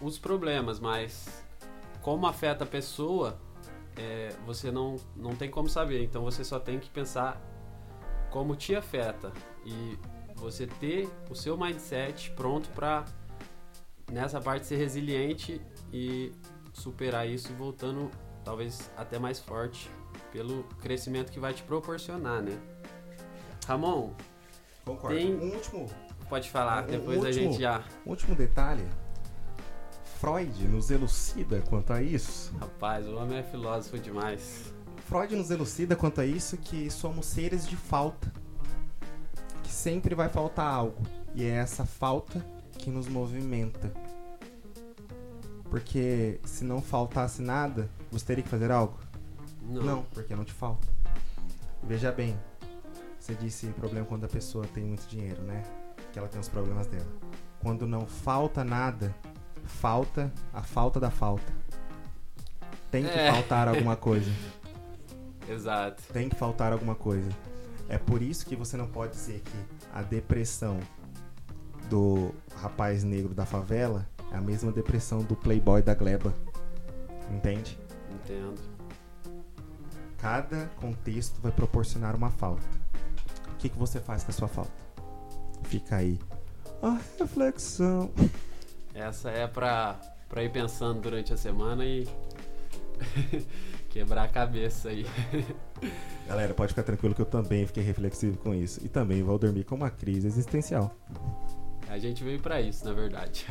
os 0.00 0.18
problemas, 0.18 0.78
mas 0.78 1.42
como 2.02 2.26
afeta 2.26 2.64
a 2.64 2.66
pessoa, 2.66 3.38
é, 3.96 4.28
você 4.44 4.70
não, 4.70 4.96
não 5.16 5.34
tem 5.34 5.50
como 5.50 5.68
saber. 5.68 6.04
Então 6.04 6.22
você 6.22 6.44
só 6.44 6.60
tem 6.60 6.78
que 6.78 6.90
pensar 6.90 7.40
como 8.30 8.54
te 8.54 8.76
afeta 8.76 9.32
e 9.64 9.98
você 10.34 10.66
ter 10.66 11.08
o 11.30 11.34
seu 11.34 11.56
mindset 11.56 12.30
pronto 12.32 12.68
pra 12.70 13.06
nessa 14.10 14.40
parte 14.40 14.66
ser 14.66 14.76
resiliente 14.76 15.60
e 15.92 16.32
superar 16.72 17.28
isso 17.28 17.50
e 17.50 17.54
voltando 17.54 18.10
talvez 18.44 18.90
até 18.96 19.18
mais 19.18 19.38
forte 19.40 19.90
pelo 20.32 20.64
crescimento 20.80 21.32
que 21.32 21.40
vai 21.40 21.52
te 21.54 21.62
proporcionar, 21.62 22.42
né? 22.42 22.58
Ramon, 23.66 24.12
Concordo. 24.84 25.16
Tem- 25.16 25.34
Um 25.34 25.52
último, 25.54 25.86
pode 26.28 26.48
falar, 26.48 26.84
Um 26.84 26.86
depois 26.86 27.18
a 27.24 27.26
último- 27.28 27.50
gente 27.52 27.60
já. 27.60 27.82
último 28.04 28.36
detalhe. 28.36 28.86
Freud 30.20 30.66
nos 30.68 30.90
elucida 30.90 31.60
quanto 31.68 31.92
a 31.92 32.00
isso. 32.02 32.54
Rapaz, 32.58 33.06
o 33.06 33.16
homem 33.16 33.38
é 33.38 33.42
filósofo 33.42 33.98
demais. 33.98 34.72
Freud 35.08 35.34
nos 35.36 35.50
elucida 35.50 35.94
quanto 35.96 36.20
a 36.20 36.26
isso 36.26 36.56
que 36.56 36.88
somos 36.90 37.26
seres 37.26 37.66
de 37.68 37.76
falta. 37.76 38.32
Que 39.62 39.70
sempre 39.70 40.14
vai 40.14 40.28
faltar 40.28 40.72
algo. 40.72 41.02
E 41.34 41.44
é 41.44 41.48
essa 41.50 41.84
falta 41.84 42.44
que 42.76 42.90
nos 42.90 43.08
movimenta. 43.08 43.92
Porque 45.70 46.40
se 46.44 46.64
não 46.64 46.80
faltasse 46.80 47.42
nada, 47.42 47.88
você 48.10 48.24
teria 48.24 48.44
que 48.44 48.48
fazer 48.50 48.70
algo? 48.70 48.98
Não. 49.62 49.82
Não, 49.82 50.02
porque 50.14 50.34
não 50.34 50.44
te 50.44 50.52
falta. 50.52 50.86
Veja 51.82 52.12
bem, 52.12 52.38
você 53.18 53.34
disse 53.34 53.66
problema 53.68 54.06
quando 54.06 54.24
a 54.24 54.28
pessoa 54.28 54.64
tem 54.66 54.84
muito 54.84 55.06
dinheiro, 55.08 55.42
né? 55.42 55.64
Que 56.12 56.18
ela 56.18 56.28
tem 56.28 56.40
os 56.40 56.48
problemas 56.48 56.86
dela. 56.86 57.06
Quando 57.60 57.86
não 57.86 58.06
falta 58.06 58.64
nada, 58.64 59.14
falta 59.64 60.32
a 60.52 60.62
falta 60.62 61.00
da 61.00 61.10
falta. 61.10 61.52
Tem 62.90 63.02
que 63.04 63.10
É. 63.10 63.32
faltar 63.32 63.66
alguma 63.68 63.96
coisa. 63.96 64.30
Exato. 65.48 66.02
Tem 66.12 66.28
que 66.28 66.36
faltar 66.36 66.72
alguma 66.72 66.94
coisa. 66.94 67.28
É 67.88 67.98
por 67.98 68.22
isso 68.22 68.46
que 68.46 68.56
você 68.56 68.76
não 68.76 68.86
pode 68.86 69.12
dizer 69.12 69.40
que 69.44 69.86
a 69.92 70.02
depressão 70.02 70.78
do 71.88 72.34
rapaz 72.54 73.04
negro 73.04 73.34
da 73.34 73.46
favela 73.46 74.06
é 74.32 74.36
a 74.36 74.40
mesma 74.40 74.72
depressão 74.72 75.22
do 75.22 75.36
playboy 75.36 75.82
da 75.82 75.94
gleba. 75.94 76.34
Entende? 77.30 77.78
Entendo. 78.12 78.60
Cada 80.18 80.66
contexto 80.80 81.40
vai 81.40 81.52
proporcionar 81.52 82.14
uma 82.14 82.30
falta. 82.30 82.66
O 83.52 83.56
que, 83.56 83.68
que 83.68 83.78
você 83.78 84.00
faz 84.00 84.24
com 84.24 84.30
a 84.30 84.34
sua 84.34 84.48
falta? 84.48 84.72
Fica 85.64 85.96
aí. 85.96 86.18
A 86.82 86.98
reflexão. 87.18 88.10
Essa 88.94 89.30
é 89.30 89.46
pra, 89.46 89.98
pra 90.28 90.42
ir 90.42 90.50
pensando 90.50 91.00
durante 91.00 91.32
a 91.32 91.36
semana 91.36 91.84
e 91.84 92.08
quebrar 93.90 94.24
a 94.24 94.28
cabeça 94.28 94.88
aí. 94.88 95.06
Galera, 96.26 96.54
pode 96.54 96.70
ficar 96.70 96.82
tranquilo 96.82 97.14
que 97.14 97.22
eu 97.22 97.26
também 97.26 97.66
fiquei 97.66 97.82
reflexivo 97.82 98.36
com 98.38 98.54
isso. 98.54 98.84
E 98.84 98.88
também 98.88 99.22
vou 99.22 99.38
dormir 99.38 99.64
com 99.64 99.74
uma 99.74 99.90
crise 99.90 100.26
existencial. 100.26 100.94
A 101.88 101.98
gente 101.98 102.22
veio 102.24 102.40
para 102.40 102.60
isso, 102.60 102.84
na 102.84 102.92
verdade. 102.92 103.46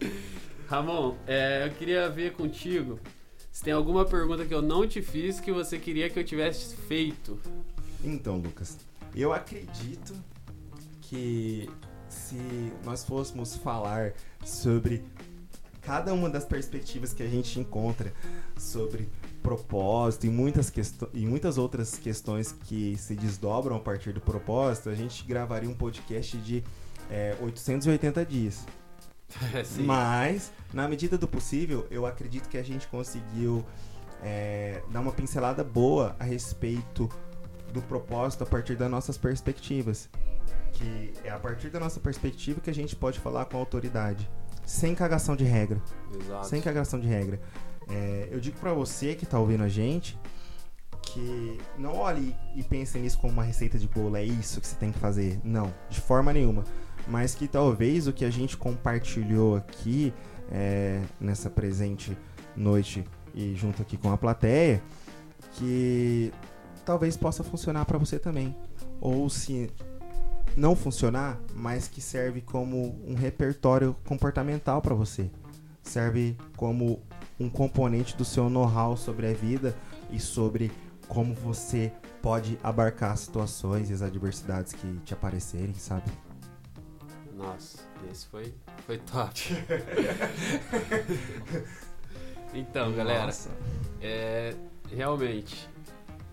Ramon, 0.68 1.16
é, 1.26 1.66
eu 1.66 1.70
queria 1.72 2.08
ver 2.08 2.32
contigo 2.32 2.98
se 3.50 3.64
tem 3.64 3.72
alguma 3.72 4.04
pergunta 4.04 4.46
que 4.46 4.54
eu 4.54 4.62
não 4.62 4.86
te 4.86 5.02
fiz 5.02 5.40
que 5.40 5.52
você 5.52 5.78
queria 5.78 6.08
que 6.08 6.18
eu 6.18 6.24
tivesse 6.24 6.76
feito. 6.76 7.38
Então, 8.04 8.36
Lucas, 8.38 8.78
eu 9.14 9.32
acredito 9.32 10.14
que 11.02 11.68
se 12.08 12.38
nós 12.84 13.04
fôssemos 13.04 13.56
falar 13.56 14.12
sobre 14.44 15.04
cada 15.80 16.12
uma 16.14 16.30
das 16.30 16.44
perspectivas 16.44 17.12
que 17.12 17.22
a 17.22 17.28
gente 17.28 17.58
encontra 17.58 18.12
sobre 18.56 19.08
propósito 19.42 20.26
e 20.26 20.30
muitas, 20.30 20.72
e 21.14 21.26
muitas 21.26 21.58
outras 21.58 21.96
questões 21.96 22.52
que 22.52 22.96
se 22.96 23.14
desdobram 23.14 23.76
a 23.76 23.80
partir 23.80 24.12
do 24.12 24.20
propósito, 24.20 24.88
a 24.88 24.94
gente 24.94 25.24
gravaria 25.24 25.68
um 25.68 25.74
podcast 25.74 26.36
de 26.38 26.62
é, 27.10 27.36
880 27.40 28.24
dias. 28.24 28.66
Mas, 29.84 30.52
na 30.72 30.88
medida 30.88 31.18
do 31.18 31.28
possível, 31.28 31.86
eu 31.90 32.06
acredito 32.06 32.48
que 32.48 32.56
a 32.56 32.62
gente 32.62 32.86
conseguiu 32.88 33.64
é, 34.22 34.82
dar 34.90 35.00
uma 35.00 35.12
pincelada 35.12 35.62
boa 35.62 36.16
a 36.18 36.24
respeito 36.24 37.08
do 37.72 37.80
propósito 37.82 38.44
a 38.44 38.46
partir 38.46 38.76
das 38.76 38.90
nossas 38.90 39.16
perspectivas. 39.16 40.08
Que 40.72 41.12
é 41.24 41.30
a 41.30 41.38
partir 41.38 41.68
da 41.68 41.80
nossa 41.80 42.00
perspectiva 42.00 42.60
que 42.60 42.70
a 42.70 42.74
gente 42.74 42.94
pode 42.94 43.18
falar 43.18 43.44
com 43.46 43.58
autoridade. 43.58 44.28
Sem 44.64 44.94
cagação 44.94 45.34
de 45.34 45.44
regra. 45.44 45.80
Exato. 46.20 46.46
Sem 46.46 46.60
cagação 46.60 47.00
de 47.00 47.08
regra. 47.08 47.40
É, 47.88 48.28
eu 48.30 48.38
digo 48.38 48.58
para 48.58 48.72
você 48.72 49.14
que 49.14 49.26
tá 49.26 49.38
ouvindo 49.38 49.64
a 49.64 49.68
gente 49.68 50.18
que 51.02 51.58
não 51.76 51.96
olhe 51.96 52.36
e 52.54 52.62
pense 52.62 52.96
nisso 52.96 53.18
como 53.18 53.32
uma 53.32 53.42
receita 53.42 53.76
de 53.76 53.88
bolo, 53.88 54.16
é 54.16 54.22
isso 54.22 54.60
que 54.60 54.66
você 54.66 54.76
tem 54.76 54.92
que 54.92 54.98
fazer. 54.98 55.40
Não, 55.42 55.74
de 55.88 56.00
forma 56.00 56.32
nenhuma 56.32 56.64
mas 57.08 57.34
que 57.34 57.48
talvez 57.48 58.06
o 58.06 58.12
que 58.12 58.24
a 58.24 58.30
gente 58.30 58.56
compartilhou 58.56 59.56
aqui 59.56 60.12
é, 60.50 61.02
nessa 61.20 61.48
presente 61.48 62.16
noite 62.56 63.04
e 63.34 63.54
junto 63.54 63.82
aqui 63.82 63.96
com 63.96 64.12
a 64.12 64.18
plateia, 64.18 64.82
que 65.52 66.32
talvez 66.84 67.16
possa 67.16 67.44
funcionar 67.44 67.84
para 67.84 67.98
você 67.98 68.18
também. 68.18 68.54
Ou 69.00 69.28
se 69.30 69.70
não 70.56 70.74
funcionar, 70.74 71.38
mas 71.54 71.88
que 71.88 72.00
serve 72.00 72.40
como 72.40 72.98
um 73.06 73.14
repertório 73.14 73.96
comportamental 74.04 74.82
para 74.82 74.94
você. 74.94 75.30
Serve 75.82 76.36
como 76.56 77.00
um 77.38 77.48
componente 77.48 78.16
do 78.16 78.24
seu 78.24 78.50
know-how 78.50 78.96
sobre 78.96 79.26
a 79.26 79.32
vida 79.32 79.74
e 80.10 80.20
sobre 80.20 80.70
como 81.08 81.34
você 81.34 81.92
pode 82.20 82.58
abarcar 82.62 83.12
as 83.12 83.20
situações 83.20 83.90
e 83.90 83.92
as 83.92 84.02
adversidades 84.02 84.72
que 84.72 84.98
te 85.04 85.14
aparecerem, 85.14 85.74
sabe? 85.74 86.10
Nossa, 87.40 87.78
esse 88.10 88.26
foi, 88.26 88.52
foi 88.86 88.98
top. 88.98 89.40
então, 92.52 92.92
galera, 92.92 93.32
é, 94.02 94.54
realmente, 94.92 95.66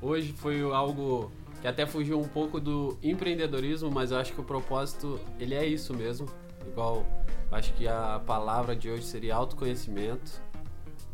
hoje 0.01 0.33
foi 0.33 0.61
algo 0.61 1.31
que 1.61 1.67
até 1.67 1.85
fugiu 1.85 2.19
um 2.19 2.27
pouco 2.27 2.59
do 2.59 2.97
empreendedorismo, 3.01 3.89
mas 3.89 4.11
eu 4.11 4.17
acho 4.17 4.33
que 4.33 4.41
o 4.41 4.43
propósito, 4.43 5.17
ele 5.39 5.55
é 5.55 5.65
isso 5.65 5.93
mesmo. 5.93 6.27
Igual, 6.67 7.05
acho 7.53 7.73
que 7.75 7.87
a 7.87 8.21
palavra 8.25 8.75
de 8.75 8.89
hoje 8.89 9.05
seria 9.05 9.33
autoconhecimento, 9.33 10.41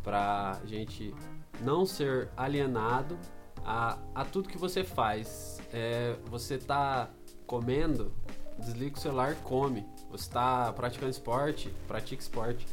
pra 0.02 0.58
gente 0.64 1.14
não 1.60 1.86
ser 1.86 2.28
alienado 2.36 3.16
a, 3.64 3.96
a 4.12 4.24
tudo 4.24 4.48
que 4.48 4.58
você 4.58 4.82
faz. 4.82 5.60
É, 5.72 6.16
você 6.26 6.58
tá 6.58 7.08
comendo, 7.46 8.12
desliga 8.58 8.96
o 8.96 9.00
celular, 9.00 9.34
come. 9.42 9.86
Você 10.10 10.24
está 10.24 10.72
praticando 10.72 11.10
esporte, 11.10 11.72
pratique 11.86 12.22
esporte. 12.22 12.66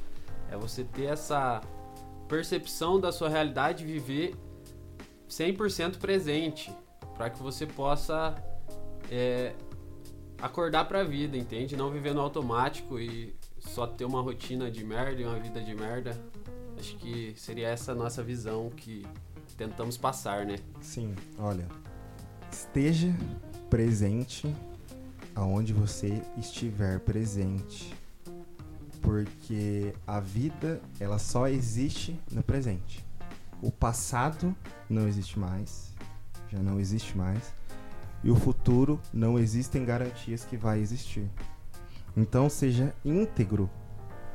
É 0.49 0.57
você 0.57 0.83
ter 0.83 1.05
essa 1.05 1.61
percepção 2.27 2.99
da 2.99 3.11
sua 3.11 3.29
realidade 3.29 3.85
viver 3.85 4.35
100% 5.29 5.97
presente, 5.97 6.71
para 7.15 7.29
que 7.29 7.41
você 7.41 7.65
possa 7.65 8.35
é, 9.09 9.53
acordar 10.41 10.85
para 10.85 11.01
a 11.01 11.03
vida, 11.03 11.37
entende? 11.37 11.75
Não 11.77 11.89
viver 11.89 12.13
no 12.13 12.21
automático 12.21 12.99
e 12.99 13.35
só 13.59 13.87
ter 13.87 14.05
uma 14.05 14.21
rotina 14.21 14.69
de 14.69 14.83
merda 14.83 15.21
e 15.21 15.25
uma 15.25 15.39
vida 15.39 15.61
de 15.61 15.73
merda. 15.73 16.19
Acho 16.77 16.95
que 16.97 17.33
seria 17.37 17.67
essa 17.67 17.93
nossa 17.93 18.23
visão 18.23 18.69
que 18.69 19.05
tentamos 19.55 19.97
passar, 19.97 20.45
né? 20.45 20.55
Sim, 20.81 21.15
olha, 21.37 21.67
esteja 22.51 23.13
presente 23.69 24.53
aonde 25.35 25.73
você 25.73 26.21
estiver 26.37 26.99
presente. 26.99 27.93
Porque 29.01 29.93
a 30.05 30.19
vida, 30.19 30.79
ela 30.99 31.17
só 31.17 31.47
existe 31.47 32.19
no 32.31 32.43
presente. 32.43 33.05
O 33.61 33.71
passado 33.71 34.55
não 34.89 35.07
existe 35.07 35.39
mais, 35.39 35.93
já 36.49 36.59
não 36.59 36.79
existe 36.79 37.17
mais, 37.17 37.53
e 38.23 38.29
o 38.29 38.35
futuro 38.35 38.99
não 39.13 39.39
existem 39.39 39.85
garantias 39.85 40.43
que 40.45 40.57
vai 40.57 40.79
existir. 40.79 41.29
Então 42.15 42.49
seja 42.49 42.93
íntegro 43.03 43.69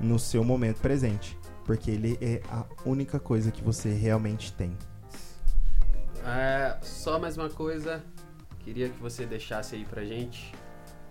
no 0.01 0.19
seu 0.19 0.43
momento 0.43 0.81
presente, 0.81 1.39
porque 1.65 1.91
ele 1.91 2.19
é 2.21 2.41
a 2.49 2.65
única 2.85 3.21
coisa 3.21 3.51
que 3.51 3.63
você 3.63 3.93
realmente 3.93 4.53
tem. 4.53 4.77
É, 6.25 6.77
só 6.83 7.19
mais 7.19 7.37
uma 7.37 7.49
coisa, 7.49 8.03
queria 8.61 8.89
que 8.89 9.01
você 9.01 9.25
deixasse 9.25 9.77
aí 9.77 9.85
pra 9.85 10.05
gente 10.05 10.53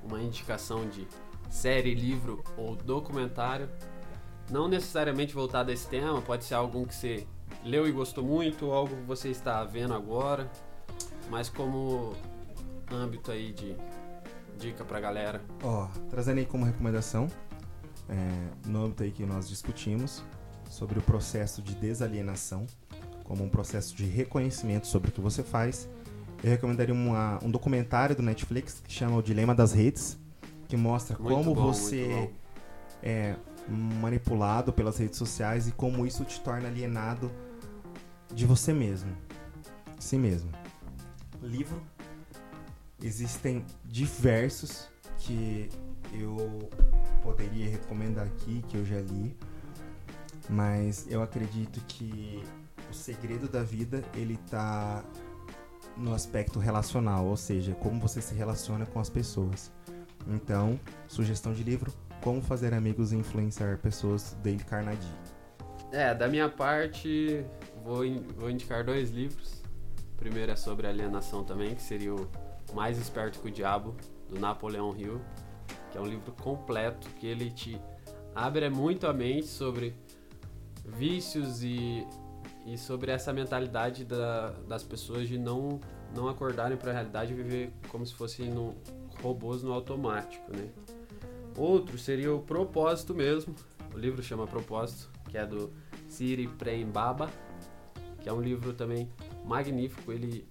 uma 0.06 0.22
indicação 0.22 0.88
de 0.88 1.08
série, 1.50 1.94
livro 1.94 2.44
ou 2.58 2.76
documentário, 2.76 3.70
não 4.50 4.68
necessariamente 4.68 5.34
voltado 5.34 5.72
a 5.72 5.74
esse 5.74 5.88
tema, 5.88 6.22
pode 6.22 6.44
ser 6.44 6.54
algum 6.54 6.86
que 6.86 6.94
você 6.94 7.28
leu 7.64 7.88
e 7.88 7.92
gostou 7.92 8.24
muito, 8.24 8.72
algo 8.72 8.96
que 8.96 9.04
você 9.04 9.30
está 9.30 9.64
vendo 9.64 9.94
agora, 9.94 10.50
mas 11.30 11.50
como 11.50 12.14
âmbito 12.92 13.32
aí 13.32 13.52
de 13.52 13.76
dica 14.58 14.86
pra 14.86 15.00
galera. 15.00 15.42
Ó, 15.64 15.88
trazendo 16.10 16.40
aí 16.40 16.46
como 16.46 16.66
recomendação, 16.66 17.28
é, 18.08 18.70
no 18.70 18.86
âmbito 18.86 19.04
aí 19.04 19.12
que 19.12 19.26
nós 19.26 19.50
discutimos, 19.50 20.24
sobre 20.70 21.00
o 21.00 21.02
processo 21.02 21.62
de 21.62 21.76
desalienação, 21.76 22.66
como 23.24 23.44
um 23.44 23.50
processo 23.50 23.96
de 23.96 24.06
reconhecimento 24.06 24.88
sobre 24.88 25.10
o 25.10 25.12
que 25.12 25.22
você 25.22 25.42
faz 25.44 25.90
eu 26.46 26.52
recomendaria 26.52 26.94
uma, 26.94 27.44
um 27.44 27.50
documentário 27.50 28.16
do 28.16 28.22
Netflix 28.22 28.80
que 28.80 28.94
chama 28.94 29.18
O 29.18 29.24
Dilema 29.24 29.56
das 29.56 29.72
Redes, 29.72 30.16
que 30.68 30.78
mostra 30.78 31.18
muito 31.18 31.36
como 31.36 31.56
bom, 31.56 31.74
você 31.74 32.30
é 33.02 33.36
manipulado 33.68 34.72
pelas 34.72 35.00
redes 35.00 35.18
sociais 35.18 35.68
e 35.68 35.72
como 35.72 36.06
isso 36.06 36.24
te 36.24 36.40
torna 36.42 36.68
alienado 36.68 37.32
de 38.32 38.46
você 38.46 38.72
mesmo, 38.72 39.12
si 40.00 40.20
mesmo. 40.20 40.52
Livro 41.42 41.82
existem 43.02 43.66
diversos 43.84 44.88
que 45.18 45.68
eu 46.14 46.70
poderia 47.24 47.72
recomendar 47.72 48.28
aqui, 48.28 48.64
que 48.70 48.78
eu 48.78 48.86
já 48.86 49.02
li, 49.02 49.36
mas 50.48 51.08
eu 51.10 51.24
acredito 51.24 51.82
que 51.88 52.44
o 52.88 52.94
segredo 52.94 53.48
da 53.48 53.64
vida 53.64 54.04
ele 54.14 54.38
tá 54.48 55.04
no 55.98 56.14
aspecto 56.14 56.60
relacional, 56.60 57.26
ou 57.26 57.38
seja, 57.38 57.74
como 57.76 58.00
você 58.00 58.22
se 58.22 58.36
relaciona 58.36 58.86
com 58.86 59.00
as 59.00 59.10
pessoas. 59.10 59.72
Então, 60.28 60.80
sugestão 61.08 61.54
de 61.54 61.64
livro: 61.64 61.92
Como 62.22 62.42
Fazer 62.42 62.74
Amigos 62.74 63.12
e 63.12 63.16
Influenciar 63.16 63.78
Pessoas, 63.78 64.36
Dale 64.44 64.64
Carnegie. 64.64 65.12
É, 65.92 66.14
da 66.14 66.28
minha 66.28 66.50
parte, 66.50 67.46
vou, 67.84 68.04
vou 68.38 68.50
indicar 68.50 68.84
dois 68.84 69.12
livros. 69.12 69.64
O 70.14 70.18
primeiro 70.18 70.52
é 70.52 70.56
sobre 70.56 70.88
alienação 70.88 71.44
também, 71.44 71.76
que 71.76 71.82
seria 71.82 72.14
o 72.14 72.28
Mais 72.74 72.98
Esperto 72.98 73.40
que 73.40 73.48
o 73.48 73.52
Diabo, 73.52 73.96
do 74.30 74.40
Napoleão 74.40 74.96
Hill, 74.98 75.22
que 75.92 75.98
é 75.98 76.02
um 76.02 76.06
livro 76.06 76.32
completo 76.34 77.08
que 77.20 77.28
ele 77.28 77.52
te 77.52 77.80
abre 78.34 78.70
muito 78.70 79.08
a 79.08 79.14
mente 79.14 79.48
sobre 79.48 79.96
vícios 80.86 81.64
e 81.64 82.06
e 82.66 82.78
sobre 82.78 83.12
essa 83.12 83.32
mentalidade 83.32 84.04
da, 84.04 84.50
das 84.68 84.84
pessoas 84.84 85.28
de 85.28 85.38
não, 85.38 85.80
não 86.16 86.28
acordarem 86.28 86.78
para 86.78 86.90
a 86.90 86.94
realidade 86.94 87.32
e 87.32 87.36
viver 87.36 87.72
como 87.90 88.06
se 88.06 88.14
fossem 88.14 88.50
no, 88.50 88.76
robôs 89.22 89.64
no 89.64 89.72
automático, 89.72 90.52
né? 90.56 90.70
Outro 91.58 91.98
seria 91.98 92.34
o 92.34 92.40
Propósito 92.40 93.14
mesmo. 93.14 93.56
O 93.94 93.98
livro 93.98 94.22
chama 94.22 94.46
Propósito, 94.46 95.10
que 95.30 95.38
é 95.38 95.46
do 95.46 95.72
Siri 96.08 96.48
Prem 96.48 96.86
Baba, 96.86 97.30
que 98.22 98.28
é 98.28 98.34
um 98.34 98.42
livro 98.42 98.74
também 98.74 99.10
magnífico. 99.46 100.12
Ele 100.12 100.46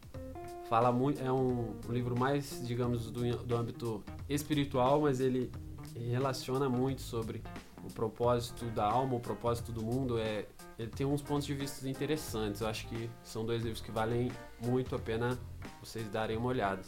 fala 0.69 0.91
muito, 0.91 1.23
é 1.23 1.31
um, 1.31 1.75
um 1.87 1.93
livro 1.93 2.19
mais, 2.19 2.67
digamos, 2.67 3.11
do, 3.11 3.37
do 3.45 3.57
âmbito 3.57 4.03
espiritual, 4.29 5.03
mas 5.03 5.21
ele 5.21 5.53
relaciona 5.95 6.69
muito 6.69 7.03
sobre 7.03 7.43
o 7.85 7.93
propósito 7.93 8.65
da 8.67 8.85
alma, 8.85 9.17
o 9.17 9.21
propósito 9.21 9.73
do 9.73 9.83
mundo. 9.83 10.19
É, 10.19 10.47
ele 10.79 10.91
tem 10.91 11.07
uns 11.07 11.23
pontos 11.23 11.47
de 11.47 11.55
vista 11.55 11.89
interessantes. 11.89 12.61
Eu 12.61 12.69
acho 12.69 12.87
que 12.89 13.09
são 13.23 13.45
dois 13.45 13.63
livros 13.63 13.81
que 13.81 13.91
valem 13.91 14.31
muito 14.61 14.95
a 14.95 14.99
pena 14.99 15.39
vocês 15.81 16.09
darem 16.09 16.37
uma 16.37 16.49
olhada. 16.49 16.83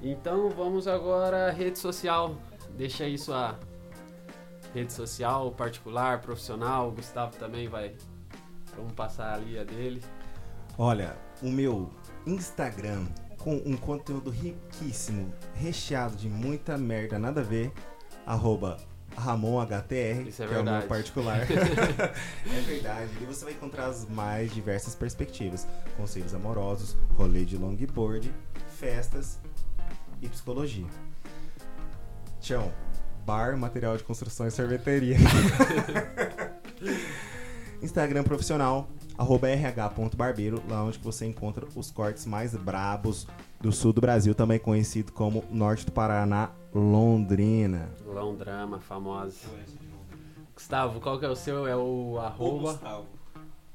Então 0.00 0.50
vamos 0.50 0.88
agora 0.88 1.48
à 1.48 1.50
rede 1.50 1.78
social. 1.78 2.36
Deixa 2.76 3.04
aí 3.04 3.18
sua 3.18 3.58
rede 4.74 4.92
social, 4.92 5.50
particular, 5.52 6.20
profissional. 6.20 6.88
O 6.88 6.92
Gustavo 6.92 7.36
também 7.36 7.68
vai. 7.68 7.94
Vamos 8.76 8.92
passar 8.92 9.34
ali 9.34 9.58
a 9.58 9.64
dele. 9.64 10.02
Olha, 10.76 11.16
o 11.42 11.48
meu 11.48 11.90
Instagram 12.26 13.06
com 13.38 13.56
um 13.66 13.76
conteúdo 13.76 14.30
riquíssimo, 14.30 15.32
recheado 15.54 16.16
de 16.16 16.30
muita 16.30 16.78
merda, 16.78 17.18
nada 17.18 17.42
a 17.42 17.44
ver, 17.44 17.70
arroba 18.24 18.78
RamonHTR, 19.16 20.28
Isso 20.28 20.42
é 20.42 20.46
que 20.46 20.54
é 20.54 20.58
o 20.58 20.62
meu 20.62 20.64
verdade. 20.64 20.86
particular. 20.86 21.40
é 21.42 22.60
verdade. 22.66 23.10
E 23.20 23.24
você 23.24 23.44
vai 23.44 23.54
encontrar 23.54 23.86
as 23.86 24.08
mais 24.08 24.52
diversas 24.52 24.94
perspectivas. 24.94 25.66
Conselhos 25.96 26.34
amorosos, 26.34 26.96
rolê 27.16 27.44
de 27.44 27.56
longboard, 27.56 28.32
festas 28.78 29.38
e 30.20 30.28
psicologia. 30.28 30.86
Tchau. 32.40 32.70
Bar, 33.24 33.56
material 33.56 33.96
de 33.96 34.04
construção 34.04 34.46
e 34.46 34.50
sorveteria. 34.50 35.16
Instagram 37.82 38.22
profissional, 38.22 38.88
rh.barbeiro, 39.18 40.62
lá 40.68 40.84
onde 40.84 40.98
você 40.98 41.26
encontra 41.26 41.66
os 41.74 41.90
cortes 41.90 42.26
mais 42.26 42.54
brabos 42.54 43.26
do 43.64 43.72
sul 43.72 43.94
do 43.94 44.00
Brasil, 44.00 44.34
também 44.34 44.58
conhecido 44.58 45.10
como 45.10 45.42
Norte 45.50 45.86
do 45.86 45.92
Paraná, 45.92 46.50
Londrina. 46.74 47.88
Londrama, 48.04 48.78
famosa. 48.78 49.48
Gustavo, 50.54 51.00
qual 51.00 51.18
que 51.18 51.24
é 51.24 51.28
o 51.30 51.34
seu? 51.34 51.66
É 51.66 51.74
o 51.74 52.18
arroba. 52.18 52.72
Gustavo. 52.72 53.06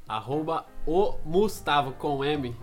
Arroba 0.07 0.65
o 0.85 1.13
Gustavo 1.25 1.93
com 1.93 2.23
M. 2.23 2.55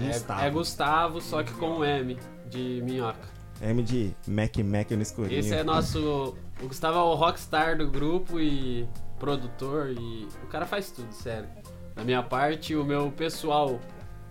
É- 0.00 0.06
Gustavo. 0.06 0.40
É, 0.40 0.50
Gustavo, 0.50 1.20
só 1.20 1.42
que 1.42 1.52
com 1.52 1.84
M 1.84 2.18
de 2.48 2.80
minhoca. 2.82 3.28
M 3.60 3.82
de 3.82 4.16
Mac 4.26 4.56
Mac 4.64 4.90
no 4.92 5.02
escurinho. 5.02 5.40
Esse 5.40 5.54
é 5.54 5.62
nosso. 5.62 6.34
O 6.62 6.68
Gustavo 6.68 6.96
é 6.96 7.02
o 7.02 7.14
rockstar 7.14 7.76
do 7.76 7.86
grupo 7.86 8.40
e 8.40 8.88
produtor 9.18 9.90
e 9.90 10.26
o 10.42 10.46
cara 10.46 10.64
faz 10.64 10.90
tudo, 10.90 11.12
sério. 11.12 11.50
Da 11.94 12.02
minha 12.02 12.22
parte, 12.22 12.74
o 12.74 12.82
meu 12.82 13.12
pessoal, 13.12 13.78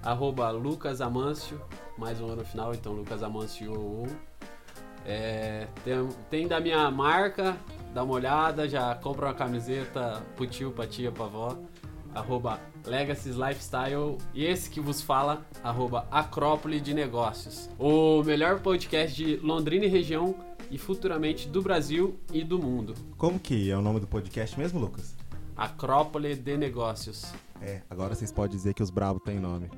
arroba 0.01 0.49
Lucas 0.49 1.01
Amâncio, 1.01 1.61
mais 1.97 2.19
um 2.19 2.25
ano 2.25 2.37
no 2.37 2.45
final, 2.45 2.73
então 2.73 2.93
Lucas 2.93 3.23
Amâncio 3.23 3.71
1. 3.71 4.05
É, 5.05 5.67
tem, 5.83 6.09
tem 6.29 6.47
da 6.47 6.59
minha 6.59 6.89
marca, 6.91 7.57
dá 7.93 8.03
uma 8.03 8.13
olhada, 8.13 8.67
já 8.67 8.93
compra 8.95 9.27
uma 9.27 9.33
camiseta 9.33 10.23
pro 10.35 10.45
tio, 10.47 10.71
pra 10.71 10.87
tia, 10.87 11.11
pra 11.11 11.25
avó. 11.25 11.57
Arroba 12.13 12.59
Legacies 12.85 13.35
Lifestyle 13.35 14.17
e 14.33 14.43
esse 14.43 14.69
que 14.69 14.81
vos 14.81 15.01
fala, 15.01 15.45
arroba 15.63 16.05
Acrópole 16.11 16.81
de 16.81 16.93
Negócios. 16.93 17.69
O 17.79 18.21
melhor 18.23 18.59
podcast 18.59 19.15
de 19.15 19.37
Londrina 19.37 19.85
e 19.85 19.87
região 19.87 20.35
e 20.69 20.77
futuramente 20.77 21.47
do 21.47 21.61
Brasil 21.61 22.19
e 22.33 22.43
do 22.43 22.59
mundo. 22.59 22.95
Como 23.17 23.39
que 23.39 23.71
é 23.71 23.77
o 23.77 23.81
nome 23.81 24.01
do 24.01 24.07
podcast 24.07 24.59
mesmo, 24.59 24.79
Lucas? 24.79 25.15
Acrópole 25.55 26.35
de 26.35 26.57
Negócios. 26.57 27.31
É, 27.61 27.81
agora 27.89 28.15
vocês 28.15 28.31
podem 28.31 28.57
dizer 28.57 28.73
que 28.73 28.83
os 28.83 28.89
bravos 28.89 29.21
têm 29.23 29.39
nome. 29.39 29.69